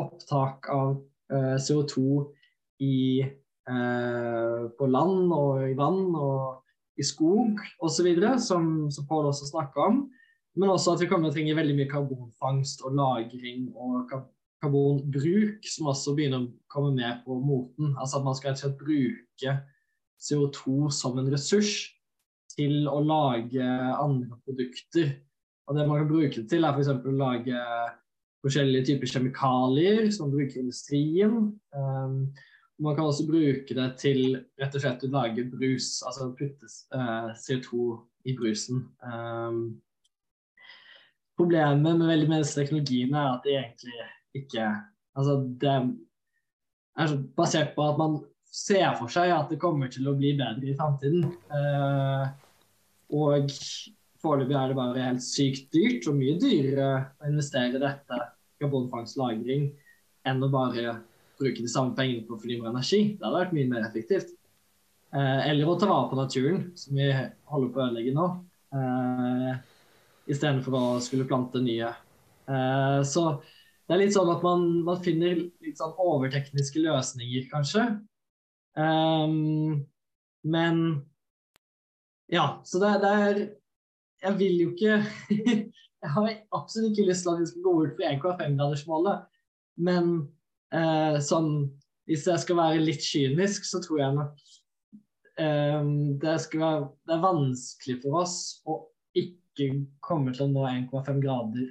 opptak 0.00 0.66
av 0.72 0.96
uh, 0.98 1.56
CO2 1.62 2.02
i 2.82 2.96
Eh, 3.70 4.62
på 4.74 4.88
land 4.90 5.30
og 5.30 5.62
i 5.68 5.74
vann 5.78 6.16
og 6.18 6.98
i 6.98 7.04
skog 7.06 7.60
osv., 7.82 8.08
som, 8.42 8.90
som 8.90 9.06
Pål 9.06 9.30
også 9.30 9.52
snakker 9.52 9.86
om. 9.86 10.02
Men 10.58 10.72
også 10.74 10.96
at 10.96 11.02
vi 11.04 11.08
kommer 11.08 11.28
til 11.28 11.32
å 11.32 11.36
trenge 11.38 11.56
veldig 11.56 11.76
mye 11.78 11.90
karbonfangst 11.90 12.82
og 12.84 12.98
-lagring 12.98 13.70
og 13.72 14.10
karbonbruk 14.62 15.64
som 15.64 15.88
også 15.92 16.14
begynner 16.18 16.42
å 16.42 16.52
komme 16.68 16.92
med 16.98 17.22
på 17.24 17.38
moten. 17.38 17.94
Altså 17.96 18.18
at 18.18 18.26
man 18.26 18.36
skal 18.36 18.52
rett 18.52 18.60
og 18.60 18.64
slett 18.66 18.82
bruke 18.82 19.56
CO2 20.22 20.90
som 20.90 21.18
en 21.18 21.32
ressurs 21.32 21.72
til 22.52 22.88
å 22.90 23.00
lage 23.00 23.64
andre 23.64 24.38
produkter. 24.44 25.16
Og 25.66 25.78
det 25.78 25.88
man 25.88 26.02
kan 26.02 26.10
bruke 26.10 26.42
det 26.42 26.48
til, 26.50 26.64
er 26.64 26.74
f.eks. 26.74 26.90
å 26.90 27.16
lage 27.16 27.58
forskjellige 28.42 28.90
typer 28.90 29.06
kjemikalier 29.06 30.10
som 30.12 30.30
bruker 30.34 30.58
i 30.58 30.64
industrien. 30.66 31.52
Um, 31.72 32.34
man 32.82 32.96
kan 32.96 33.06
også 33.06 33.26
bruke 33.28 33.76
det 33.76 33.88
til 34.00 34.36
rett 34.60 34.74
og 34.76 34.82
slett 34.82 35.04
å 35.06 35.10
lage 35.12 35.44
brus, 35.50 35.94
altså 36.06 36.32
putte 36.38 36.66
eh, 36.66 37.30
CO2 37.38 37.82
i 38.30 38.34
brusen. 38.38 38.84
Um, 39.06 39.60
problemet 41.38 41.98
med 41.98 42.10
veldig 42.10 42.30
mye 42.30 42.42
av 42.44 42.50
teknologiene 42.50 43.18
er 43.22 43.36
at 43.36 43.46
de 43.46 43.58
egentlig 43.58 44.08
ikke 44.42 44.70
Altså 45.12 45.34
det 45.60 45.68
er 45.68 47.10
basert 47.36 47.74
på 47.74 47.84
at 47.84 47.98
man 48.00 48.14
ser 48.48 48.94
for 48.96 49.12
seg 49.12 49.28
at 49.34 49.50
det 49.52 49.58
kommer 49.60 49.90
til 49.92 50.06
å 50.08 50.14
bli 50.16 50.30
bedre 50.38 50.70
i 50.70 50.76
framtiden. 50.78 51.26
Uh, 51.52 52.30
og 53.12 53.52
foreløpig 54.24 54.56
er 54.56 54.72
det 54.72 54.78
bare 54.78 55.04
helt 55.10 55.24
sykt 55.26 55.68
dyrt, 55.76 56.08
og 56.08 56.16
mye 56.16 56.38
dyrere 56.40 56.88
å 57.20 57.28
investere 57.28 57.76
i 57.76 57.82
dette 57.82 58.22
karbonfangst 58.62 59.20
enn 59.20 60.46
å 60.46 60.48
bare 60.48 60.96
bruke 61.42 61.64
de 61.64 61.70
samme 61.70 61.96
pengene 61.98 62.24
på 62.28 62.38
fornybar 62.40 62.70
energi. 62.72 63.02
Det 63.18 63.26
hadde 63.26 63.42
vært 63.42 63.56
mye 63.56 63.70
mer 63.70 63.84
effektivt. 63.88 64.32
Eh, 65.12 65.40
eller 65.50 65.68
å 65.68 65.76
ta 65.76 65.90
vare 65.90 66.08
på 66.08 66.16
naturen, 66.16 66.70
som 66.78 66.96
vi 66.96 67.10
holder 67.52 67.72
på 67.72 67.80
å 67.80 67.86
ødelegge 67.88 68.14
nå. 68.16 68.28
Eh, 68.72 69.50
istedenfor 70.32 70.78
å 70.78 70.84
skulle 71.04 71.28
plante 71.28 71.60
nye. 71.60 71.90
Eh, 72.48 73.00
så 73.04 73.26
det 73.86 73.96
er 73.96 74.00
litt 74.06 74.14
sånn 74.14 74.30
at 74.32 74.44
man, 74.46 74.68
man 74.86 75.00
finner 75.04 75.42
litt 75.64 75.80
sånn 75.80 75.92
overtekniske 76.00 76.80
løsninger, 76.80 77.48
kanskje. 77.50 77.88
Um, 78.72 79.82
men 80.48 80.78
ja, 82.32 82.62
så 82.64 82.80
det, 82.80 82.92
det, 83.02 83.10
er 83.12 83.40
Jeg 84.22 84.38
vil 84.38 84.54
jo 84.62 84.70
ikke 84.70 84.94
Jeg 85.68 86.12
har 86.14 86.30
absolutt 86.56 86.94
ikke 86.94 87.10
lyst 87.10 87.26
til 87.26 87.34
at 87.34 87.42
vi 87.42 87.50
skal 87.50 87.66
gå 87.66 87.74
ut 87.82 87.92
for 87.98 88.06
1,5-gradersmålet. 88.08 89.26
Men 89.76 90.08
eh, 90.72 91.18
sånn 91.22 91.52
Hvis 92.08 92.26
jeg 92.26 92.42
skal 92.42 92.58
være 92.58 92.82
litt 92.82 93.04
kynisk, 93.06 93.66
så 93.68 93.78
tror 93.84 94.00
jeg 94.00 94.14
nok 94.16 94.40
eh, 95.38 95.84
det, 96.18 96.32
være, 96.58 96.88
det 97.06 97.14
er 97.14 97.22
vanskelig 97.22 98.00
for 98.02 98.22
oss 98.24 98.34
å 98.66 98.80
ikke 99.16 99.68
komme 100.02 100.34
til 100.34 100.48
å 100.48 100.50
nå 100.50 100.66
1,5 100.66 101.22
grader 101.22 101.70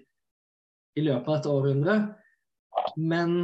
i 0.95 1.03
løpet 1.03 1.27
av 1.27 1.35
dette 1.35 1.51
århundret. 1.51 2.07
Men 2.95 3.35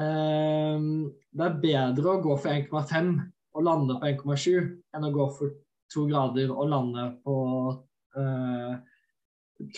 eh, 0.00 0.88
det 1.34 1.46
er 1.50 1.60
bedre 1.62 2.16
å 2.16 2.22
gå 2.24 2.38
for 2.40 2.54
1,5 2.54 3.12
og 3.54 3.66
lande 3.68 3.98
på 4.00 4.10
1,7 4.10 4.56
enn 4.96 5.06
å 5.06 5.12
gå 5.14 5.28
for 5.36 5.54
2 5.94 6.08
grader 6.10 6.50
og 6.50 6.70
lande 6.72 7.08
på 7.26 7.36
eh, 8.18 8.74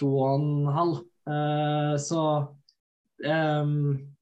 2,5. 0.00 0.94
Eh, 1.26 1.94
så 2.00 2.22
eh, 3.24 3.72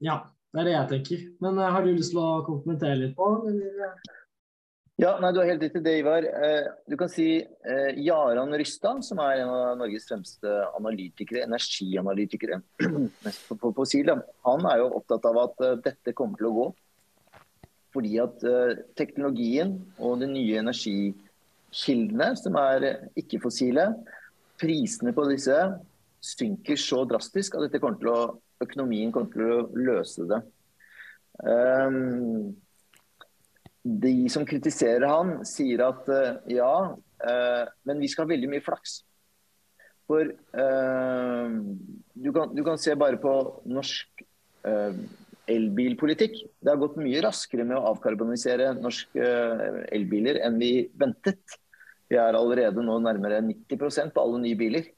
ja, 0.08 0.16
det 0.54 0.60
er 0.62 0.68
det 0.68 0.74
jeg 0.74 0.90
tenker. 0.92 1.22
Men 1.42 1.56
uh, 1.58 1.70
har 1.74 1.82
du 1.82 1.90
lyst 1.90 2.12
til 2.14 2.20
å 2.22 2.44
kommentere 2.46 3.00
litt 3.00 3.16
på? 3.18 3.26
Eller? 3.50 3.96
Ja, 5.02 5.16
nei, 5.18 5.32
Du 5.34 5.40
har 5.40 5.48
helt 5.50 5.64
rett 5.64 5.80
i 5.80 5.82
det, 5.82 5.94
Ivar. 5.98 6.22
Uh, 6.30 6.68
du 6.86 6.94
kan 7.00 7.10
si 7.10 7.26
uh, 7.42 7.90
Jaran 7.98 8.54
Rystad, 8.54 9.02
som 9.02 9.18
er 9.24 9.42
en 9.42 9.50
av 9.50 9.80
Norges 9.80 10.06
fremste 10.06 10.52
analytikere, 10.78 11.42
energianalytikere 11.48 12.60
mest 13.26 13.50
på 13.50 13.72
fossil, 13.74 14.14
han 14.46 14.70
er 14.70 14.84
jo 14.84 14.92
opptatt 15.00 15.26
av 15.32 15.42
at 15.48 15.66
dette 15.88 16.14
kommer 16.14 16.38
til 16.38 16.52
å 16.52 16.56
gå. 16.60 16.68
Fordi 17.94 18.16
at 18.18 18.40
teknologien 18.98 19.76
og 20.02 20.16
de 20.22 20.26
nye 20.26 20.58
energikildene, 20.58 22.32
som 22.38 22.56
er 22.58 22.86
ikke-fossile, 23.18 23.84
prisene 24.58 25.12
på 25.14 25.26
disse 25.30 25.58
synker 26.24 26.78
så 26.80 27.04
drastisk 27.06 27.54
at 27.54 27.66
dette 27.66 27.80
kommer 27.82 28.00
til 28.00 28.10
å, 28.10 28.20
økonomien 28.62 29.12
kommer 29.14 29.32
til 29.32 29.54
å 29.54 29.62
løse 29.74 30.26
det. 30.30 30.40
Um, 31.42 32.54
de 33.84 34.14
som 34.32 34.46
kritiserer 34.48 35.06
han, 35.10 35.40
sier 35.48 35.82
at 35.84 36.06
uh, 36.08 36.38
ja, 36.48 36.74
uh, 36.96 37.64
men 37.84 38.00
vi 38.00 38.08
skal 38.10 38.24
ha 38.24 38.32
veldig 38.32 38.52
mye 38.52 38.64
flaks. 38.64 39.02
For 40.08 40.28
uh, 40.28 41.48
du, 42.14 42.30
kan, 42.32 42.54
du, 42.54 42.62
kan, 42.64 42.80
se 42.80 42.96
bare 42.98 43.20
på 43.20 43.34
norsk 43.68 44.24
elbilpolitikk. 45.44 46.38
Det 46.56 46.70
har 46.72 46.80
gått 46.80 46.96
mye 46.96 47.20
raskere 47.20 47.66
med 47.68 47.76
å 47.76 47.90
avkarbonisere 47.90 48.70
norske 48.78 49.26
elbiler 49.92 50.38
enn 50.46 50.56
vi 50.56 50.86
ventet. 50.96 51.58
Vi 52.08 52.16
er 52.16 52.38
allerede 52.38 52.80
nå 52.80 52.96
nærmere 53.04 53.42
90% 53.44 54.14
på 54.16 54.24
alle 54.24 54.40
nye 54.40 54.56
biler. 54.56 54.88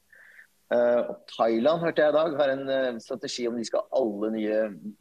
Uh, 0.67 1.15
Thailand 1.31 1.79
hørte 1.79 2.03
jeg 2.03 2.11
i 2.11 2.15
dag 2.17 2.33
har 2.35 2.49
en 2.51 2.65
uh, 2.67 2.97
strategi 2.99 3.45
om 3.47 3.55
de 3.55 3.63
skal 3.63 3.85
alle 3.95 4.29
nye 4.33 4.55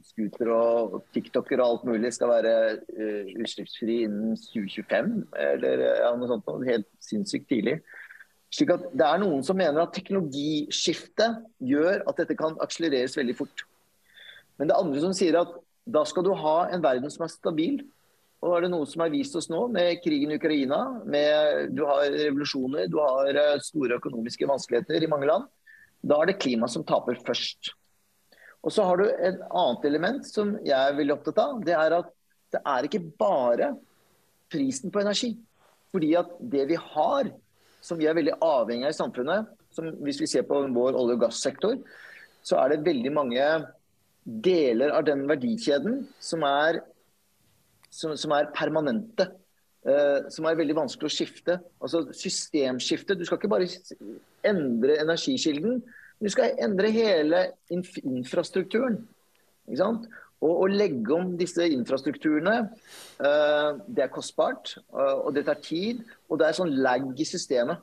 scootere 0.07 0.55
og 0.55 1.01
TikToker 1.11 1.59
og 1.59 1.67
alt 1.67 1.87
mulig 1.89 2.13
skal 2.15 2.31
være 2.31 2.53
uh, 2.95 3.33
utslippsfri 3.43 3.97
innen 4.05 4.37
2025. 4.39 5.17
Eller 5.49 5.83
ja, 6.05 6.13
noe 6.15 6.31
sånt 6.31 6.69
helt 6.69 6.87
sinnssykt 7.03 7.49
tidlig. 7.51 7.81
Slik 8.55 8.71
at 8.77 8.87
Det 8.95 9.09
er 9.09 9.19
noen 9.25 9.43
som 9.43 9.59
mener 9.59 9.83
at 9.83 9.95
teknologiskiftet 9.97 11.43
gjør 11.59 12.05
at 12.07 12.23
dette 12.23 12.39
kan 12.39 12.55
akselereres 12.63 13.19
veldig 13.19 13.35
fort. 13.43 13.67
Men 14.63 14.71
det 14.71 14.79
andre 14.79 15.03
som 15.03 15.19
sier 15.19 15.41
at 15.41 15.51
da 15.83 16.07
skal 16.07 16.27
du 16.27 16.31
ha 16.35 16.57
en 16.71 16.83
verden 16.83 17.11
som 17.11 17.27
er 17.27 17.35
stabil. 17.35 17.83
Og 18.47 18.55
er 18.55 18.67
det 18.67 18.71
noe 18.71 18.87
som 18.87 19.03
er 19.03 19.11
vist 19.11 19.35
oss 19.35 19.51
nå, 19.51 19.67
med 19.75 19.99
krigen 20.05 20.31
i 20.31 20.39
Ukraina, 20.39 20.79
med, 21.09 21.75
du 21.75 21.83
har 21.89 22.07
revolusjoner, 22.13 22.87
du 22.87 23.01
har 23.03 23.59
store 23.65 23.99
økonomiske 23.99 24.47
vanskeligheter 24.47 25.03
i 25.03 25.11
mange 25.11 25.27
land. 25.27 25.51
Da 26.07 26.21
er 26.23 26.31
det 26.31 26.41
klima 26.43 26.69
som 26.71 26.85
taper 26.87 27.19
først. 27.27 27.73
Og 28.67 28.75
så 28.75 28.85
har 28.87 28.99
du 28.99 29.07
et 29.07 29.41
annet 29.47 29.85
element 29.89 30.27
som 30.27 30.55
jeg 30.67 30.75
er 30.77 30.97
veldig 30.97 31.17
opptatt 31.17 31.43
av. 31.43 31.59
Det 31.67 31.75
er 31.75 31.99
at 32.01 32.13
det 32.55 32.63
er 32.63 32.87
ikke 32.87 33.03
bare 33.19 33.73
prisen 34.53 34.93
på 34.95 35.03
energi. 35.03 35.35
Fordi 35.95 36.13
at 36.19 36.33
det 36.53 36.67
vi 36.71 36.79
har, 36.81 37.31
som 37.85 37.99
vi 37.99 38.09
er 38.11 38.17
veldig 38.19 38.37
avhengig 38.43 38.89
av 38.89 38.95
i 38.95 38.99
samfunnet, 38.99 39.55
som 39.75 39.91
hvis 40.05 40.21
vi 40.23 40.29
ser 40.31 40.47
på 40.49 40.61
vår 40.75 40.99
olje- 40.99 41.17
og 41.17 41.25
gassektor, 41.27 41.79
så 42.47 42.59
er 42.63 42.73
det 42.73 42.85
veldig 42.87 43.13
mange 43.15 43.47
deler 44.27 44.95
av 44.95 45.07
den 45.07 45.25
verdikjeden 45.31 46.05
som 46.23 46.43
er, 46.47 46.81
som, 47.91 48.17
som 48.19 48.35
er 48.35 48.51
permanente. 48.55 49.31
Uh, 49.87 50.27
som 50.35 50.49
er 50.51 50.57
veldig 50.59 50.75
vanskelig 50.75 51.07
å 51.07 51.15
skifte. 51.15 51.55
Altså 51.79 52.01
systemskifte. 52.11 53.15
Du 53.15 53.23
skal 53.23 53.39
ikke 53.39 53.53
bare 53.53 53.69
endre 54.47 54.97
energikilden, 54.99 55.79
du 56.23 56.29
skal 56.33 56.57
endre 56.63 56.91
hele 56.95 57.43
infrastrukturen. 57.71 59.03
Ikke 59.67 59.83
sant? 59.83 60.07
Og 60.45 60.63
å 60.65 60.69
legge 60.69 61.15
om 61.17 61.33
disse 61.41 61.65
infrastrukturene, 61.73 62.57
uh, 63.25 63.71
det 63.89 64.05
er 64.05 64.13
kostbart, 64.13 64.77
uh, 64.93 65.25
og 65.25 65.35
det 65.37 65.47
tar 65.49 65.61
tid. 65.65 66.03
Og 66.29 66.41
det 66.41 66.49
er 66.49 66.59
sånn 66.59 66.75
lag 66.85 67.07
i 67.17 67.27
systemet. 67.29 67.83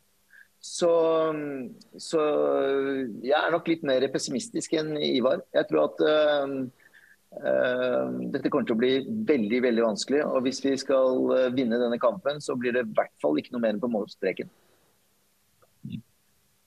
Så, 0.64 0.90
så, 2.00 2.22
jeg 3.20 3.36
er 3.36 3.52
nok 3.52 3.68
litt 3.68 3.82
mer 3.84 4.06
pessimistisk 4.14 4.78
enn 4.80 4.94
Ivar. 4.96 5.42
Jeg 5.52 5.68
tror 5.68 5.90
at 5.90 6.04
uh, 6.08 6.54
dette 8.32 8.48
kommer 8.54 8.70
til 8.70 8.78
å 8.78 8.80
bli 8.80 8.94
veldig 9.34 9.60
veldig 9.66 9.84
vanskelig. 9.90 10.22
Og 10.30 10.46
hvis 10.46 10.62
vi 10.64 10.78
skal 10.80 11.52
vinne 11.58 11.82
denne 11.82 12.00
kampen, 12.00 12.40
så 12.40 12.56
blir 12.56 12.78
det 12.78 12.86
i 12.86 12.94
hvert 12.96 13.16
fall 13.20 13.42
ikke 13.42 13.58
noe 13.58 13.66
mer 13.66 13.76
enn 13.76 13.84
på 13.84 13.92
målstreken. 13.92 14.54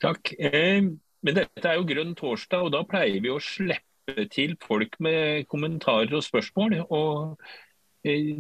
Takk. 0.03 0.35
Eh, 0.37 0.91
men 1.27 1.35
dette 1.41 1.67
er 1.67 1.81
jo 1.81 1.89
grønn 1.89 2.15
torsdag, 2.15 2.69
og 2.69 2.75
da 2.77 2.85
pleier 2.87 3.19
vi 3.25 3.33
å 3.35 3.43
slippe 3.43 4.29
til 4.31 4.55
folk 4.63 4.95
med 5.03 5.49
kommentarer 5.51 6.15
og 6.15 6.23
spørsmål. 6.23 6.79
Og 6.95 7.43
eh, 8.07 8.37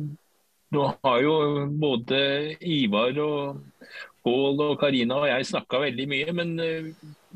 nå 0.75 0.85
har 1.03 1.23
jo 1.25 1.35
både 1.83 2.21
Ivar 2.63 3.19
og 3.23 3.65
Pål 4.27 4.63
og 4.65 4.73
Karina 4.81 5.21
og 5.21 5.29
jeg 5.31 5.47
snakka 5.47 5.79
veldig 5.85 6.07
mye, 6.11 6.33
men 6.35 6.55
eh, 6.63 6.89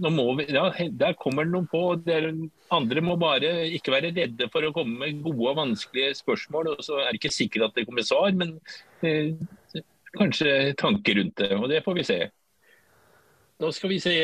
nå 0.03 0.11
må 0.15 0.25
vi, 0.39 0.47
ja, 0.55 0.69
der 1.03 1.19
kommer 1.19 1.47
det 1.47 1.55
noen 1.55 1.69
på. 1.71 1.83
Der, 2.07 2.31
andre 2.75 3.05
må 3.05 3.19
bare 3.19 3.53
ikke 3.75 3.95
være 3.95 4.13
redde 4.15 4.49
for 4.55 4.67
å 4.67 4.73
komme 4.75 5.03
med 5.03 5.23
gode 5.27 5.51
og 5.53 5.61
vanskelige 5.65 6.17
spørsmål. 6.23 6.73
og 6.77 6.87
Så 6.87 6.99
er 7.03 7.11
det 7.11 7.21
ikke 7.21 7.35
sikkert 7.35 7.69
at 7.69 7.79
det 7.79 7.87
kommer 7.91 8.07
svar, 8.07 8.31
men 8.39 8.57
eh, 9.03 9.35
kanskje 10.15 10.77
tanker 10.79 11.19
rundt 11.21 11.43
det. 11.43 11.53
Og 11.59 11.69
det 11.71 11.83
får 11.87 11.99
vi 11.99 12.07
se. 12.07 12.21
Da 13.61 13.75
skal 13.75 13.95
vi 13.95 14.03
se. 14.03 14.17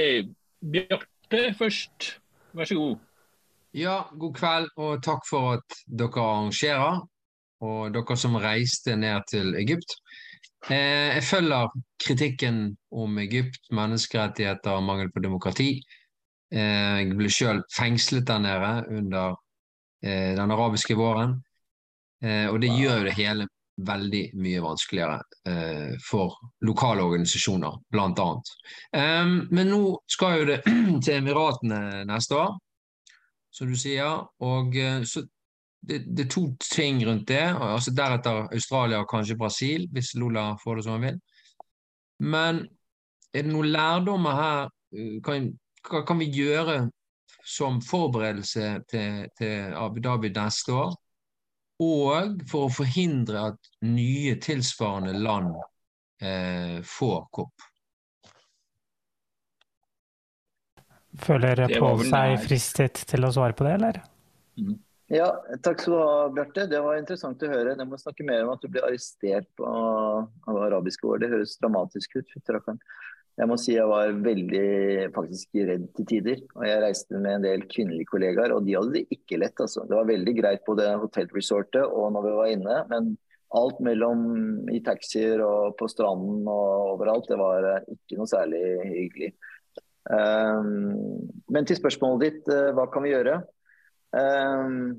Bjarte 0.66 1.16
først, 1.31 2.20
vær 2.53 2.64
så 2.64 2.74
god. 2.74 2.97
Ja, 3.74 4.03
god 4.18 4.35
kveld 4.35 4.68
og 4.77 5.03
takk 5.03 5.27
for 5.29 5.57
at 5.59 5.79
dere 5.87 6.22
arrangerer. 6.22 7.03
Og 7.61 7.93
dere 7.95 8.16
som 8.16 8.37
reiste 8.37 8.97
ned 8.97 9.22
til 9.31 9.55
Egypt. 9.57 9.97
Eh, 10.70 11.14
jeg 11.16 11.22
følger 11.24 11.68
kritikken 12.05 12.77
om 12.93 13.18
Egypt, 13.18 13.61
menneskerettigheter 13.70 14.70
og 14.70 14.83
mangel 14.83 15.12
på 15.12 15.20
demokrati. 15.20 15.81
Eh, 16.53 17.03
jeg 17.03 17.16
ble 17.16 17.31
selv 17.31 17.64
fengslet 17.77 18.27
der 18.29 18.39
nede 18.39 18.72
under 18.99 19.37
eh, 20.03 20.37
den 20.37 20.51
arabiske 20.51 20.97
våren. 20.97 21.43
Eh, 22.22 22.49
og 22.49 22.61
det 22.62 22.72
gjør 22.72 22.99
jo 22.99 23.05
det 23.05 23.16
hele 23.16 23.49
veldig 23.77 24.22
mye 24.41 24.62
vanskeligere 24.64 25.16
eh, 25.49 25.95
for 26.01 26.39
lokale 26.64 27.05
organisasjoner, 27.05 27.77
annet. 28.01 28.53
Um, 28.97 29.35
men 29.51 29.68
nå 29.68 29.81
skal 30.09 30.41
jo 30.41 30.47
det 30.49 30.61
til 31.05 31.18
Emiratene 31.18 32.05
neste 32.09 32.39
år, 32.41 32.55
som 33.53 33.68
du 33.68 33.77
sier. 33.77 34.24
Og 34.41 34.77
så 35.05 35.27
det, 35.87 36.03
det, 36.09 36.24
er 36.24 36.31
to 36.33 36.47
ting 36.72 37.05
rundt 37.07 37.29
det. 37.29 37.45
altså 37.61 37.93
Deretter 37.95 38.49
Australia 38.53 39.03
og 39.03 39.11
kanskje 39.11 39.39
Brasil, 39.39 39.87
hvis 39.93 40.14
Lola 40.18 40.55
får 40.62 40.77
det 40.77 40.85
som 40.85 40.97
han 40.97 41.07
vil. 41.07 41.20
Men 42.27 42.64
er 43.35 43.45
det 43.45 43.53
noen 43.53 43.70
lærdommer 43.70 44.41
her? 44.41 44.68
Kan, 45.24 45.51
hva 45.87 46.03
kan 46.07 46.18
vi 46.18 46.31
gjøre 46.33 46.87
som 47.47 47.79
forberedelse 47.85 48.70
til, 48.91 49.27
til 49.39 49.74
Abu 49.77 50.01
Dhabi 50.03 50.33
neste 50.35 50.74
år? 50.74 50.95
Og 51.83 52.43
for 52.49 52.66
å 52.66 52.72
forhindre 52.72 53.49
at 53.53 53.70
nye 53.85 54.37
tilsvarende 54.41 55.12
land 55.20 55.55
eh, 56.24 56.79
får 56.81 57.27
kopp? 57.37 57.66
Føler 61.20 61.66
Pål 61.77 62.03
seg 62.09 62.41
fristet 62.45 63.05
til 63.09 63.24
å 63.24 63.33
svare 63.33 63.57
på 63.57 63.64
det, 63.64 63.77
eller? 63.79 64.03
Mm. 64.61 64.77
Ja, 65.12 65.29
takk 65.62 65.85
skal 65.85 65.93
du 65.95 65.99
ha, 66.01 66.14
Bjarte. 66.35 66.64
Det 66.66 66.81
var 66.83 66.99
interessant 66.99 67.43
å 67.47 67.51
høre. 67.51 67.77
Jeg 67.79 67.89
må 67.89 67.99
snakke 68.01 68.24
mer 68.27 68.43
om 68.43 68.55
at 68.57 68.64
du 68.64 68.66
ble 68.72 68.83
arrestert 68.83 69.47
på, 69.59 69.66
av 69.68 70.59
arabiske 70.64 71.07
år. 71.07 71.20
Det 71.22 71.31
høres 71.31 71.55
dramatisk 71.62 72.18
ut. 72.18 72.33
Jeg 73.37 73.51
må 73.51 73.59
si 73.61 73.74
jeg 73.74 73.89
var 73.89 74.14
veldig 74.24 75.11
faktisk 75.12 75.59
redd 75.68 75.91
til 75.97 76.09
tider. 76.09 76.41
Og 76.57 76.64
jeg 76.64 76.80
reiste 76.80 77.18
med 77.20 77.34
en 77.34 77.45
del 77.45 77.66
kvinnelige 77.68 78.09
kollegaer, 78.09 78.55
og 78.57 78.64
de 78.64 78.76
hadde 78.78 78.95
det 78.95 79.18
ikke 79.18 79.41
lett. 79.43 79.61
Altså. 79.61 79.84
Det 79.84 79.97
var 79.99 80.09
veldig 80.09 80.34
greit 80.39 80.64
på 80.64 80.76
det 80.78 80.89
hotellresortet 81.03 81.84
og 81.84 82.14
når 82.14 82.24
vi 82.26 82.37
var 82.39 82.53
inne, 82.55 82.78
men 82.93 83.11
alt 83.57 83.82
mellom 83.84 84.22
i 84.72 84.80
taxier 84.84 85.43
og 85.45 85.76
på 85.78 85.89
stranden 85.91 86.49
og 86.51 86.95
overalt, 86.97 87.28
det 87.30 87.39
var 87.39 87.68
eh, 87.70 87.93
ikke 87.95 88.18
noe 88.18 88.30
særlig 88.30 88.62
hyggelig. 88.82 89.34
Um, 90.07 91.28
men 91.51 91.66
til 91.66 91.78
spørsmålet 91.78 92.24
ditt, 92.24 92.51
uh, 92.51 92.72
hva 92.76 92.87
kan 92.91 93.05
vi 93.07 93.12
gjøre? 93.12 93.41
Um, 94.16 94.97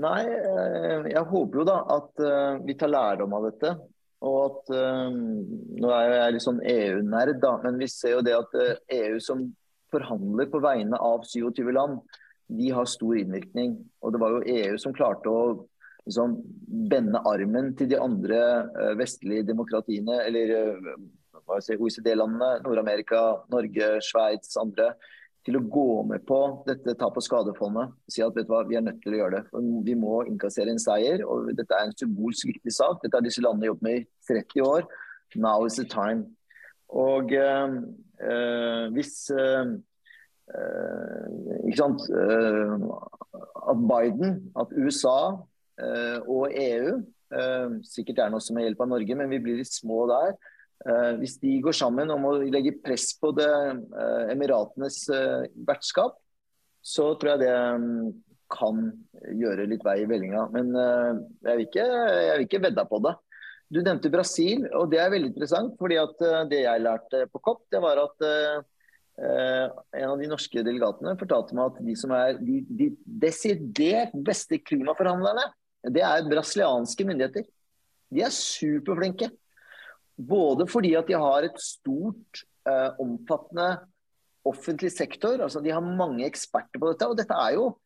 nei, 0.00 0.22
eh, 0.28 1.08
jeg 1.12 1.24
håper 1.32 1.60
jo 1.60 1.66
da 1.68 1.78
at 1.96 2.26
vi 2.66 2.76
tar 2.78 2.92
lærdom 2.92 3.36
av 3.38 3.48
dette. 3.48 3.74
Og 4.26 4.38
at 4.42 4.70
um, 4.74 5.18
Nå 5.78 5.90
er 5.94 6.12
jeg 6.14 6.34
litt 6.34 6.44
sånn 6.44 6.62
EU-nerd, 6.66 7.38
da, 7.42 7.54
men 7.62 7.78
vi 7.78 7.90
ser 7.90 8.16
jo 8.16 8.22
det 8.26 8.34
at 8.34 8.56
EU 8.58 8.72
eh, 8.90 9.16
e 9.18 9.22
som 9.22 9.44
forhandler 9.92 10.50
på 10.52 10.60
vegne 10.60 10.98
av 11.00 11.22
27 11.24 11.70
land, 11.72 12.00
de 12.48 12.72
har 12.74 12.88
stor 12.88 13.16
innvirkning. 13.20 13.76
Og 14.02 14.14
det 14.14 14.20
var 14.20 14.34
jo 14.34 14.56
EU 14.56 14.80
som 14.80 14.94
klarte 14.96 15.30
å 15.30 15.44
liksom, 16.08 16.34
bende 16.90 17.22
armen 17.28 17.70
til 17.78 17.88
de 17.92 18.00
andre 18.00 18.40
vestlige 18.98 19.46
demokratiene, 19.48 20.18
eller 20.26 20.52
OECD-landene, 21.48 22.58
Nord-Amerika, 22.66 23.22
Norge, 23.52 23.94
Sveits, 24.04 24.58
andre 24.60 24.90
til 25.48 25.58
å 25.58 25.64
gå 25.64 25.88
med 26.10 26.24
på 26.28 26.38
dette 26.68 26.94
tap- 27.00 27.16
og 27.16 27.24
skadefondet. 27.24 27.94
Si 28.12 28.22
at 28.24 28.36
vet 28.36 28.48
du 28.48 28.52
hva, 28.52 28.62
vi 28.68 28.76
er 28.78 28.84
nødt 28.84 29.00
til 29.04 29.16
å 29.16 29.20
gjøre 29.22 29.38
det. 29.38 29.62
Vi 29.86 29.94
må 29.96 30.20
innkassere 30.28 30.74
en 30.74 30.82
seier. 30.82 31.24
og 31.24 31.48
Dette 31.56 31.76
er 31.76 31.88
en 31.88 31.96
symbolsk 31.96 32.50
viktig 32.52 32.74
sak. 32.74 33.00
Dette 33.02 33.16
har 33.16 33.24
disse 33.24 33.44
landene 33.44 33.70
jobbet 33.70 33.86
med 33.88 34.00
i 34.00 34.06
30 34.28 34.66
år. 34.66 34.88
Now 35.36 35.64
is 35.64 35.78
the 35.80 35.86
time. 35.88 36.26
Og 36.88 37.32
øh, 37.32 38.92
hvis 38.92 39.30
øh, 39.30 39.76
ikke 41.68 41.76
sant, 41.76 42.00
At 43.68 43.76
Biden, 43.76 44.52
at 44.56 44.72
USA 44.72 45.36
og 46.24 46.48
EU 46.56 46.94
Sikkert 47.84 48.22
er 48.24 48.30
noe 48.32 48.40
som 48.40 48.56
er 48.56 48.64
hjelp 48.64 48.80
av 48.80 48.88
Norge, 48.88 49.14
men 49.14 49.28
vi 49.28 49.42
blir 49.44 49.58
litt 49.60 49.68
små 49.68 50.06
der 50.08 50.32
hvis 51.18 51.36
de 51.42 51.56
går 51.64 51.74
sammen 51.74 52.10
om 52.14 52.24
å 52.28 52.36
legge 52.38 52.76
press 52.84 53.10
på 53.18 53.32
det 53.36 53.50
eh, 53.50 54.32
Emiratenes 54.32 55.02
eh, 55.10 55.48
vertskap, 55.66 56.18
så 56.84 57.10
tror 57.18 57.34
jeg 57.34 57.42
det 57.42 57.54
mm, 57.82 58.12
kan 58.48 58.84
gjøre 59.36 59.66
litt 59.68 59.82
vei 59.84 59.98
i 60.04 60.08
vellinga. 60.08 60.46
Men 60.54 60.70
jeg 60.72 61.58
vil 61.58 61.64
ikke, 61.66 61.84
jeg 61.84 62.36
vil 62.38 62.44
ikke 62.46 62.60
vedda 62.64 62.84
på 62.88 63.00
det. 63.04 63.12
Du 63.68 63.82
nevnte 63.82 64.08
Brasil, 64.08 64.62
og 64.72 64.86
det 64.88 65.02
er 65.02 65.10
veldig 65.12 65.28
interessant. 65.34 65.74
fordi 65.76 65.98
at 66.00 66.22
Det 66.48 66.62
jeg 66.62 66.80
lærte 66.80 67.26
på 67.28 67.42
COP, 67.44 67.66
det 67.74 67.82
var 67.84 68.00
at 68.00 68.24
en 69.18 70.06
av 70.08 70.16
de 70.16 70.30
norske 70.30 70.64
delegatene 70.64 71.12
fortalte 71.20 71.58
meg 71.58 71.74
at 71.74 71.82
de 71.90 71.98
som 72.00 72.14
er 72.16 72.40
de, 72.40 72.62
de 72.70 72.88
desidert 73.26 74.16
beste 74.16 74.62
klimaforhandlerne, 74.64 75.44
det 75.92 76.06
er 76.08 76.30
brasilianske 76.32 77.04
myndigheter. 77.04 77.44
De 78.08 78.24
er 78.24 78.32
superflinke. 78.32 79.28
Både 80.18 80.66
fordi 80.66 80.94
at 80.98 81.06
de 81.06 81.14
har 81.18 81.46
et 81.46 81.60
stort, 81.62 82.42
eh, 82.68 82.90
omfattende 82.98 83.78
offentlig 84.48 84.90
sektor. 84.92 85.40
altså 85.40 85.62
De 85.62 85.70
har 85.70 85.80
mange 85.80 86.26
eksperter 86.26 86.80
på 86.80 86.90
dette. 86.90 87.06
og 87.06 87.16
dette 87.16 87.34
er 87.34 87.54
jo 87.54 87.76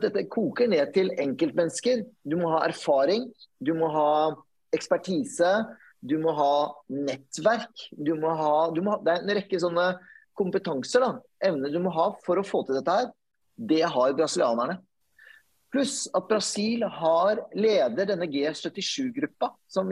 dette 0.00 0.28
koker 0.32 0.68
ned 0.68 0.92
til 0.94 1.10
enkeltmennesker. 1.20 2.06
Du 2.24 2.36
må 2.36 2.48
ha 2.54 2.64
erfaring, 2.64 3.28
du 3.60 3.74
må 3.74 3.88
ha 3.92 4.34
ekspertise, 4.72 5.66
du 6.00 6.18
må 6.18 6.32
ha 6.32 6.72
nettverk. 6.88 7.90
Du 7.92 8.14
må 8.14 8.32
ha, 8.34 8.70
du 8.72 8.80
må, 8.82 8.96
det 9.04 9.12
er 9.12 9.22
en 9.22 9.36
rekke 9.36 9.60
sånne 9.60 9.98
kompetanser, 10.36 11.00
da, 11.00 11.20
evner 11.48 11.72
du 11.72 11.80
må 11.80 11.90
ha 11.90 12.10
for 12.24 12.40
å 12.40 12.44
få 12.44 12.62
til 12.64 12.78
dette 12.78 12.92
her. 12.92 13.12
Det 13.56 13.82
har 13.82 14.16
brasilianerne. 14.16 14.80
Pluss 15.74 16.06
at 16.14 16.28
Brasil 16.30 16.84
har 16.86 17.40
leder 17.58 18.08
denne 18.08 18.28
G77-gruppa, 18.30 19.50
som, 19.68 19.90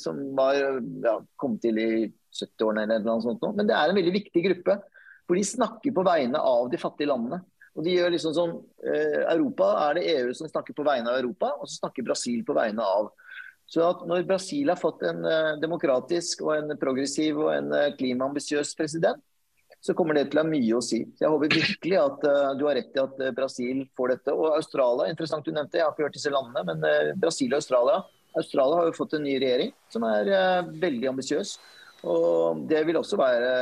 som 0.00 0.20
var, 0.36 0.58
ja, 1.04 1.18
kom 1.40 1.58
til 1.62 1.78
i 1.78 1.90
70-årene 2.34 2.86
eller 2.88 3.04
noe 3.06 3.22
sånt. 3.22 3.44
Men 3.54 3.68
det 3.68 3.76
er 3.76 3.90
en 3.90 3.98
veldig 3.98 4.14
viktig 4.16 4.44
gruppe. 4.48 4.78
For 5.24 5.38
de 5.38 5.44
snakker 5.46 5.94
på 5.96 6.04
vegne 6.04 6.40
av 6.40 6.70
de 6.72 6.80
fattige 6.80 7.08
landene. 7.12 7.40
Og 7.74 7.86
de 7.86 7.96
gjør 7.96 8.12
liksom 8.14 8.34
sånn, 8.36 8.56
eh, 8.86 9.20
Europa 9.32 9.70
er 9.88 9.98
det 9.98 10.08
EU 10.12 10.34
som 10.36 10.50
snakker 10.50 10.76
på 10.76 10.86
vegne 10.86 11.10
av 11.10 11.18
Europa, 11.18 11.54
og 11.58 11.66
så 11.66 11.80
snakker 11.80 12.06
Brasil 12.06 12.44
på 12.46 12.54
vegne 12.56 12.84
av. 12.86 13.10
Så 13.66 13.82
at 13.82 14.04
når 14.06 14.26
Brasil 14.28 14.70
har 14.70 14.78
fått 14.78 15.02
en 15.08 15.24
eh, 15.26 15.54
demokratisk 15.62 16.44
og 16.46 16.52
en 16.54 16.76
progressiv 16.78 17.40
og 17.40 17.50
en 17.54 17.72
eh, 17.74 17.90
klimaambisiøs 17.98 18.74
president, 18.78 19.22
så 19.84 19.94
kommer 19.96 20.16
det 20.16 20.30
til 20.32 20.40
å 20.40 20.44
ha 20.44 20.48
mye 20.48 20.76
å 20.78 20.82
si. 20.84 21.02
Så 21.12 21.26
Jeg 21.26 21.32
håper 21.34 21.54
virkelig 21.58 21.98
at 22.00 22.26
uh, 22.26 22.50
du 22.56 22.64
har 22.64 22.78
rett 22.78 22.96
i 22.96 23.02
at 23.02 23.18
uh, 23.20 23.30
Brasil 23.36 23.82
får 23.98 24.14
dette. 24.14 24.32
Og 24.32 24.56
Australia, 24.56 25.10
interessant 25.12 25.44
du 25.44 25.52
nevnte, 25.52 25.76
jeg 25.76 25.84
har 25.84 25.92
ikke 25.92 26.06
hørt 26.06 26.16
disse 26.16 26.32
landene, 26.32 26.64
men 26.70 26.86
uh, 26.88 27.12
Brasil 27.20 27.52
og 27.52 27.60
Australia 27.60 28.02
Australia 28.34 28.80
har 28.80 28.88
jo 28.88 28.96
fått 28.96 29.12
en 29.14 29.22
ny 29.22 29.36
regjering 29.38 29.68
som 29.94 30.02
er 30.08 30.26
veldig 30.82 31.06
ambisiøs. 31.12 31.52
Og 32.10 32.64
det 32.66 32.80
vil 32.88 32.98
også 32.98 33.14
være 33.20 33.52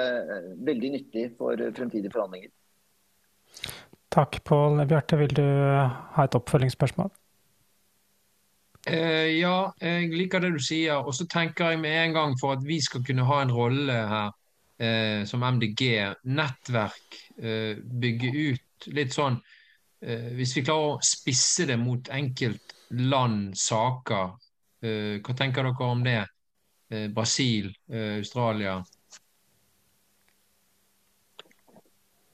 veldig 0.64 0.92
nyttig 0.94 1.26
for 1.36 1.60
fremtidige 1.76 2.08
forhandlinger. 2.14 2.48
Takk, 4.12 4.38
Pål. 4.48 4.80
Bjarte, 4.88 5.18
vil 5.20 5.34
du 5.36 5.44
ha 5.44 6.24
et 6.24 6.38
oppfølgingsspørsmål? 6.40 7.12
Eh, 8.88 9.38
ja, 9.38 9.70
jeg 9.78 10.10
liker 10.10 10.42
det 10.42 10.54
du 10.56 10.62
sier. 10.62 11.04
Og 11.04 11.14
så 11.16 11.26
tenker 11.30 11.72
jeg 11.72 11.82
med 11.84 11.98
en 11.98 12.16
gang 12.16 12.38
for 12.40 12.56
at 12.56 12.64
vi 12.66 12.80
skal 12.82 13.04
kunne 13.06 13.26
ha 13.28 13.42
en 13.42 13.52
rolle 13.54 13.98
her, 14.14 14.32
eh, 14.82 15.24
som 15.24 15.42
MDG, 15.42 16.14
nettverk, 16.22 17.18
eh, 17.38 17.78
bygge 17.78 18.30
ut 18.50 18.88
litt 18.96 19.14
sånn 19.14 19.38
eh, 20.02 20.32
Hvis 20.34 20.56
vi 20.56 20.64
klarer 20.66 20.96
å 20.96 21.04
spisse 21.06 21.66
det 21.68 21.78
mot 21.78 22.10
enkeltland, 22.10 23.52
saker, 23.58 24.34
eh, 24.82 25.20
hva 25.22 25.36
tenker 25.38 25.68
dere 25.68 25.86
om 25.86 26.02
det? 26.06 26.22
Eh, 26.90 27.06
Brasil, 27.14 27.70
eh, 27.88 28.18
Australia? 28.18 28.80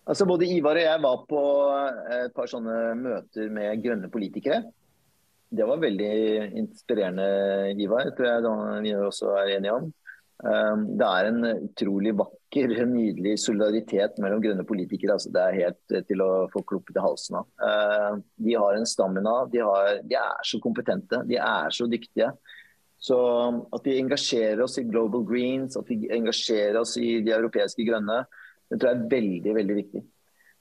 Altså 0.09 0.24
Både 0.24 0.49
Ivar 0.49 0.78
og 0.80 0.86
jeg 0.86 1.01
var 1.05 1.24
på 1.28 1.40
et 2.16 2.32
par 2.34 2.49
sånne 2.49 2.94
møter 2.96 3.51
med 3.53 3.82
grønne 3.84 4.09
politikere. 4.09 4.62
Det 5.53 5.66
var 5.68 5.80
veldig 5.80 6.12
inspirerende, 6.61 7.26
Ivar. 7.76 8.09
tror 8.16 8.28
jeg 8.28 8.82
vi 8.86 8.94
også 8.96 9.34
er 9.36 9.59
enige 9.59 9.74
om. 9.76 9.92
Ehm, 10.47 10.84
det 10.99 11.07
er 11.07 11.28
en 11.28 11.47
utrolig 11.51 12.12
vakker, 12.18 12.74
nydelig 12.86 13.34
solidaritet 13.43 14.20
mellom 14.22 14.43
grønne 14.43 14.66
politikere. 14.66 15.16
Altså 15.16 15.32
det 15.34 15.43
er 15.43 15.57
helt 15.64 15.95
eh, 15.95 16.05
til 16.07 16.22
å 16.22 16.30
få 16.53 16.62
klumpet 16.68 16.99
i 16.99 17.03
halsen 17.03 17.41
av. 17.41 17.49
Ehm, 17.68 18.20
de 18.47 18.55
har 18.55 18.78
en 18.78 18.86
stamina. 18.86 19.34
De, 19.51 19.62
har, 19.66 19.99
de, 20.05 20.18
er 20.20 20.47
så 20.47 20.61
kompetente. 20.62 21.24
De 21.26 21.41
er 21.43 21.74
så 21.74 21.89
dyktige. 21.91 22.30
Så 23.03 23.18
at 23.74 23.86
vi 23.86 23.99
engasjerer 23.99 24.62
oss 24.62 24.78
i 24.78 24.86
Global 24.86 25.26
Greens, 25.26 25.78
at 25.78 25.91
vi 25.91 26.11
engasjerer 26.14 26.80
oss 26.80 26.97
i 26.99 27.18
de 27.22 27.34
europeiske 27.34 27.86
grønne, 27.86 28.24
det 28.68 28.78
tror 28.78 28.91
jeg 28.91 28.99
er 28.99 29.11
veldig, 29.12 29.53
veldig 29.59 29.76
viktig. 29.76 30.03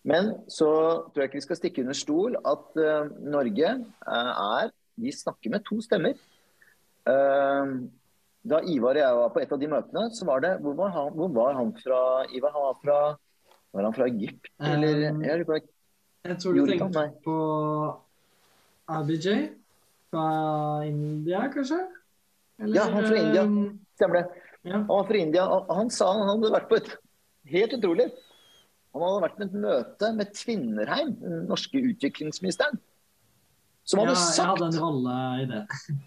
Men 0.08 0.30
så 0.48 0.70
tror 1.10 1.24
jeg 1.24 1.32
ikke 1.32 1.42
vi 1.42 1.48
skal 1.48 1.60
stikke 1.60 1.84
under 1.84 1.98
stol 1.98 2.38
at 2.38 2.78
uh, 2.80 3.10
Norge 3.26 3.72
uh, 4.06 4.62
er 4.62 4.70
Vi 5.02 5.12
snakker 5.12 5.52
med 5.52 5.66
to 5.66 5.82
stemmer. 5.84 6.14
Da 8.48 8.60
Ivar 8.64 8.96
og 8.96 9.02
jeg 9.02 9.16
var 9.20 9.32
på 9.36 9.42
et 9.44 9.54
av 9.56 9.60
de 9.62 9.68
møtene, 9.72 10.04
så 10.16 10.26
var 10.30 10.44
det 10.46 10.52
Hvor 10.64 10.76
var 10.78 10.92
han, 10.96 11.08
hvor 11.18 11.32
var 11.36 11.58
han 11.58 11.72
fra, 11.82 12.02
Ivar? 12.32 12.54
Han 12.56 12.66
var 12.68 12.78
fra 12.84 12.98
Var 13.76 13.84
han 13.90 13.96
fra 13.98 14.08
Egypt, 14.08 14.48
eller 14.64 15.02
um, 15.12 15.24
jeg, 15.26 15.46
jeg, 16.26 16.38
tror 16.40 16.54
du 16.56 16.60
Jordan, 16.62 16.80
tenkte 16.80 17.02
nei. 17.02 17.10
på 17.26 17.36
Abijay 18.88 19.42
fra 20.10 20.28
India, 20.88 21.42
kanskje? 21.52 21.80
Ja, 22.74 22.88
han 22.90 23.04
fra 23.06 23.18
India. 23.20 23.44
eh, 23.44 23.74
Stemmer 24.00 24.22
det. 24.22 24.44
Ja. 24.64 24.78
Han 24.80 24.88
var 24.88 25.04
fra 25.10 25.20
India. 25.20 25.44
og 25.46 25.76
Han 25.76 25.90
sa 25.94 26.08
han 26.16 26.30
hadde 26.32 26.54
vært 26.56 26.70
på 26.72 26.80
et 26.80 26.96
Helt 27.48 27.72
utrolig. 27.78 28.10
Han 28.92 29.04
hadde 29.06 29.22
vært 29.24 29.36
på 29.38 29.46
et 29.46 29.54
møte 29.64 30.08
med 30.18 30.32
Tvinnerheim, 30.36 31.14
den 31.22 31.46
norske 31.48 31.80
utviklingsministeren. 31.80 32.80
Som 33.88 34.02
Ja, 34.02 34.10
hadde 34.10 34.24
jeg 34.36 34.50
hadde 34.50 34.68
en 34.68 34.80
rolle 34.82 35.20
i 35.44 35.46
det. 35.52 35.62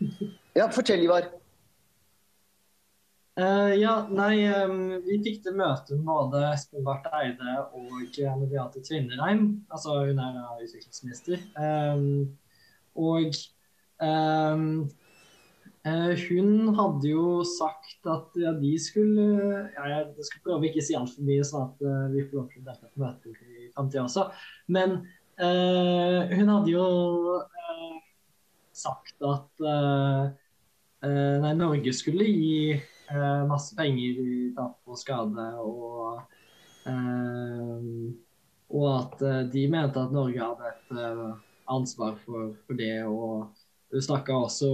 Ja, 0.58 0.66
fortell, 0.74 1.04
Ivar. 1.06 1.30
Eh, 3.38 3.74
ja, 3.78 3.92
nei, 4.10 4.42
um, 4.50 4.96
vi 5.06 5.20
fikk 5.22 5.44
til 5.44 5.54
møte 5.56 5.94
med 5.94 6.08
både 6.08 6.40
Espen 6.50 6.82
Barth 6.84 7.12
Eide 7.14 7.60
og 7.78 8.48
Beate 8.50 8.82
Tvinnereim. 8.82 9.44
Altså 9.70 10.00
hun 10.02 10.18
er 10.18 10.34
da 10.34 10.56
utviklingsminister. 10.58 11.38
Um, 11.54 12.34
og 12.98 13.30
um, 14.02 14.66
uh, 15.86 16.12
hun 16.26 16.74
hadde 16.80 17.12
jo 17.12 17.24
sagt 17.46 18.10
at 18.10 18.34
ja, 18.42 18.52
de 18.58 18.74
skulle 18.82 19.28
ja, 19.76 19.86
Jeg 19.94 20.26
skal 20.26 20.44
prøve 20.48 20.68
ikke 20.68 20.82
å 20.82 20.88
si 20.90 20.98
altfor 20.98 21.30
mye, 21.30 21.46
sånn 21.46 21.70
at 21.70 21.86
uh, 21.86 22.04
vi 22.10 22.26
får 22.26 22.40
lov 22.40 22.50
til 22.50 22.64
å 22.64 22.68
delta 22.68 22.90
på 22.90 23.06
møter 23.06 23.40
i 23.46 23.72
framtida 23.76 24.04
også. 24.08 24.28
Men 24.74 25.02
hun 25.40 26.50
hadde 26.52 26.68
jo 26.68 26.86
sagt 28.76 29.22
at 29.24 29.62
nei, 31.00 31.52
Norge 31.56 31.94
skulle 31.96 32.26
gi 32.28 32.74
eh, 33.10 33.44
masse 33.50 33.76
penger 33.76 34.20
i 34.24 34.40
tap 34.56 34.78
og 34.86 34.98
skade, 34.98 35.46
og, 35.60 36.20
eh, 36.88 37.88
og 38.70 38.86
at 38.94 39.24
eh, 39.26 39.40
de 39.52 39.64
mente 39.72 40.02
at 40.02 40.14
Norge 40.14 40.40
hadde 40.42 40.70
et 40.74 40.94
eh, 40.98 41.24
ansvar 41.70 42.16
for, 42.24 42.54
for 42.66 42.78
det. 42.78 42.94
Og 43.06 43.50
du 43.90 44.00
snakka 44.02 44.36
også 44.46 44.70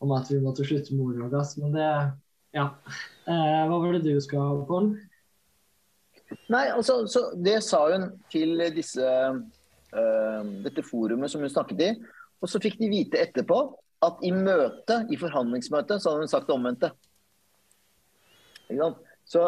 om 0.00 0.16
at 0.16 0.30
vi 0.32 0.40
måtte 0.42 0.64
slutte 0.66 0.96
med 0.96 1.30
gass, 1.32 1.56
men 1.60 1.72
det 1.76 1.88
Ja. 2.54 2.66
Eh, 3.30 3.62
hva 3.68 3.76
var 3.78 3.92
det 3.94 4.02
du 4.02 4.20
skal 4.20 4.40
ha, 4.42 4.64
Pål? 4.66 4.94
Nei, 6.50 6.66
altså, 6.70 7.04
så 7.06 7.30
Det 7.34 7.60
sa 7.62 7.84
hun 7.92 8.08
til 8.30 8.58
disse, 8.74 9.02
eh, 9.02 10.48
dette 10.64 10.82
forumet 10.82 11.30
som 11.30 11.40
hun 11.40 11.50
snakket 11.50 11.80
i. 11.80 11.90
Og 12.40 12.48
så 12.48 12.60
fikk 12.62 12.78
de 12.80 12.88
vite 12.90 13.20
etterpå 13.20 13.60
at 14.02 14.22
i 14.24 14.32
møte, 14.32 15.04
i 15.12 15.18
forhandlingsmøtet, 15.20 16.00
så 16.00 16.10
hadde 16.10 16.24
hun 16.24 16.32
sagt 16.32 16.48
det 16.48 16.56
omvendte. 16.56 16.90
Ikke 18.70 18.84
sant? 18.84 19.02
Så 19.30 19.46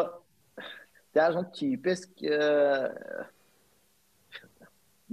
det 1.13 1.21
er 1.21 1.35
sånn 1.35 1.49
typisk 1.53 2.23
uh, 2.25 3.25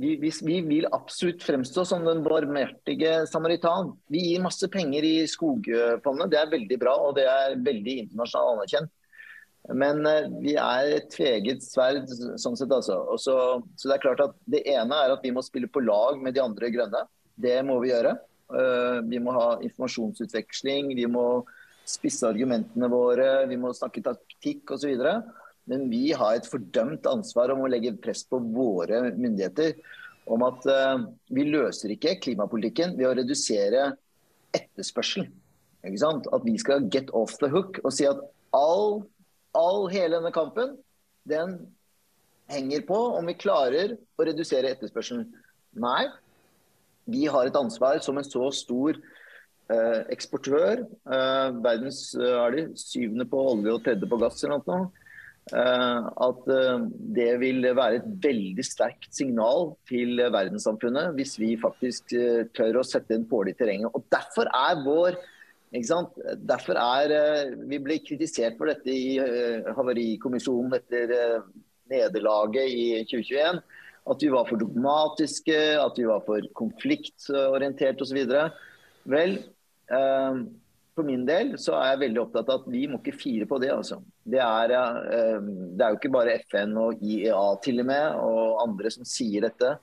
vi, 0.01 0.15
vi, 0.21 0.31
vi 0.47 0.61
vil 0.65 0.87
absolutt 0.97 1.43
fremstå 1.45 1.85
som 1.89 2.07
den 2.07 2.23
barmhjertige 2.25 3.27
samaritan. 3.29 3.93
Vi 4.09 4.23
gir 4.31 4.45
masse 4.45 4.69
penger 4.73 5.05
i 5.05 5.17
skogfondet, 5.29 6.31
det 6.33 6.41
er 6.41 6.55
veldig 6.55 6.81
bra 6.81 6.95
og 7.09 7.19
det 7.19 7.27
er 7.29 7.59
veldig 7.61 7.99
internasjonalt 8.07 8.57
anerkjent. 8.57 8.97
Men 9.77 10.01
uh, 10.09 10.31
vi 10.41 10.57
er 10.57 10.95
et 10.97 11.11
tveget 11.13 11.63
sverd 11.67 12.09
sånn 12.41 12.57
sett, 12.57 12.73
altså. 12.73 13.03
Så, 13.21 13.37
så 13.77 13.91
det 13.91 13.99
er 13.99 14.05
klart 14.07 14.25
at 14.25 14.39
det 14.51 14.65
ene 14.73 15.03
er 15.05 15.13
at 15.13 15.25
vi 15.27 15.35
må 15.37 15.45
spille 15.45 15.69
på 15.71 15.85
lag 15.85 16.17
med 16.23 16.35
de 16.35 16.43
andre 16.43 16.73
grønne. 16.73 17.05
Det 17.37 17.59
må 17.69 17.77
vi 17.85 17.93
gjøre. 17.93 18.17
Uh, 18.51 19.05
vi 19.07 19.21
må 19.23 19.37
ha 19.37 19.51
informasjonsutveksling, 19.61 20.95
vi 20.97 21.05
må 21.13 21.27
spisse 21.91 22.27
argumentene 22.29 22.89
våre, 22.91 23.29
vi 23.51 23.59
må 23.61 23.73
snakke 23.77 24.03
taktikk 24.05 24.77
osv. 24.77 24.95
Men 25.71 25.89
vi 25.91 26.11
har 26.17 26.39
et 26.39 26.49
fordømt 26.49 27.07
ansvar 27.11 27.53
om 27.55 27.65
å 27.65 27.71
legge 27.71 27.97
press 28.03 28.25
på 28.27 28.41
våre 28.55 29.03
myndigheter 29.11 29.77
om 30.31 30.45
at 30.47 30.67
uh, 30.71 31.03
vi 31.33 31.47
løser 31.49 31.95
ikke 31.95 32.19
klimapolitikken 32.23 32.97
ved 32.99 33.09
å 33.09 33.15
redusere 33.19 33.91
etterspørselen. 34.57 35.31
At 35.83 36.45
vi 36.45 36.57
skal 36.61 36.87
get 36.93 37.11
off 37.17 37.39
the 37.41 37.49
hook 37.51 37.81
og 37.83 37.95
si 37.97 38.07
at 38.09 38.21
all, 38.57 39.03
all 39.57 39.87
hele 39.91 40.19
denne 40.19 40.33
kampen 40.35 40.77
den 41.29 41.57
henger 42.51 42.83
på 42.89 42.99
om 43.17 43.31
vi 43.31 43.39
klarer 43.39 43.95
å 44.19 44.27
redusere 44.27 44.73
etterspørselen. 44.75 45.29
Nei, 45.81 46.11
vi 47.11 47.27
har 47.31 47.49
et 47.49 47.59
ansvar 47.59 48.01
som 48.05 48.19
en 48.19 48.27
så 48.27 48.51
stor 48.55 48.99
eksportør. 50.13 50.85
Eh, 50.87 51.61
verdens 51.65 52.03
eh, 52.19 52.37
er 52.37 52.57
de, 52.57 52.65
syvende 52.81 53.27
på 53.31 53.43
olje 53.53 53.77
og 53.77 53.85
tredje 53.87 54.09
på 54.11 54.19
gass 54.21 54.43
eller 54.45 54.63
noe. 54.67 54.89
Eh, 55.51 56.09
at 56.27 56.49
eh, 56.55 56.87
det 57.17 57.31
vil 57.43 57.65
være 57.65 58.01
et 58.01 58.09
veldig 58.29 58.65
sterkt 58.67 59.11
signal 59.17 59.73
til 59.89 60.21
verdenssamfunnet 60.21 61.17
hvis 61.17 61.35
vi 61.41 61.55
faktisk 61.61 62.15
eh, 62.15 62.45
tør 62.55 62.83
å 62.83 62.87
sette 62.87 63.17
en 63.17 63.27
påle 63.31 63.55
i 63.55 63.59
terrenget. 63.59 63.91
Og 63.95 64.07
Derfor 64.13 64.51
er 64.53 64.83
vår 64.85 65.19
ikke 65.71 65.87
sant? 65.87 66.17
Derfor 66.47 66.79
er 66.83 67.13
eh, 67.15 67.53
Vi 67.71 67.79
ble 67.83 68.01
kritisert 68.03 68.57
for 68.59 68.71
dette 68.71 68.91
i 68.91 69.19
eh, 69.23 69.69
Havarikommisjonen 69.77 70.75
etter 70.81 71.15
eh, 71.15 71.45
nederlaget 71.91 72.75
i 72.75 72.87
2021. 73.11 73.63
At 74.11 74.25
vi 74.25 74.31
var 74.33 74.49
for 74.49 74.59
dogmatiske, 74.59 75.59
at 75.79 75.99
vi 75.99 76.07
var 76.09 76.23
for 76.27 76.47
konfliktorientert 76.59 78.03
osv. 78.03 78.21
Vel, 79.15 79.37
eh, 79.39 79.49
for 79.91 81.07
min 81.07 81.23
del 81.27 81.55
så 81.61 81.77
er 81.79 81.93
jeg 81.93 82.03
veldig 82.05 82.21
opptatt 82.23 82.51
av 82.51 82.63
at 82.63 82.71
vi 82.71 82.87
må 82.91 82.99
ikke 83.01 83.17
fire 83.19 83.47
på 83.49 83.59
det. 83.63 83.71
altså. 83.75 84.01
Det 84.23 84.41
er, 84.43 84.75
eh, 84.75 85.39
det 85.77 85.85
er 85.85 85.95
jo 85.95 86.01
ikke 86.01 86.13
bare 86.15 86.39
FN 86.45 86.75
og 86.79 87.03
IEA 87.03 87.45
til 87.65 87.81
og 87.83 87.89
med, 87.91 88.19
og 88.21 88.61
andre 88.67 88.93
som 88.95 89.07
sier 89.09 89.47
dette. 89.49 89.77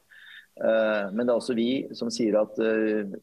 Eh, 0.57 1.11
Men 1.13 1.25
det 1.25 1.31
er 1.31 1.37
også 1.37 1.55
vi 1.57 1.87
som 1.93 2.09
sier 2.13 2.39
at 2.39 2.57
eh, 2.59 3.13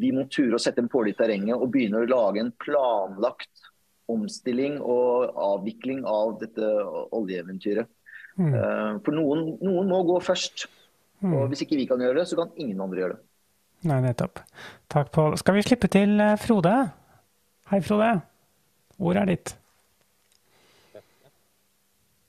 vi 0.00 0.10
må 0.12 0.26
ture 0.28 0.56
å 0.56 0.62
sette 0.62 0.82
en 0.82 0.90
påle 0.90 1.12
i 1.12 1.18
terrenget 1.18 1.56
og 1.56 1.70
begynne 1.70 2.02
å 2.02 2.08
lage 2.10 2.42
en 2.42 2.52
planlagt 2.58 3.68
omstilling 4.10 4.80
og 4.82 5.36
avvikling 5.38 6.02
av 6.08 6.38
dette 6.40 6.66
oljeeventyret. 7.14 7.86
Mm. 8.36 8.52
Eh, 8.54 8.92
For 9.06 9.14
noen, 9.14 9.56
noen 9.62 9.90
må 9.90 10.02
gå 10.08 10.18
først. 10.24 10.66
Mm. 11.20 11.34
Og 11.36 11.50
hvis 11.50 11.62
ikke 11.66 11.78
vi 11.78 11.86
kan 11.86 12.00
gjøre 12.00 12.22
det, 12.22 12.28
så 12.30 12.38
kan 12.40 12.54
ingen 12.56 12.80
andre 12.80 13.04
gjøre 13.04 13.18
det. 13.18 13.24
Nei, 13.88 14.00
nettopp. 14.04 14.42
Takk, 14.92 15.08
Pål. 15.14 15.38
Skal 15.40 15.56
vi 15.56 15.62
slippe 15.64 15.88
til 15.92 16.18
eh, 16.20 16.36
Frode? 16.40 16.74
Hei, 17.70 17.80
Frode. 17.84 18.10
Ordet 19.00 19.22
er 19.22 19.30
ditt. 19.30 19.54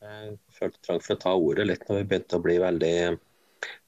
Jeg 0.02 0.38
følte 0.56 0.80
trang 0.86 1.02
for 1.04 1.18
å 1.18 1.22
ta 1.22 1.34
ordet 1.36 1.68
litt 1.68 1.84
når 1.90 2.00
vi 2.00 2.08
begynte 2.08 2.40
å 2.40 2.44
bli 2.46 2.56
veldig 2.62 2.96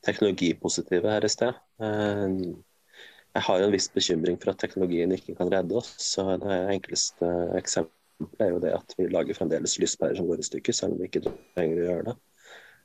teknologipositive 0.05 1.09
her 1.16 1.26
i 1.26 1.32
sted. 1.32 1.57
Eh, 1.80 2.38
Jeg 3.34 3.45
har 3.47 3.64
en 3.64 3.72
viss 3.74 3.88
bekymring 3.89 4.36
for 4.38 4.51
at 4.51 4.59
teknologien 4.61 5.14
ikke 5.16 5.34
kan 5.39 5.49
redde 5.49 5.80
oss. 5.80 5.95
så 5.97 6.36
Det 6.38 6.57
enkleste 6.76 7.30
eksempelet 7.57 8.43
er 8.43 8.51
jo 8.51 8.59
det 8.61 8.74
at 8.76 8.93
vi 8.97 9.07
lager 9.09 9.39
fremdeles 9.39 9.80
lyspærer 9.82 10.20
som 10.20 10.28
går 10.28 10.43
i 10.43 10.49
stykker, 10.51 10.76
selv 10.76 10.93
om 10.93 10.99
vi 10.99 11.07
ikke 11.09 11.24
trenger 11.55 11.80
å 11.80 11.88
gjøre 11.88 12.05
det. 12.11 12.18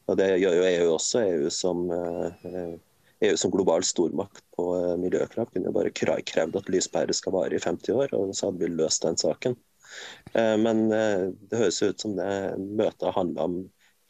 Og 0.08 0.16
Det 0.16 0.28
gjør 0.40 0.56
jo 0.56 0.68
EU 0.70 0.94
også. 0.94 1.20
EU 1.20 1.50
som, 1.50 1.90
eh, 1.92 2.78
EU 3.20 3.36
som 3.36 3.50
global 3.50 3.84
stormakt 3.86 4.44
på 4.56 4.68
eh, 4.76 4.94
miljøkrav 5.00 5.50
kunne 5.50 5.70
jo 5.70 5.74
bare 5.74 5.94
krevd 5.94 6.60
at 6.60 6.70
lyspærer 6.70 7.16
skal 7.16 7.34
vare 7.34 7.56
i 7.56 7.62
50 7.62 7.96
år, 7.96 8.14
og 8.14 8.34
så 8.36 8.48
hadde 8.48 8.62
vi 8.62 8.76
løst 8.78 9.06
den 9.06 9.18
saken. 9.18 9.56
Eh, 10.34 10.54
Men 10.60 10.86
eh, 10.94 11.26
det 11.50 11.62
høres 11.64 11.82
ut 11.82 12.04
som 12.04 12.14
det 12.18 12.30
møtet 12.62 13.16
handla 13.16 13.48
om 13.50 13.58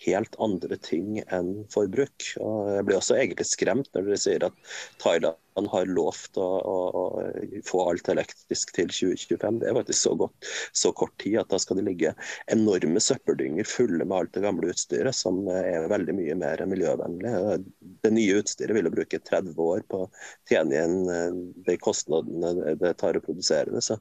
helt 0.04 0.36
andre 0.42 0.76
ting 0.82 1.18
enn 1.26 1.64
forbruk. 1.72 2.32
Og 2.42 2.70
jeg 2.76 2.86
blir 2.86 2.98
også 3.00 3.18
egentlig 3.18 3.48
skremt 3.50 3.90
når 3.94 4.06
dere 4.06 4.20
sier 4.22 4.46
at 4.46 4.74
Thailand 5.02 5.38
har 5.66 5.88
lovt 5.90 6.38
å, 6.38 6.46
å, 6.46 6.76
å 6.86 7.62
få 7.66 7.82
alt 7.90 8.08
elektrisk 8.12 8.70
til 8.76 8.90
2025. 8.92 9.60
Det 9.62 9.68
er 9.70 9.76
faktisk 9.76 10.00
så, 10.04 10.14
godt, 10.20 10.48
så 10.76 10.92
kort 10.96 11.14
tid 11.22 11.38
at 11.42 11.50
da 11.50 11.58
skal 11.60 11.80
det 11.80 11.86
ligge 11.88 12.14
enorme 12.52 13.02
søppeldynger 13.02 13.68
fulle 13.68 14.04
med 14.04 14.16
alt 14.18 14.34
det 14.36 14.44
gamle 14.44 14.70
utstyret, 14.72 15.16
som 15.16 15.40
er 15.50 15.88
veldig 15.90 16.16
mye 16.18 16.36
mer 16.38 16.62
miljøvennlig. 16.70 17.32
Det 18.04 18.12
nye 18.14 18.42
utstyret 18.42 18.76
vil 18.76 18.88
jo 18.88 18.94
bruke 18.94 19.22
30 19.22 19.58
år 19.64 19.84
på 19.90 20.04
å 20.04 20.10
tjene 20.50 20.76
igjen 20.76 20.98
eh, 21.14 21.40
de 21.68 21.78
kostnadene 21.82 22.76
det 22.78 22.94
tar 23.00 23.18
å 23.18 23.24
produsere 23.24 23.74
det. 23.74 23.82
Så 23.84 23.98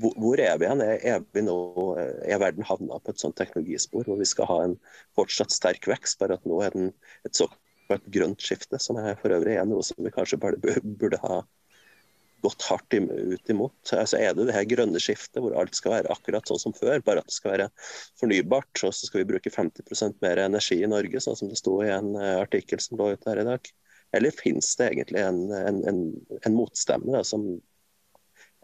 hvor, 0.00 0.40
er 0.40 0.58
vi 0.58 0.68
igjen? 0.68 0.82
Er, 0.82 1.22
vi 1.36 1.44
nå, 1.46 1.58
er 1.96 2.42
verden 2.42 2.66
havna 2.66 2.98
på 3.02 3.12
et 3.12 3.22
sånt 3.22 3.38
teknologispor 3.38 4.08
hvor 4.08 4.18
vi 4.20 4.28
skal 4.28 4.50
ha 4.50 4.58
en 4.64 4.76
fortsatt 5.16 5.54
sterk 5.54 5.86
vekst, 5.90 6.18
bare 6.20 6.40
at 6.40 6.48
nå 6.48 6.60
er 6.64 6.74
den 6.74 6.92
et 7.26 7.36
såkalt 7.36 7.60
grønt 7.88 8.42
skifte, 8.42 8.78
som 8.82 8.98
er 9.00 9.18
for 9.20 9.34
øvrig 9.34 9.56
er 9.56 9.68
noe 9.68 9.84
som 9.86 9.98
vi 10.02 10.12
kanskje 10.14 10.40
bare 10.42 10.58
burde 10.82 11.20
ha 11.22 11.42
gått 12.44 12.62
hardt 12.68 12.94
ut 12.94 13.50
imot. 13.50 13.92
Altså 13.92 14.18
er 14.20 14.34
det 14.36 14.46
det 14.48 14.54
her 14.54 14.66
grønne 14.68 15.00
skiftet 15.02 15.40
hvor 15.42 15.56
alt 15.58 15.76
skal 15.76 15.96
være 15.96 16.12
akkurat 16.12 16.48
sånn 16.48 16.60
som 16.60 16.74
før, 16.76 17.00
bare 17.04 17.22
at 17.22 17.30
det 17.30 17.36
skal 17.36 17.54
være 17.54 17.68
fornybart, 18.20 18.70
og 18.86 18.94
så 18.94 19.08
skal 19.08 19.22
vi 19.22 19.30
bruke 19.32 19.52
50% 19.52 20.20
mer 20.24 20.42
energi 20.44 20.78
i 20.82 20.90
Norge, 20.90 21.22
sånn 21.22 21.38
som 21.38 21.50
det 21.50 21.58
sto 21.60 21.78
i 21.84 21.90
en 21.92 22.12
eh, 22.20 22.36
artikkel 22.42 22.82
som 22.82 23.00
lå 23.00 23.12
ute 23.14 23.30
her 23.30 23.42
i 23.42 23.46
dag? 23.48 23.70
Eller 24.16 24.36
finnes 24.36 24.68
det 24.78 24.90
egentlig 24.92 25.22
en, 25.24 25.40
en, 25.52 25.80
en, 25.90 26.02
en 26.42 26.56
motstemme 26.56 27.14
da, 27.14 27.24
som, 27.26 27.48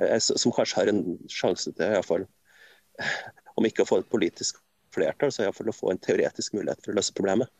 eh, 0.02 0.18
som 0.22 0.54
kanskje 0.54 0.82
har 0.82 0.92
en 0.92 1.02
sjanse 1.32 1.72
til, 1.72 1.86
i 1.88 1.96
hvert 1.96 2.08
fall, 2.08 2.28
om 3.58 3.68
ikke 3.68 3.86
å 3.86 3.88
få 3.88 4.02
et 4.02 4.12
politisk 4.12 4.60
flertall, 4.92 5.32
så 5.32 5.46
iallfall 5.46 5.72
å 5.72 5.76
få 5.76 5.90
en 5.92 6.02
teoretisk 6.02 6.54
mulighet 6.56 6.84
for 6.84 6.92
å 6.92 7.00
løse 7.00 7.16
problemet? 7.16 7.50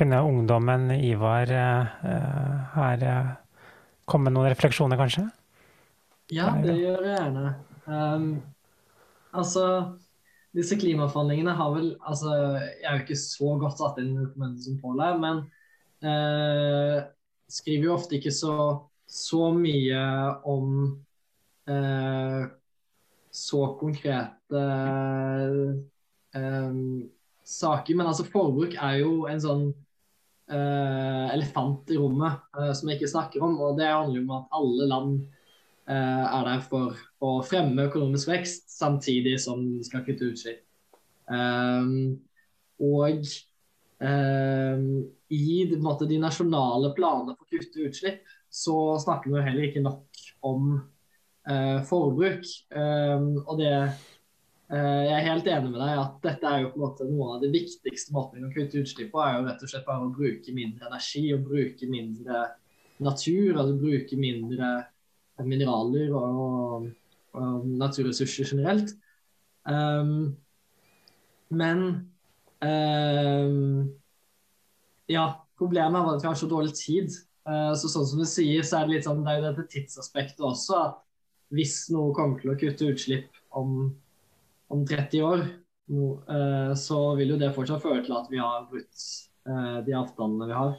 Kunne 0.00 0.22
ungdommen 0.24 0.86
Ivar 0.96 1.50
her 2.72 3.02
komme 4.08 4.30
med 4.30 4.36
noen 4.38 4.48
refleksjoner, 4.48 4.96
kanskje? 4.96 5.26
Ja, 6.32 6.54
det 6.62 6.76
gjør 6.78 7.04
jeg 7.04 7.16
gjerne. 7.18 7.50
Um, 7.90 8.26
altså, 9.36 9.64
disse 10.56 10.78
klimaforhandlingene 10.78 11.54
har 11.58 11.72
vel 11.74 11.88
altså, 12.06 12.34
Jeg 12.60 12.86
er 12.86 12.96
jo 12.96 13.04
ikke 13.04 13.18
så 13.18 13.56
godt 13.58 13.80
satt 13.80 13.98
inn 14.02 14.14
i 14.14 14.22
dokumentet 14.22 14.66
som 14.66 14.78
Pål 14.82 15.02
er, 15.06 15.18
men 15.22 15.42
uh, 16.06 16.96
skriver 17.50 17.88
jo 17.88 17.96
ofte 17.96 18.18
ikke 18.18 18.34
så, 18.34 18.56
så 19.10 19.50
mye 19.54 20.00
om 20.48 20.72
uh, 21.70 22.42
så 23.30 23.62
konkrete 23.80 24.64
uh, 26.34 26.96
saker. 27.42 27.94
Men 27.98 28.06
altså, 28.06 28.26
forbruk 28.30 28.78
er 28.78 29.00
jo 29.02 29.26
en 29.30 29.42
sånn 29.42 29.70
elefant 30.50 31.90
i 31.94 31.98
rommet 32.00 32.74
som 32.74 32.88
jeg 32.90 32.98
ikke 32.98 33.10
snakker 33.12 33.44
om. 33.46 33.54
Og 33.62 33.76
det 33.78 33.86
handler 33.86 34.24
om 34.24 34.32
at 34.34 34.56
alle 34.58 34.88
land 34.90 35.12
Eh, 35.90 36.24
er 36.38 36.44
der 36.46 36.60
for 36.62 36.98
å 37.24 37.30
fremme 37.42 37.88
økonomisk 37.88 38.28
vekst 38.30 38.68
samtidig 38.70 39.34
som 39.42 39.62
de 39.64 39.82
skal 39.86 40.04
kutte 40.06 40.28
utslipp. 40.28 40.60
Um, 41.30 42.20
og 42.78 43.24
um, 43.98 44.84
i 45.34 45.56
måte, 45.82 46.06
de, 46.10 46.20
nasjonale 46.22 46.92
planene 46.94 47.34
for 47.34 47.42
å 47.42 47.50
kutte 47.50 47.88
utslipp, 47.88 48.22
så 48.50 48.76
snakker 49.02 49.34
vi 49.34 49.44
heller 49.46 49.66
ikke 49.66 49.82
nok 49.82 50.22
om 50.46 50.72
forbruk. 51.88 52.44
Um, 52.70 53.40
og 53.40 53.58
det 53.58 53.72
Jeg 54.70 55.14
er 55.16 55.24
helt 55.26 55.48
enig 55.50 55.72
med 55.72 55.80
deg 55.82 55.98
at 55.98 56.18
dette 56.22 56.46
er 56.46 56.60
jo 56.62 56.68
på 56.70 56.78
en 56.78 56.84
måte 56.84 57.06
noe 57.08 57.32
av 57.34 57.40
det 57.42 57.48
viktigste 57.50 58.14
måten 58.14 58.44
å 58.46 58.52
kutte 58.54 58.78
utslipp 58.78 59.08
på, 59.10 59.18
er 59.24 59.32
jo 59.34 59.46
rett 59.48 59.64
og 59.66 59.72
slett 59.72 59.86
bare 59.88 60.06
å 60.06 60.12
bruke 60.14 60.54
mindre 60.54 60.86
energi 60.86 61.24
og 61.34 61.42
bruke 61.48 61.88
mindre 61.90 62.44
natur. 63.02 63.58
altså 63.58 63.74
bruke 63.80 64.18
mindre 64.20 64.68
mineraler 65.46 66.12
og, 66.14 66.90
og 67.34 67.66
naturressurser 67.80 68.52
generelt. 68.52 68.94
Um, 69.64 70.36
men 71.50 71.82
um, 72.62 73.90
ja, 75.10 75.24
problemet 75.58 76.06
var 76.06 76.16
at 76.16 76.24
vi 76.24 76.30
har 76.30 76.38
så 76.38 76.48
dårlig 76.50 76.74
tid. 76.78 77.16
Uh, 77.48 77.72
så 77.74 77.90
sånn 77.90 78.06
som 78.06 78.20
du 78.20 78.28
sier, 78.28 78.62
så 78.66 78.80
er 78.80 78.86
det 78.86 78.98
litt 78.98 79.08
sånn, 79.08 79.24
det 79.26 79.32
er 79.32 79.40
jo 79.40 79.48
dette 79.48 79.66
tidsaspektet 79.74 80.44
også. 80.46 80.84
at 80.84 81.00
Hvis 81.54 81.88
noe 81.94 82.14
kommer 82.14 82.40
til 82.40 82.52
å 82.52 82.58
kutte 82.60 82.92
utslipp 82.92 83.40
om, 83.58 83.90
om 84.70 84.84
30 84.86 85.22
år, 85.26 85.44
uh, 85.90 86.72
så 86.78 87.00
vil 87.18 87.34
jo 87.34 87.40
det 87.40 87.52
fortsatt 87.56 87.82
føre 87.82 88.04
til 88.06 88.16
at 88.18 88.30
vi 88.30 88.40
har 88.42 88.68
brutt 88.70 89.04
uh, 89.50 89.78
de 89.86 89.96
avtalene 89.98 90.50
vi 90.50 90.58
har. 90.58 90.74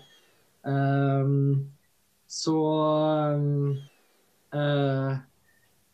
Um, 0.61 1.71
så 2.31 2.57
Uh, 4.51 5.15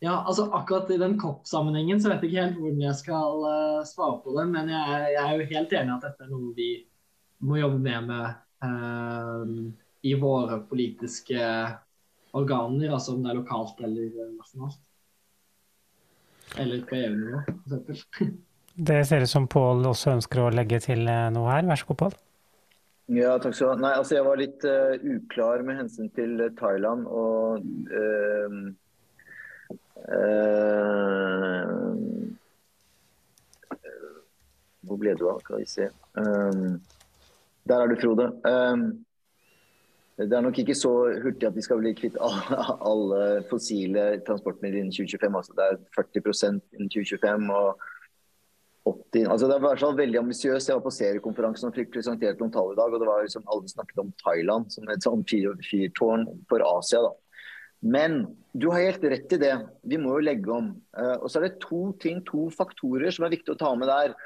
ja, 0.02 0.24
altså 0.26 0.48
Akkurat 0.50 0.88
i 0.90 0.96
den 0.98 1.12
COP-sammenhengen 1.20 2.00
så 2.02 2.10
vet 2.10 2.24
jeg 2.24 2.32
ikke 2.32 2.42
helt 2.42 2.56
hvordan 2.58 2.80
jeg 2.82 2.96
skal 2.98 3.44
svare 3.86 4.16
på 4.24 4.34
det. 4.34 4.46
Men 4.50 4.70
jeg, 4.72 5.12
er 5.14 5.36
jo 5.38 5.46
helt 5.52 5.74
enig 5.78 5.94
at 5.94 6.06
dette 6.08 6.26
er 6.26 6.32
noe 6.32 6.50
vi 6.56 6.72
må 7.46 7.60
jobbe 7.60 7.78
mer 7.82 8.02
med 8.02 8.24
uh, 8.66 9.52
i 10.02 10.14
våre 10.18 10.58
politiske 10.66 11.38
organer, 12.38 12.92
altså 12.92 13.14
om 13.14 13.22
det 13.22 13.32
er 13.32 13.40
lokalt 13.40 13.80
eller 13.86 14.10
nasjonalt. 14.36 14.80
Eller 16.56 16.84
på 16.88 16.96
EU-nivå, 16.96 17.42
f.eks. 17.82 18.06
Det 18.88 19.00
ser 19.08 19.24
ut 19.26 19.30
som 19.30 19.48
Pål 19.50 19.82
også 19.90 20.12
ønsker 20.14 20.38
å 20.38 20.50
legge 20.54 20.78
til 20.78 21.00
noe 21.02 21.48
her. 21.50 21.66
Vær 21.66 21.80
så 21.80 21.88
god, 21.88 21.98
Pål. 22.04 22.12
Ja, 23.10 23.32
takk 23.40 23.56
skal 23.56 23.66
du 23.66 23.72
ha. 23.72 23.78
Nei, 23.82 23.90
altså 23.98 24.14
jeg 24.18 24.24
var 24.26 24.38
litt 24.38 24.64
uh, 24.68 24.94
uklar 25.16 25.64
med 25.66 25.80
hensyn 25.80 26.10
til 26.14 26.38
Thailand 26.60 27.08
og 27.08 27.64
uh, 27.90 28.58
uh, 30.12 31.68
Hvor 34.86 35.00
ble 35.00 35.16
du 35.18 35.26
av? 35.28 35.40
Skal 35.42 35.64
vi 35.64 35.66
se. 35.68 35.88
Um, 36.14 36.78
der 37.68 37.82
er 37.82 37.90
du, 37.90 37.96
Frode. 38.00 38.30
Um, 38.46 38.84
det 40.18 40.34
er 40.34 40.42
nok 40.42 40.56
ikke 40.58 40.74
så 40.74 40.90
hurtig 41.22 41.46
at 41.46 41.54
vi 41.54 41.62
skal 41.62 41.78
bli 41.78 41.92
kvitt 41.94 42.16
alle, 42.90 43.20
fossile 43.50 44.08
transportmidler 44.26 44.80
innen 44.80 44.94
2025. 44.94 45.36
Altså 45.38 45.54
det 45.54 45.68
er 45.68 45.78
40% 45.94 46.58
innen 46.74 46.90
2025. 46.90 47.46
og 47.54 47.86
80, 48.88 49.28
altså 49.28 49.46
Det 49.46 49.54
er 49.54 49.60
i 49.60 49.66
hvert 49.66 49.84
fall 49.84 49.96
veldig 49.98 50.18
ambisiøst. 50.18 50.70
Jeg 50.70 50.78
var 50.78 50.84
på 50.86 50.94
seriekonferansen 50.96 51.68
og 51.68 51.76
fikk 51.76 51.92
presentert 51.94 52.40
noen 52.40 52.52
tall 52.54 52.72
i 52.72 52.78
dag. 52.80 52.90
og 52.92 53.00
det 53.00 53.08
var 53.08 53.22
liksom 53.22 53.46
Alle 53.46 53.70
snakket 53.70 54.02
om 54.02 54.12
Thailand 54.24 54.72
som 54.72 54.88
et 54.88 55.06
sånn 55.06 55.24
fyrtårn 55.28 56.26
for 56.50 56.66
Asia. 56.66 57.02
da. 57.04 57.12
Men 57.80 58.36
du 58.58 58.70
har 58.72 58.88
helt 58.88 59.04
rett 59.04 59.32
i 59.32 59.38
det. 59.38 59.54
Vi 59.86 60.00
må 60.02 60.16
jo 60.16 60.26
legge 60.26 60.50
om. 60.50 60.72
Uh, 60.98 61.14
og 61.22 61.30
så 61.30 61.38
er 61.38 61.46
det 61.46 61.60
to 61.62 61.92
ting, 62.02 62.24
to 62.26 62.48
faktorer 62.50 63.14
som 63.14 63.26
er 63.26 63.36
viktig 63.36 63.54
å 63.54 63.60
ta 63.60 63.74
med 63.78 63.86
der. 63.86 64.16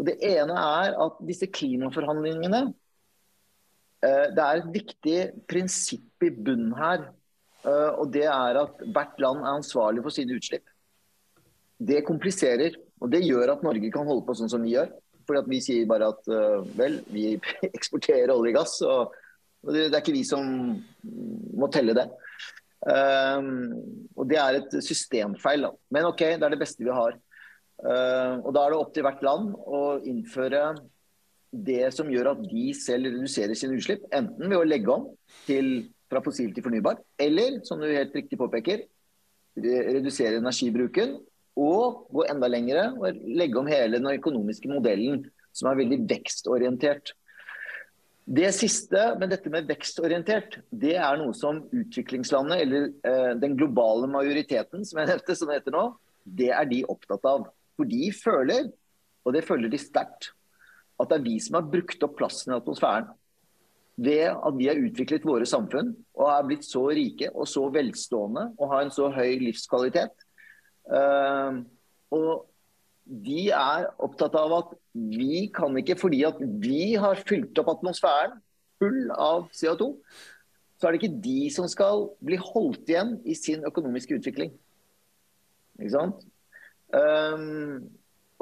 Og 0.00 0.06
Det 0.08 0.18
ene 0.24 0.56
er 0.56 0.96
at 0.98 1.20
disse 1.28 1.46
klimaforhandlingene 1.46 2.72
Det 4.02 4.42
er 4.42 4.58
et 4.58 4.70
viktig 4.74 5.18
prinsipp 5.46 6.24
i 6.26 6.30
bunnen 6.34 6.72
her. 6.74 7.04
Uh, 7.62 7.94
og 8.02 8.10
det 8.10 8.24
er 8.26 8.58
at 8.58 8.80
hvert 8.90 9.20
land 9.22 9.44
er 9.44 9.58
ansvarlig 9.60 10.02
for 10.02 10.14
sine 10.14 10.34
utslipp. 10.38 10.64
Det 11.78 12.02
kompliserer 12.06 12.78
og 13.02 13.10
Det 13.10 13.18
gjør 13.24 13.50
at 13.56 13.62
Norge 13.66 13.88
kan 13.90 14.06
holde 14.06 14.22
på 14.22 14.34
sånn 14.38 14.50
som 14.50 14.62
vi 14.62 14.76
gjør. 14.76 14.90
Fordi 15.26 15.50
Vi 15.50 15.58
sier 15.62 15.88
bare 15.90 16.10
at 16.12 16.28
uh, 16.30 16.62
vel, 16.78 17.00
vi 17.10 17.32
eksporterer 17.72 18.34
olje 18.34 18.52
og 18.52 18.58
gass, 18.60 18.76
og, 18.86 19.16
det, 19.70 19.88
er 19.88 20.00
ikke 20.00 20.14
vi 20.14 20.24
som 20.26 20.44
må 21.54 21.68
telle 21.70 21.94
det. 21.94 22.08
Og 22.82 24.24
Det 24.26 24.38
er 24.42 24.56
et 24.58 24.72
systemfeil. 24.82 25.68
Men 25.94 26.08
OK, 26.08 26.24
det 26.34 26.42
er 26.42 26.50
det 26.50 26.58
beste 26.58 26.82
vi 26.82 26.90
har. 26.90 27.14
Og 27.78 28.48
Da 28.56 28.64
er 28.64 28.74
det 28.74 28.80
opp 28.80 28.90
til 28.94 29.06
hvert 29.06 29.22
land 29.22 29.52
å 29.54 29.82
innføre 30.02 30.64
det 31.52 31.92
som 31.92 32.08
gjør 32.10 32.32
at 32.32 32.44
de 32.48 32.70
selv 32.76 33.10
reduserer 33.12 33.56
sine 33.58 33.76
utslipp. 33.76 34.06
Enten 34.14 34.48
ved 34.48 34.58
å 34.58 34.66
legge 34.66 34.92
om 34.92 35.10
til, 35.46 35.90
fra 36.10 36.22
fossil 36.24 36.52
til 36.54 36.64
fornybar, 36.64 37.00
eller 37.20 37.60
som 37.68 37.80
du 37.80 37.90
helt 37.90 38.14
riktig 38.16 38.40
påpeker, 38.40 38.86
redusere 39.52 40.40
energibruken 40.40 41.18
og 41.60 42.06
gå 42.12 42.24
enda 42.32 42.48
lengre 42.48 42.86
og 42.96 43.18
legge 43.28 43.58
om 43.60 43.68
hele 43.68 43.98
den 43.98 44.14
økonomiske 44.14 44.70
modellen, 44.72 45.26
som 45.52 45.68
er 45.68 45.82
veldig 45.82 45.98
vekstorientert. 46.08 47.12
Det 48.22 48.48
siste 48.56 49.00
med 49.20 49.32
dette 49.34 49.50
med 49.52 49.68
vekstorientert, 49.68 50.60
det 50.70 50.94
er 50.94 51.18
noe 51.20 51.34
som 51.36 51.64
utviklingslandet, 51.74 52.62
eller 52.64 52.86
eh, 53.04 53.32
den 53.36 53.58
globale 53.58 54.08
majoriteten, 54.08 54.86
som 54.88 55.02
jeg 55.02 55.10
nevnte, 55.10 55.36
som 55.36 55.50
det 55.50 55.58
heter 55.58 55.74
nå, 55.74 55.88
det 56.24 56.52
er 56.54 56.68
de 56.70 56.84
opptatt 56.88 57.26
av. 57.28 57.50
For 57.76 57.88
de 57.88 58.08
føler, 58.14 58.70
og 59.26 59.36
det 59.36 59.44
føler 59.44 59.72
de 59.72 59.80
sterkt, 59.80 60.30
at 61.00 61.10
det 61.10 61.18
er 61.18 61.26
vi 61.26 61.38
som 61.42 61.58
har 61.58 61.70
brukt 61.72 62.04
opp 62.04 62.18
plassen 62.18 62.52
i 62.52 62.58
atmosfæren. 62.58 63.08
Ved 64.02 64.28
at 64.32 64.54
vi 64.56 64.68
har 64.70 64.80
utviklet 64.80 65.24
våre 65.28 65.46
samfunn 65.48 65.92
og 66.16 66.28
er 66.32 66.44
blitt 66.48 66.64
så 66.66 66.86
rike 66.96 67.28
og 67.32 67.48
så 67.50 67.66
velstående 67.72 68.48
og 68.56 68.70
har 68.72 68.84
en 68.84 68.94
så 68.94 69.10
høy 69.12 69.36
livskvalitet 69.42 70.28
Uh, 70.90 71.62
og 72.12 72.48
de 73.04 73.48
er 73.54 73.88
opptatt 74.02 74.34
av 74.38 74.54
at 74.56 74.74
vi 74.92 75.46
kan 75.54 75.74
ikke, 75.78 75.96
fordi 75.98 76.22
at 76.26 76.38
vi 76.62 76.94
har 77.00 77.22
fylt 77.28 77.58
opp 77.62 77.72
atmosfæren 77.76 78.38
full 78.82 79.10
av 79.14 79.48
CO2, 79.54 79.92
så 80.78 80.88
er 80.88 80.94
det 80.94 81.02
ikke 81.02 81.22
de 81.22 81.38
som 81.54 81.68
skal 81.70 82.08
bli 82.24 82.38
holdt 82.40 82.90
igjen 82.90 83.14
i 83.28 83.36
sin 83.38 83.62
økonomiske 83.68 84.18
utvikling. 84.18 84.52
Ikke 85.78 85.94
sant? 85.94 86.24
Um, 86.92 87.86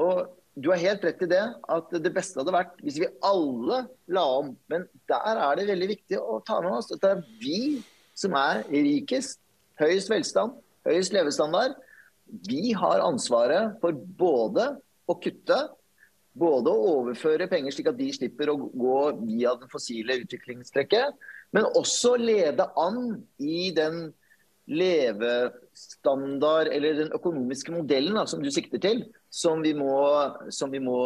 og 0.01 0.31
du 0.59 0.71
har 0.73 0.81
helt 0.83 1.05
rett 1.07 1.23
i 1.23 1.29
det, 1.31 1.43
at 1.71 1.93
det 2.03 2.13
beste 2.15 2.41
hadde 2.41 2.55
vært 2.55 2.81
hvis 2.85 2.99
vi 3.01 3.09
alle 3.27 3.85
la 4.11 4.25
om. 4.41 4.53
Men 4.73 4.87
der 5.11 5.39
er 5.39 5.59
det 5.59 5.69
veldig 5.71 5.91
viktig 5.95 6.21
å 6.21 6.41
ta 6.47 6.61
med 6.65 6.81
oss 6.81 6.91
at 6.95 7.03
det 7.05 7.11
er 7.15 7.25
vi 7.41 7.61
som 8.19 8.35
er 8.37 8.65
rikest, 8.69 9.41
høyest 9.81 10.11
velstand, 10.13 10.59
høyest 10.89 11.15
levestandard, 11.17 11.73
vi 12.47 12.73
har 12.77 13.03
ansvaret 13.03 13.79
for 13.83 13.93
både 13.95 14.77
å 15.11 15.15
kutte, 15.23 15.59
både 16.41 16.71
å 16.71 16.91
overføre 17.01 17.49
penger 17.51 17.75
slik 17.75 17.91
at 17.91 17.99
de 17.99 18.11
slipper 18.15 18.53
å 18.53 18.57
gå 18.59 19.01
via 19.25 19.51
den 19.59 19.71
fossile 19.73 20.21
utviklingstrekket, 20.23 21.17
men 21.57 21.65
også 21.79 22.11
lede 22.21 22.65
an 22.79 23.25
i 23.43 23.73
den 23.75 24.13
levestandard, 24.71 26.71
eller 26.71 27.01
den 27.01 27.11
økonomiske 27.17 27.75
modellen 27.75 28.15
da, 28.21 28.25
som 28.31 28.43
du 28.45 28.51
sikter 28.55 28.79
til, 28.83 29.03
som 29.31 29.63
vi, 29.63 29.73
må, 29.79 29.95
som, 30.51 30.73
vi 30.75 30.81
må, 30.83 30.99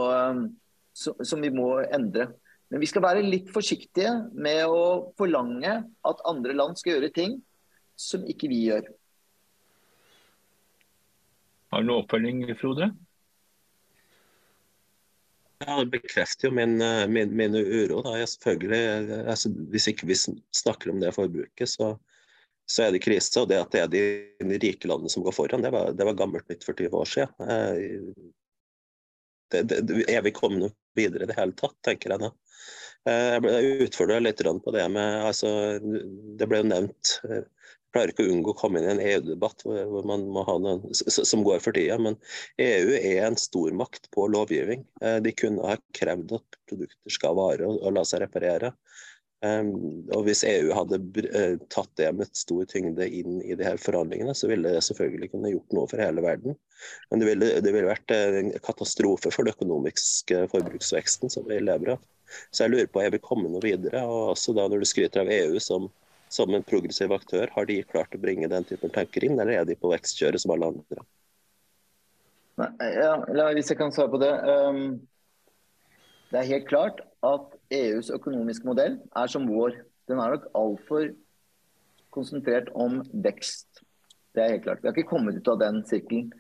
som 0.95 1.45
vi 1.45 1.53
må 1.53 1.69
endre. 1.85 2.31
Men 2.73 2.81
vi 2.83 2.89
skal 2.89 3.05
være 3.05 3.25
litt 3.27 3.51
forsiktige 3.55 4.11
med 4.33 4.65
å 4.67 5.13
forlange 5.19 5.77
at 5.85 6.23
andre 6.29 6.57
land 6.57 6.81
skal 6.81 6.97
gjøre 6.97 7.13
ting 7.15 7.39
som 8.01 8.25
ikke 8.27 8.49
vi 8.51 8.65
gjør. 8.71 8.89
Har 11.75 11.83
du 11.83 11.91
noen 11.91 12.05
oppfølging, 12.05 12.47
Frode? 12.59 12.89
Ja, 15.65 15.77
Det 15.81 15.91
bekrefter 15.93 16.49
jo 16.49 16.55
min, 16.55 16.81
eh, 16.83 17.07
min, 17.09 17.37
min 17.37 17.55
uro. 17.57 18.03
Da. 18.03 18.17
Jeg 18.19 18.29
selvfølgelig, 18.29 19.21
altså, 19.33 19.51
hvis 19.73 19.89
ikke 19.91 20.09
vi 20.11 20.17
snakker 20.17 20.93
om 20.93 21.01
det 21.01 21.15
forbruket, 21.15 21.69
så, 21.69 21.95
så, 22.71 22.87
er 22.87 22.95
det 22.95 23.03
krise. 23.05 23.35
Og 23.41 23.51
det 23.51 23.61
at 23.63 23.75
det 23.75 23.83
er 23.83 23.91
de 23.93 24.61
rike 24.63 24.89
landene 24.91 25.13
som 25.13 25.25
går 25.25 25.37
foran, 25.37 25.65
det 25.65 25.73
var, 25.75 25.93
det 25.97 26.07
var 26.09 26.19
gammelt 26.19 26.49
nytt 26.51 26.65
for 26.67 26.79
20 26.79 26.97
år 27.01 27.11
siden. 27.11 27.33
Eh, 27.49 27.75
det, 29.55 29.63
det, 29.71 30.05
er 30.11 30.25
vi 30.25 30.35
kommet 30.35 30.75
videre 30.99 31.27
i 31.27 31.31
det 31.31 31.37
hele 31.39 31.55
tatt, 31.59 31.77
tenker 31.87 32.15
jeg 32.15 32.25
da. 32.25 32.33
Jeg 33.05 33.85
utfordrer 33.85 34.23
litt 34.25 34.41
på 34.41 34.73
det 34.73 34.85
med 34.89 35.27
altså, 35.29 35.77
Det 36.41 36.47
ble 36.49 36.63
jo 36.63 36.69
nevnt 36.71 37.11
jeg 37.95 38.01
klarer 38.01 38.11
ikke 38.11 38.25
å 38.27 38.31
unngå 38.35 38.51
å 38.51 38.59
komme 38.59 38.81
inn 38.81 38.89
i 38.89 38.91
en 38.91 39.01
EU-debatt 39.07 39.63
hvor 39.63 40.07
man 40.09 40.25
må 40.35 40.43
ha 40.49 40.57
noen 40.59 40.83
som 40.91 41.45
går 41.47 41.61
for 41.63 41.77
tida. 41.77 41.95
Men 42.03 42.17
EU 42.59 42.97
er 42.97 43.21
en 43.29 43.39
stormakt 43.39 44.09
på 44.15 44.27
lovgivning. 44.35 44.83
Eh, 44.99 45.21
de 45.23 45.31
kunne 45.39 45.63
ha 45.63 45.77
krevd 45.95 46.35
at 46.41 46.59
produkter 46.67 47.15
skal 47.15 47.37
vare 47.39 47.69
og, 47.71 47.87
la 47.95 48.03
seg 48.09 48.25
reparere. 48.25 48.73
Og 49.45 50.23
Hvis 50.27 50.45
EU 50.49 50.71
hadde 50.77 50.99
eh, 51.27 51.57
tatt 51.73 51.91
det 52.01 52.11
med 52.17 52.31
stor 52.37 52.65
tyngde 52.71 53.09
inn 53.09 53.41
i 53.43 53.57
de 53.59 53.67
her 53.67 53.81
forhandlingene, 53.81 54.35
så 54.37 54.49
ville 54.51 54.73
det 54.73 54.85
selvfølgelig 54.87 55.31
kunne 55.35 55.53
gjort 55.53 55.77
noe 55.77 55.91
for 55.91 56.01
hele 56.01 56.25
verden. 56.25 56.57
Men 57.11 57.21
det 57.21 57.29
ville, 57.29 57.51
det 57.65 57.75
ville 57.75 57.91
vært 57.91 58.15
en 58.15 58.53
katastrofe 58.65 59.33
for 59.35 59.45
den 59.45 59.57
økonomiske 59.57 60.47
forbruksveksten 60.53 61.33
som 61.33 61.49
vi 61.51 61.61
lever 61.61 61.97
av. 61.97 62.07
Så 62.51 62.65
jeg 62.65 62.73
lurer 62.73 62.89
på, 62.91 63.03
jeg 63.05 63.15
vil 63.15 63.27
komme 63.27 63.51
noe 63.53 63.63
videre? 63.65 64.07
Og 64.09 64.33
også 64.33 64.57
da 64.57 64.65
når 64.71 64.83
du 64.83 64.89
skryter 64.89 65.25
av 65.25 65.33
EU 65.35 65.61
som 65.63 65.91
som 66.35 66.55
en 66.55 66.65
progressiv 66.67 67.13
aktør, 67.15 67.51
har 67.55 67.67
de 67.69 67.83
klart 67.87 68.15
å 68.17 68.19
bringe 68.19 68.49
den 68.51 68.67
typen 68.67 68.91
tanker 68.91 69.27
inn, 69.27 69.39
eller 69.39 69.61
er 69.61 69.69
de 69.69 69.77
på 69.79 69.91
vekstkjøret 69.93 70.43
som 70.43 70.55
alle 70.55 70.73
andre? 70.73 71.05
Nei, 72.59 72.71
ja, 72.95 73.13
hvis 73.55 73.71
jeg 73.71 73.79
kan 73.79 73.95
svare 73.95 74.11
på 74.11 74.21
det. 74.23 74.33
Um, 74.47 74.81
det 76.35 76.41
er 76.41 76.51
helt 76.51 76.67
klart 76.67 76.99
at 77.23 77.53
EUs 77.71 78.11
økonomiske 78.11 78.67
modell 78.67 78.99
er 79.15 79.31
som 79.31 79.47
vår. 79.47 79.77
Den 80.11 80.19
er 80.19 80.35
nok 80.35 80.49
altfor 80.59 81.13
konsentrert 82.15 82.73
om 82.75 82.99
vekst. 83.25 83.85
Det 84.35 84.43
er 84.43 84.57
helt 84.57 84.65
klart. 84.67 84.83
Vi 84.83 84.91
har 84.91 84.99
ikke 84.99 85.13
kommet 85.13 85.39
ut 85.39 85.51
av 85.53 85.61
den 85.63 85.79
sirkelen. 85.87 86.33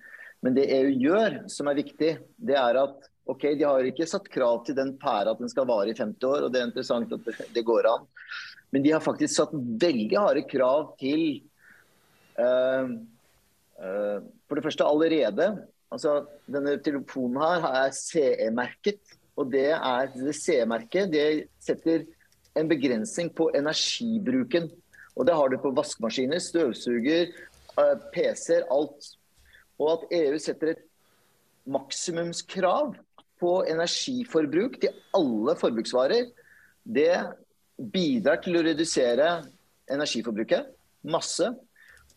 Men 0.42 0.56
det 0.58 0.66
EU 0.74 0.90
gjør, 0.98 1.38
som 1.48 1.70
er 1.70 1.78
viktig, 1.78 2.10
det 2.36 2.56
er 2.58 2.80
at 2.82 3.06
ok, 3.30 3.46
de 3.56 3.64
har 3.64 3.86
ikke 3.86 4.08
satt 4.08 4.26
krav 4.32 4.64
til 4.66 4.76
den 4.76 4.92
pæra 5.00 5.32
at 5.32 5.40
den 5.40 5.48
skal 5.48 5.68
vare 5.70 5.94
i 5.94 5.96
50 5.96 6.26
år, 6.28 6.44
og 6.44 6.52
det 6.52 6.60
er 6.60 6.68
interessant 6.68 7.14
at 7.14 7.54
det 7.54 7.64
går 7.64 7.88
an. 7.88 8.04
Men 8.74 8.84
de 8.84 8.92
har 8.92 9.04
faktisk 9.04 9.38
satt 9.38 9.54
veldig 9.54 10.18
harde 10.18 10.42
krav 10.50 10.90
til 11.00 11.22
uh, 12.42 12.90
uh, 13.78 14.18
For 14.48 14.58
det 14.58 14.66
første 14.66 14.90
allerede. 14.90 15.52
altså 15.94 16.24
Denne 16.50 16.80
telefonen 16.82 17.38
her 17.40 17.68
er 17.70 17.94
CE-merket. 17.94 19.00
Og 19.36 19.50
det 19.50 19.70
er 19.74 20.10
det 20.14 20.34
CE-merket 20.38 21.10
det 21.10 21.26
setter 21.62 22.04
en 22.54 22.70
begrensning 22.70 23.32
på 23.34 23.48
energibruken. 23.56 24.68
Og 25.14 25.26
det 25.26 25.34
har 25.34 25.50
du 25.50 25.58
på 25.62 25.72
vaskemaskiner, 25.74 26.42
støvsuger, 26.42 27.32
eh, 27.78 27.96
PC-er, 28.14 28.66
alt. 28.70 29.10
Og 29.78 29.90
at 29.92 30.06
EU 30.20 30.38
setter 30.38 30.74
et 30.74 30.84
maksimumskrav 31.66 32.94
på 33.40 33.52
energiforbruk 33.66 34.78
til 34.80 34.94
alle 35.16 35.56
forbruksvarer, 35.58 36.30
det 36.84 37.14
bidrar 37.78 38.42
til 38.44 38.58
å 38.58 38.64
redusere 38.66 39.28
energiforbruket 39.90 40.70
masse. 41.02 41.48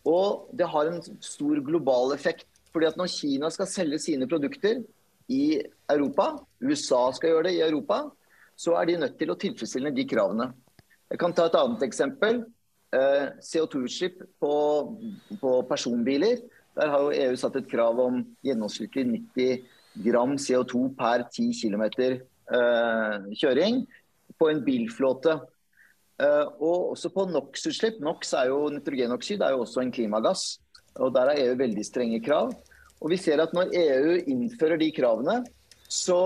Og 0.06 0.50
det 0.56 0.68
har 0.70 0.86
en 0.86 1.02
stor 1.20 1.60
global 1.64 2.14
effekt. 2.14 2.46
fordi 2.68 2.86
at 2.86 2.98
når 3.00 3.08
Kina 3.08 3.48
skal 3.50 3.66
selge 3.66 3.98
sine 3.98 4.26
produkter 4.28 4.82
i 5.28 5.58
Europa, 5.90 6.32
USA 6.64 7.08
skal 7.16 7.34
gjøre 7.34 7.48
det 7.48 7.56
i 7.58 7.64
Europa, 7.64 8.04
så 8.58 8.74
er 8.78 8.88
de 8.88 9.00
nødt 9.04 9.18
til 9.20 9.30
å 9.30 9.38
tilfredsstille 9.38 9.92
de 9.94 10.06
kravene. 10.08 10.50
Jeg 11.08 11.20
kan 11.20 11.34
ta 11.36 11.46
et 11.48 11.56
annet 11.56 11.84
eksempel. 11.86 12.42
Eh, 12.88 13.26
CO2-utslipp 13.44 14.22
på, 14.40 14.52
på, 15.40 15.50
personbiler. 15.68 16.40
Der 16.78 16.92
har 16.92 17.04
jo 17.04 17.12
EU 17.12 17.36
satt 17.36 17.58
et 17.60 17.68
krav 17.68 18.00
om 18.00 18.22
gjennomsnittlig 18.44 19.04
90 19.36 20.02
gram 20.06 20.34
CO2 20.40 20.88
per 20.96 21.26
10 21.28 21.52
km 21.58 21.84
eh, 21.92 23.28
kjøring 23.36 23.82
på 24.38 24.50
en 24.50 24.64
bilflåte. 24.64 25.38
Uh, 26.18 26.50
og 26.58 26.96
også 26.96 27.12
på 27.14 27.28
NOx-utslipp. 27.30 28.00
NOx 28.02 28.32
er 28.34 28.48
jo 28.50 28.64
nitrogenoksid, 28.74 29.38
er 29.38 29.54
jo 29.54 29.60
også 29.62 29.84
en 29.84 29.92
klimagass. 29.94 30.58
og 30.98 31.12
Der 31.14 31.30
har 31.30 31.38
EU 31.38 31.54
veldig 31.54 31.84
strenge 31.86 32.18
krav. 32.24 32.50
Og 32.98 33.12
vi 33.12 33.18
ser 33.20 33.42
at 33.42 33.54
når 33.54 33.74
EU 33.78 34.16
innfører 34.30 34.80
de 34.80 34.88
kravene, 34.94 35.40
så, 35.88 36.20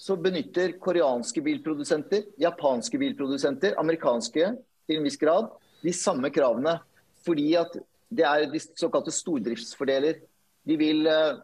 så 0.00 0.16
benytter 0.20 0.76
koreanske 0.82 1.42
bilprodusenter, 1.44 2.24
japanske 2.40 2.98
bilprodusenter, 3.00 3.76
amerikanske 3.80 4.48
til 4.86 4.98
en 4.98 5.06
viss 5.06 5.20
grad, 5.20 5.50
de 5.84 5.92
samme 5.94 6.30
kravene. 6.34 6.78
Fordi 7.26 7.50
at 7.60 7.76
det 8.08 8.24
er 8.26 8.46
de 8.50 8.62
såkalte 8.62 9.14
stordriftsfordeler. 9.14 10.20
De 10.66 10.76
vil 10.78 11.06
uh, 11.10 11.42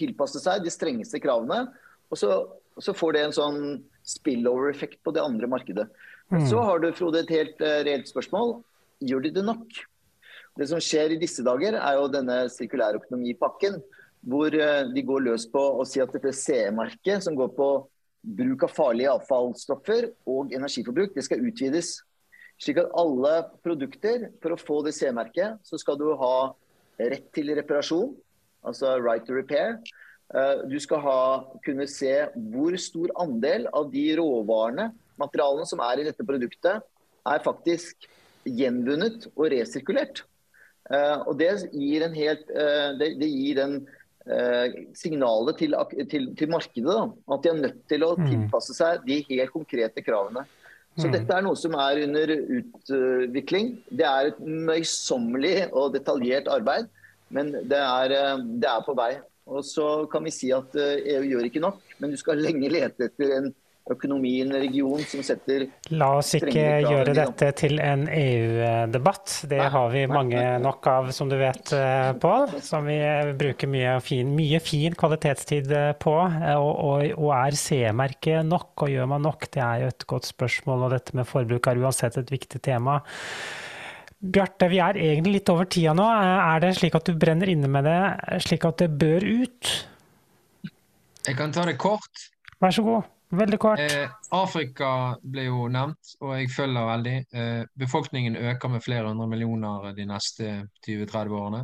tilpasse 0.00 0.42
seg 0.42 0.64
de 0.64 0.72
strengeste 0.72 1.20
kravene. 1.22 1.64
Og 2.10 2.18
så, 2.18 2.34
så 2.82 2.94
får 2.96 3.16
det 3.16 3.26
en 3.26 3.36
sånn 3.36 3.60
spillover-effekt 4.10 5.00
på 5.06 5.14
det 5.14 5.22
andre 5.22 5.48
markedet. 5.50 5.86
Mm. 6.30 6.44
Så 6.50 6.62
har 6.66 6.82
du 6.82 6.90
Frode, 6.94 7.24
et 7.24 7.32
helt 7.32 7.62
uh, 7.62 7.80
reelt 7.86 8.10
spørsmål. 8.10 8.58
Gjør 9.06 9.24
de 9.26 9.34
det 9.38 9.46
nok? 9.46 9.80
Det 10.60 10.68
som 10.68 10.82
skjer 10.82 11.14
i 11.14 11.20
disse 11.20 11.40
dager, 11.46 11.78
er 11.78 11.96
jo 11.96 12.10
denne 12.12 12.42
sirkulærøkonomipakken. 12.52 13.78
Hvor 14.28 14.52
uh, 14.52 14.90
de 14.92 15.02
går 15.08 15.24
løs 15.24 15.46
på 15.48 15.62
å 15.80 15.86
si 15.88 16.02
at 16.02 16.12
dette 16.12 16.34
CE-merket, 16.36 17.24
som 17.24 17.38
går 17.38 17.54
på 17.56 17.68
bruk 18.20 18.66
av 18.66 18.74
farlige 18.76 19.14
avfallsstoffer 19.14 20.10
og 20.28 20.52
energiforbruk, 20.52 21.14
det 21.16 21.24
skal 21.24 21.40
utvides. 21.48 21.94
Slik 22.60 22.82
at 22.82 22.92
alle 23.00 23.38
produkter, 23.64 24.28
for 24.42 24.52
å 24.52 24.60
få 24.60 24.82
det 24.84 24.92
CE-merket, 24.98 25.56
så 25.64 25.80
skal 25.80 25.96
du 25.96 26.10
ha 26.20 26.52
rett 27.00 27.30
til 27.32 27.54
reparasjon, 27.56 28.12
altså 28.60 28.98
right 29.00 29.24
to 29.24 29.38
repair. 29.38 29.78
Eh, 30.34 30.66
du 30.68 30.76
skal 30.84 31.00
ha, 31.06 31.20
kunne 31.64 31.88
se 31.88 32.12
hvor 32.52 32.76
stor 32.76 33.14
andel 33.24 33.64
av 33.72 33.88
de 33.94 34.04
råvarene, 34.20 34.90
materialene 35.20 35.68
som 35.72 35.80
er 35.88 36.02
i 36.02 36.10
dette 36.10 36.26
produktet, 36.28 36.84
er 37.24 37.46
faktisk 37.46 38.04
gjenvunnet 38.44 39.30
og 39.32 39.48
resirkulert. 39.52 40.26
Eh, 40.90 41.16
og 41.24 41.38
det 41.38 41.50
gir, 41.70 42.04
en 42.06 42.14
helt, 42.16 42.46
eh, 42.50 42.90
det, 43.00 43.14
det 43.20 43.32
gir 43.32 43.64
en 43.66 43.80
signalet 44.94 45.56
til, 45.58 45.72
til, 46.06 46.26
til 46.38 46.50
markedet 46.52 46.92
da, 46.92 47.06
at 47.34 47.42
de 47.42 47.48
er 47.50 47.56
nødt 47.64 47.78
til 47.90 48.04
å 48.04 48.10
mm. 48.14 48.26
tilpasse 48.28 48.76
seg 48.76 49.00
de 49.06 49.16
helt 49.26 49.50
konkrete 49.50 50.04
kravene. 50.06 50.44
Så 51.00 51.08
mm. 51.08 51.14
dette 51.16 51.34
er 51.34 51.46
noe 51.46 51.58
som 51.58 51.74
er 51.80 52.02
under 52.04 52.32
utvikling. 52.36 53.72
Det 53.88 54.06
er 54.06 54.28
et 54.30 54.38
møysommelig 54.44 55.54
og 55.72 55.96
detaljert 55.96 56.52
arbeid, 56.52 56.86
men 57.34 57.50
det 57.72 57.80
er, 57.80 58.14
det 58.60 58.70
er 58.70 58.86
på 58.86 58.94
vei. 59.00 59.14
Og 59.50 59.64
så 59.66 59.86
kan 60.10 60.24
vi 60.26 60.32
si 60.34 60.52
at 60.54 60.74
EU 60.78 60.82
eh, 60.84 61.24
e 61.24 61.30
gjør 61.32 61.48
ikke 61.48 61.62
nok, 61.62 61.80
men 61.98 62.12
du 62.12 62.18
skal 62.20 62.40
lenge 62.42 62.70
lete 62.70 63.08
etter 63.08 63.34
en 63.38 63.50
økonomi 63.90 64.32
i 64.36 64.40
en 64.44 64.52
region 64.54 65.02
som 65.08 65.22
setter 65.24 65.64
La 65.96 66.10
oss 66.18 66.34
ikke 66.38 66.64
gjøre 66.84 67.14
dette 67.16 67.50
til 67.58 67.80
en 67.82 68.04
EU-debatt. 68.12 69.36
Det 69.50 69.58
nei, 69.60 69.68
har 69.74 69.88
vi 69.94 70.04
mange 70.10 70.36
nei, 70.36 70.44
nei. 70.54 70.60
nok 70.64 70.88
av, 70.92 71.10
som 71.16 71.30
du 71.30 71.36
vet, 71.40 71.72
eh, 71.76 72.10
Pål. 72.20 72.56
Som 72.64 72.86
vi 72.90 72.98
bruker 73.40 73.70
mye 73.70 73.96
fin, 74.04 74.30
mye 74.36 74.60
fin 74.62 74.96
kvalitetstid 74.98 75.72
eh, 75.74 75.92
på. 76.00 76.16
Og, 76.20 76.70
og, 76.70 77.06
og 77.16 77.32
er 77.38 77.58
CE-merket 77.58 78.46
nok, 78.46 78.86
og 78.86 78.94
gjør 78.94 79.10
man 79.14 79.26
nok? 79.26 79.48
Det 79.50 79.64
er 79.64 79.86
jo 79.86 79.90
et 79.94 80.06
godt 80.14 80.30
spørsmål, 80.30 80.86
og 80.86 80.94
dette 80.96 81.16
med 81.18 81.28
forbruk 81.28 81.70
er 81.70 81.82
uansett 81.82 82.20
et 82.20 82.32
viktig 82.32 82.62
tema. 82.70 83.00
Bjarte, 84.20 84.68
vi 84.68 84.82
er 84.84 84.98
egentlig 85.00 85.38
litt 85.38 85.48
over 85.48 85.64
tida 85.70 85.94
nå. 85.96 86.04
Er 86.04 86.60
det 86.62 86.74
slik 86.76 86.98
at 86.98 87.08
du 87.08 87.16
brenner 87.16 87.48
inne 87.48 87.70
med 87.72 87.88
det, 87.88 88.00
slik 88.44 88.66
at 88.68 88.82
det 88.82 88.90
bør 89.00 89.24
ut? 89.24 89.70
Jeg 91.26 91.38
kan 91.38 91.52
ta 91.56 91.64
det 91.68 91.78
kort. 91.80 92.28
Vær 92.60 92.76
så 92.76 92.84
god. 92.84 93.08
Veldig 93.30 93.58
kort. 93.62 93.78
Eh, 93.78 94.10
Afrika 94.34 95.16
ble 95.22 95.44
jo 95.46 95.68
nevnt, 95.70 96.16
og 96.20 96.34
jeg 96.34 96.50
følger 96.50 96.88
veldig. 96.88 97.18
Eh, 97.30 97.62
befolkningen 97.78 98.36
øker 98.36 98.72
med 98.72 98.82
flere 98.82 99.08
hundre 99.08 99.28
millioner 99.30 99.92
de 99.94 100.06
neste 100.10 100.56
20-30 100.86 101.36
årene. 101.38 101.60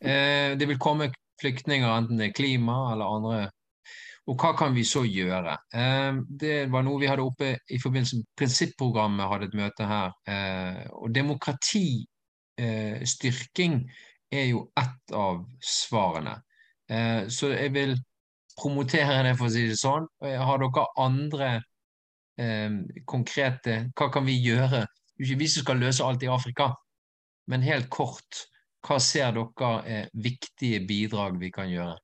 Eh, 0.00 0.56
det 0.56 0.68
vil 0.68 0.80
komme 0.80 1.10
flyktninger, 1.42 1.90
enten 1.90 2.20
det 2.20 2.30
er 2.30 2.38
klima 2.38 2.78
eller 2.94 3.18
andre 3.18 3.50
og 4.24 4.40
hva 4.40 4.54
kan 4.56 4.72
vi 4.72 4.80
så 4.88 5.02
gjøre? 5.04 5.52
Eh, 5.76 6.16
det 6.40 6.72
var 6.72 6.80
noe 6.86 6.96
vi 7.02 7.08
hadde 7.10 7.26
oppe 7.26 7.58
i 7.68 7.78
forbindelse 7.80 8.16
med 8.20 8.26
prinsipprogrammet, 8.40 9.28
hadde 9.28 9.46
et 9.50 9.58
møte 9.58 9.84
her. 9.88 10.10
Eh, 10.24 10.84
og 10.96 11.08
demokratistyrking 11.12 13.74
eh, 13.84 13.90
er 14.40 14.46
jo 14.48 14.60
ett 14.80 15.12
av 15.12 15.44
svarene. 15.60 16.40
Så 17.32 17.48
jeg 17.48 17.72
vil 17.72 17.96
promotere 18.60 19.22
det, 19.26 19.34
for 19.38 19.48
å 19.48 19.54
si 19.54 19.66
det 19.70 19.78
sånn. 19.80 20.08
Har 20.22 20.62
dere 20.62 20.88
andre 21.00 21.54
konkrete 23.06 23.76
Hva 23.94 24.08
kan 24.10 24.24
vi 24.26 24.34
gjøre? 24.42 24.80
Det 25.14 25.22
er 25.22 25.28
ikke 25.28 25.42
vi 25.44 25.50
som 25.52 25.62
skal 25.62 25.78
løse 25.78 26.02
alt 26.02 26.24
i 26.26 26.30
Afrika, 26.34 26.72
men 27.46 27.62
helt 27.62 27.86
kort. 27.94 28.40
Hva 28.84 28.98
ser 29.00 29.36
dere 29.36 29.70
er 29.86 30.08
viktige 30.18 30.80
bidrag 30.88 31.38
vi 31.38 31.52
kan 31.54 31.70
gjøre? 31.70 31.94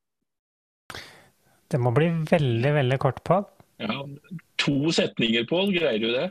Det 1.71 1.79
må 1.79 1.93
bli 1.95 2.09
veldig, 2.31 2.71
veldig 2.79 2.99
kort, 3.03 3.23
Pål. 3.27 3.45
Ja, 3.83 4.01
to 4.59 4.93
setninger, 4.95 5.47
Pål. 5.51 5.75
Greier 5.77 6.03
du 6.03 6.09
det? 6.15 6.27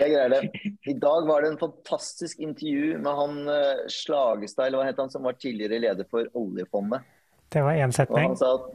Jeg 0.00 0.12
greier 0.14 0.32
det. 0.32 0.40
I 0.88 0.94
dag 1.00 1.26
var 1.28 1.44
det 1.44 1.52
en 1.52 1.60
fantastisk 1.60 2.40
intervju 2.40 2.98
med 2.98 3.18
han 3.18 3.38
uh, 3.48 3.82
Slagestad, 3.92 4.66
eller 4.66 4.80
hva 4.80 4.88
het 4.88 5.00
han, 5.00 5.12
som 5.12 5.24
var 5.28 5.36
tidligere 5.40 5.80
leder 5.84 6.08
for 6.10 6.28
oljefondet. 6.38 7.04
Det 7.52 7.64
var 7.64 7.76
én 7.80 7.92
setning. 7.92 8.32
Og 8.32 8.32
han 8.32 8.40
sa 8.40 8.54
at 8.56 8.68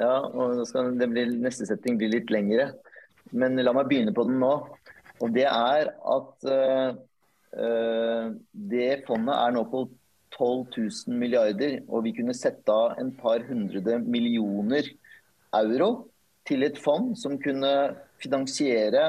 ja, 0.00 0.14
og 0.32 0.56
nå 0.56 0.64
skal 0.68 0.94
det 0.98 1.08
bli, 1.12 1.26
neste 1.44 1.68
setting 1.68 1.98
bli 2.00 2.08
litt 2.14 2.32
lengre. 2.32 2.70
Men 3.36 3.60
la 3.60 3.74
meg 3.76 3.88
begynne 3.90 4.14
på 4.16 4.24
den 4.28 4.40
nå. 4.42 4.54
Og 5.20 5.32
det 5.34 5.46
er 5.46 5.90
at 5.92 6.46
uh, 6.48 8.28
det 8.72 8.90
fondet 9.06 9.36
er 9.36 9.54
nå 9.54 9.66
på 9.68 9.84
12 10.38 10.78
000 11.10 11.18
milliarder, 11.20 11.80
og 11.90 12.06
vi 12.06 12.14
kunne 12.16 12.36
sette 12.36 12.72
av 12.72 12.96
en 13.02 13.10
par 13.18 13.44
hundre 13.48 13.98
millioner 14.00 14.86
euro 15.58 15.90
til 16.48 16.64
et 16.64 16.78
fond 16.80 17.12
som 17.18 17.36
kunne 17.42 17.72
finansiere 18.22 19.04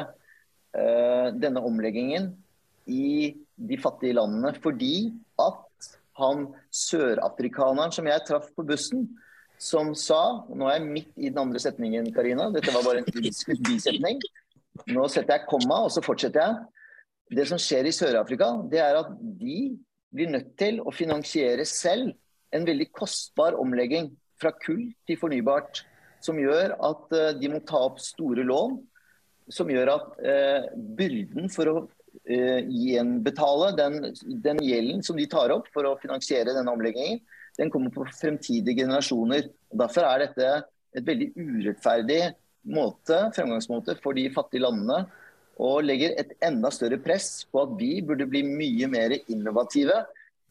uh, 0.75 1.27
denne 1.31 1.63
omleggingen 1.63 2.33
i 2.91 3.31
de 3.55 3.79
fattige 3.79 4.17
landene. 4.17 4.51
Fordi 4.59 5.13
at 5.39 5.91
han 6.19 6.49
sørafrikaneren 6.75 7.93
som 7.95 8.09
jeg 8.09 8.27
traff 8.27 8.51
på 8.57 8.67
bussen, 8.67 9.07
som 9.61 9.93
sa 9.97 10.21
Nå 10.49 10.67
er 10.67 10.79
jeg 10.79 10.87
midt 10.87 11.11
i 11.19 11.29
den 11.29 11.41
andre 11.43 11.61
setningen, 11.61 12.09
Karina. 12.15 12.49
Dette 12.53 12.73
var 12.73 12.85
bare 12.85 13.03
en 13.03 13.65
bisetning. 13.67 14.21
Nå 14.89 15.05
setter 15.11 15.37
jeg 15.37 15.49
komma, 15.49 15.83
og 15.85 15.91
så 15.93 16.03
fortsetter 16.03 16.41
jeg. 16.41 16.61
Det 17.37 17.45
som 17.47 17.59
skjer 17.61 17.87
i 17.87 17.93
Sør-Afrika, 17.95 18.49
det 18.71 18.81
er 18.83 18.97
at 18.99 19.11
de 19.39 19.75
blir 20.11 20.31
nødt 20.33 20.55
til 20.59 20.81
å 20.83 20.91
finansiere 20.91 21.63
selv 21.67 22.11
en 22.51 22.65
veldig 22.67 22.89
kostbar 22.97 23.55
omlegging 23.59 24.09
fra 24.41 24.51
kull 24.65 24.89
til 25.07 25.19
fornybart. 25.21 25.85
Som 26.21 26.41
gjør 26.41 26.75
at 26.75 27.13
uh, 27.15 27.29
de 27.37 27.51
må 27.53 27.61
ta 27.65 27.79
opp 27.85 28.01
store 28.03 28.43
lån. 28.47 28.79
Som 29.51 29.71
gjør 29.73 29.89
at 29.89 30.19
eh, 30.23 30.67
byrden 30.95 31.49
for 31.51 31.67
å 31.67 31.73
eh, 32.29 32.61
gjenbetale 32.63 33.71
den, 33.75 33.97
den 34.45 34.61
gjelden 34.63 35.01
som 35.03 35.17
de 35.17 35.25
tar 35.27 35.51
opp 35.51 35.65
for 35.73 35.89
å 35.89 35.97
finansiere 35.99 36.53
denne 36.55 36.71
omleggingen, 36.71 37.19
den 37.61 37.71
kommer 37.71 37.93
på 37.93 38.05
fremtidige 38.17 38.81
generasjoner. 38.83 39.49
Og 39.71 39.81
Derfor 39.83 40.07
er 40.07 40.25
dette 40.25 40.53
et 40.97 41.07
veldig 41.07 41.31
urettferdig 41.37 42.21
måte, 42.73 43.27
fremgangsmåte 43.35 43.97
for 44.03 44.17
de 44.17 44.27
fattige 44.33 44.65
landene. 44.65 45.05
Og 45.61 45.83
legger 45.85 46.15
et 46.17 46.33
enda 46.45 46.71
større 46.73 46.97
press 47.01 47.43
på 47.51 47.61
at 47.65 47.77
vi 47.77 47.99
burde 48.05 48.25
bli 48.29 48.41
mye 48.47 48.89
mer 48.89 49.13
innovative. 49.29 49.99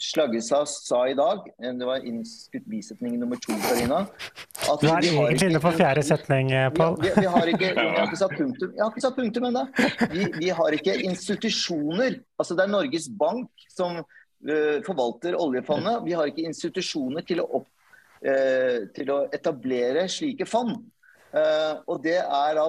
Slaggestad 0.01 0.65
sa 0.71 1.03
i 1.11 1.17
dag, 1.17 1.43
eh, 1.61 1.75
det 1.77 1.85
var 1.85 2.07
innskutt 2.09 2.65
bisetning 2.73 3.19
nummer 3.21 3.37
to, 3.37 3.53
Karina 3.67 3.99
at 4.71 4.81
Du 4.81 4.87
er 4.89 5.05
egentlig 5.05 5.51
inne 5.51 5.61
på 5.61 5.73
fjerde 5.77 6.05
setning, 6.07 6.55
Pål. 6.73 6.97
Vi, 7.03 7.11
vi, 7.11 7.21
vi, 7.21 7.27
har 7.35 7.51
ikke, 7.53 7.73
har 7.99 8.07
ikke 8.07 8.21
satt 8.23 8.33
punktum, 8.39 8.71
jeg 8.73 8.81
har 8.81 8.95
ikke 8.95 9.05
satt 9.05 9.19
punktum 9.19 9.49
ennå. 9.51 9.67
Vi, 10.15 10.25
vi 10.39 10.49
har 10.57 10.79
ikke 10.79 10.97
institusjoner. 11.05 12.17
Altså 12.41 12.57
Det 12.57 12.65
er 12.65 12.73
Norges 12.73 13.11
Bank 13.21 13.69
som 13.69 14.01
Eh, 14.01 14.07
forvalter 14.87 15.37
oljefondet. 15.37 16.01
Vi 16.07 16.15
har 16.17 16.31
ikke 16.31 16.47
institusjoner 16.49 17.27
til 17.29 17.43
å, 17.43 17.49
opp, 17.61 17.69
eh, 18.25 18.89
til 18.97 19.13
å 19.13 19.19
etablere 19.33 20.07
slike 20.09 20.47
fond. 20.49 20.79
Eh, 21.31 21.75
og 21.87 22.01
det 22.03 22.19
er 22.19 22.57
da, 22.59 22.65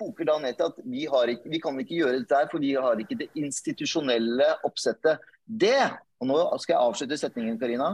koker 0.00 0.28
da 0.28 0.38
ned 0.40 0.56
til 0.56 0.70
at 0.70 0.78
vi, 0.84 1.04
ikke, 1.04 1.50
vi, 1.52 1.60
kan 1.60 1.80
ikke 1.82 1.98
gjøre 1.98 2.20
dette 2.22 2.38
her, 2.38 2.48
for 2.52 2.62
vi 2.62 2.72
har 2.78 3.02
ikke 3.02 3.18
det 3.20 3.28
institusjonelle 3.36 4.48
oppsettet. 4.64 5.24
Det, 5.44 5.82
og 6.20 6.30
nå 6.30 6.38
skal 6.62 6.76
jeg 6.76 6.84
avslutte 6.84 7.20
setningen, 7.20 7.58
Karina, 7.60 7.92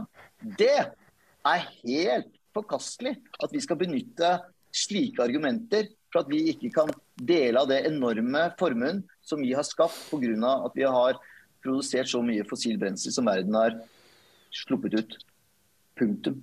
det 0.59 0.77
er 0.79 1.67
helt 1.83 2.31
forkastelig 2.55 3.17
at 3.43 3.51
vi 3.51 3.61
skal 3.63 3.79
benytte 3.81 4.37
slike 4.73 5.21
argumenter 5.25 5.89
for 6.13 6.23
at 6.23 6.31
vi 6.31 6.45
ikke 6.53 6.71
kan 6.73 6.91
dele 7.17 7.61
av 7.61 7.69
det 7.69 7.83
enorme 7.89 8.45
formuen 8.59 9.01
som 9.25 9.41
vi 9.41 9.51
har 9.57 9.65
skapt 9.65 10.11
pga. 10.11 10.53
at 10.65 10.77
vi 10.77 10.85
har 10.85 11.19
produsert 11.63 12.11
så 12.11 12.21
mye 12.25 12.45
fossilbrensel 12.47 13.15
som 13.15 13.29
verden 13.29 13.57
har 13.57 13.77
sluppet 14.53 14.97
ut. 14.99 15.19
Punktum. 15.99 16.41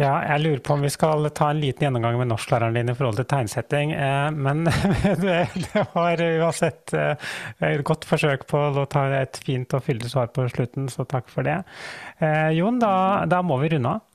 Ja, 0.00 0.22
jeg 0.24 0.40
lurer 0.40 0.60
på 0.64 0.72
om 0.72 0.80
vi 0.86 0.88
skal 0.88 1.26
ta 1.36 1.50
en 1.52 1.58
liten 1.60 1.84
gjennomgang 1.84 2.14
med 2.16 2.30
norsklæreren 2.30 2.78
din 2.78 2.88
i 2.88 2.94
forhold 2.96 3.18
til 3.20 3.26
tegnsetting. 3.28 3.92
Eh, 3.92 4.30
men 4.32 4.64
det, 5.24 5.82
var 5.92 6.22
uansett 6.24 6.94
eh, 6.96 7.28
et 7.68 7.84
godt 7.84 8.06
forsøk 8.08 8.46
på 8.48 8.62
å 8.72 8.86
ta 8.88 9.04
et 9.18 9.36
fint 9.44 9.76
og 9.76 9.84
fyldig 9.84 10.08
svar 10.14 10.32
på 10.32 10.46
slutten, 10.48 10.88
så 10.88 11.04
takk 11.08 11.28
for 11.32 11.44
det. 11.44 11.58
Eh, 12.24 12.54
Jon, 12.56 12.80
da, 12.80 12.94
da 13.28 13.42
må 13.44 13.60
vi 13.60 13.74
runde 13.74 13.92
av. 13.92 14.08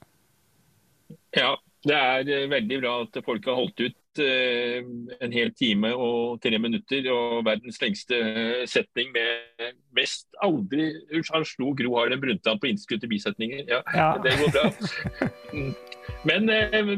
Ja, 1.38 1.54
det 1.86 2.02
er 2.02 2.50
veldig 2.50 2.82
bra 2.82 2.98
at 3.04 3.22
folk 3.28 3.46
har 3.46 3.62
holdt 3.62 3.86
ut 3.86 3.98
Eh, 4.20 4.82
en 5.22 5.34
hel 5.34 5.52
time 5.58 5.92
og 5.96 6.42
tre 6.44 6.58
minutter 6.62 7.08
og 7.14 7.46
verdens 7.48 7.80
lengste 7.82 8.18
eh, 8.18 8.64
setning 8.70 9.12
med 9.16 9.74
mest 9.98 10.28
aldri 10.44 10.92
Han 11.32 11.46
slo 11.46 11.74
Gro 11.78 11.98
Harlem 11.98 12.22
Brundtland 12.22 12.62
på 12.62 12.72
innskutte 12.72 13.10
bisetninger. 13.10 13.66
Ja, 13.68 13.82
ja, 13.96 14.12
det 14.24 14.38
går 14.42 14.54
bra. 14.56 14.70
Mm. 15.54 15.72
Men 16.28 16.50
eh, 16.50 16.90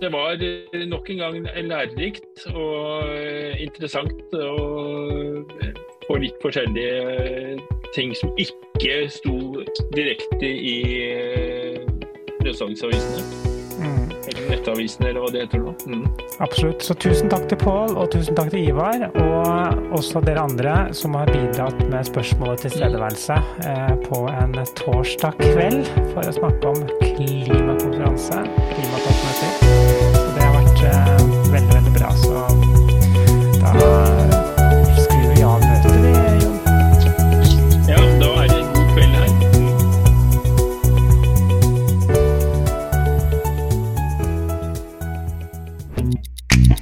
det 0.00 0.08
var 0.12 0.40
nok 0.90 1.10
en 1.10 1.20
gang 1.20 1.36
lærerikt 1.68 2.46
og 2.50 3.06
interessant 3.62 4.34
og 4.34 5.52
på 6.08 6.16
litt 6.18 6.42
forskjellige 6.42 7.60
ting 7.94 8.10
som 8.18 8.34
ikke 8.42 9.04
sto 9.14 9.36
direkte 9.94 10.50
i 10.50 10.76
løssalgsavisene 12.42 13.49
nettavisene, 14.48 15.10
eller 15.10 15.24
hva 15.24 15.32
det 15.34 15.44
heter 15.44 15.62
nå. 15.64 15.74
Mm. 15.86 16.04
Absolutt. 16.44 16.84
Så 16.86 16.96
tusen 17.00 17.30
takk 17.32 17.48
til 17.50 17.60
Pål, 17.60 17.96
og 17.96 18.10
tusen 18.14 18.38
takk 18.38 18.52
til 18.54 18.70
Ivar, 18.70 19.06
og 19.10 19.96
også 19.98 20.22
dere 20.24 20.44
andre 20.46 20.76
som 20.96 21.16
har 21.18 21.30
bidratt 21.32 21.82
med 21.90 22.06
spørsmål 22.08 22.54
og 22.54 22.64
tilstedeværelse 22.64 23.38
eh, 23.66 23.94
på 24.06 24.22
en 24.30 24.56
torsdag 24.80 25.38
kveld 25.40 25.84
for 26.12 26.24
å 26.24 26.36
snakke 26.40 26.74
om 26.74 26.82
klimakonferanse, 27.02 28.44
klimatoppmøter. 28.74 29.52
Det 30.36 30.46
har 30.46 30.58
vært 30.58 30.86
eh, 30.90 31.28
veldig, 31.54 31.79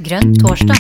Grønn 0.09 0.31
torsdag. 0.41 0.79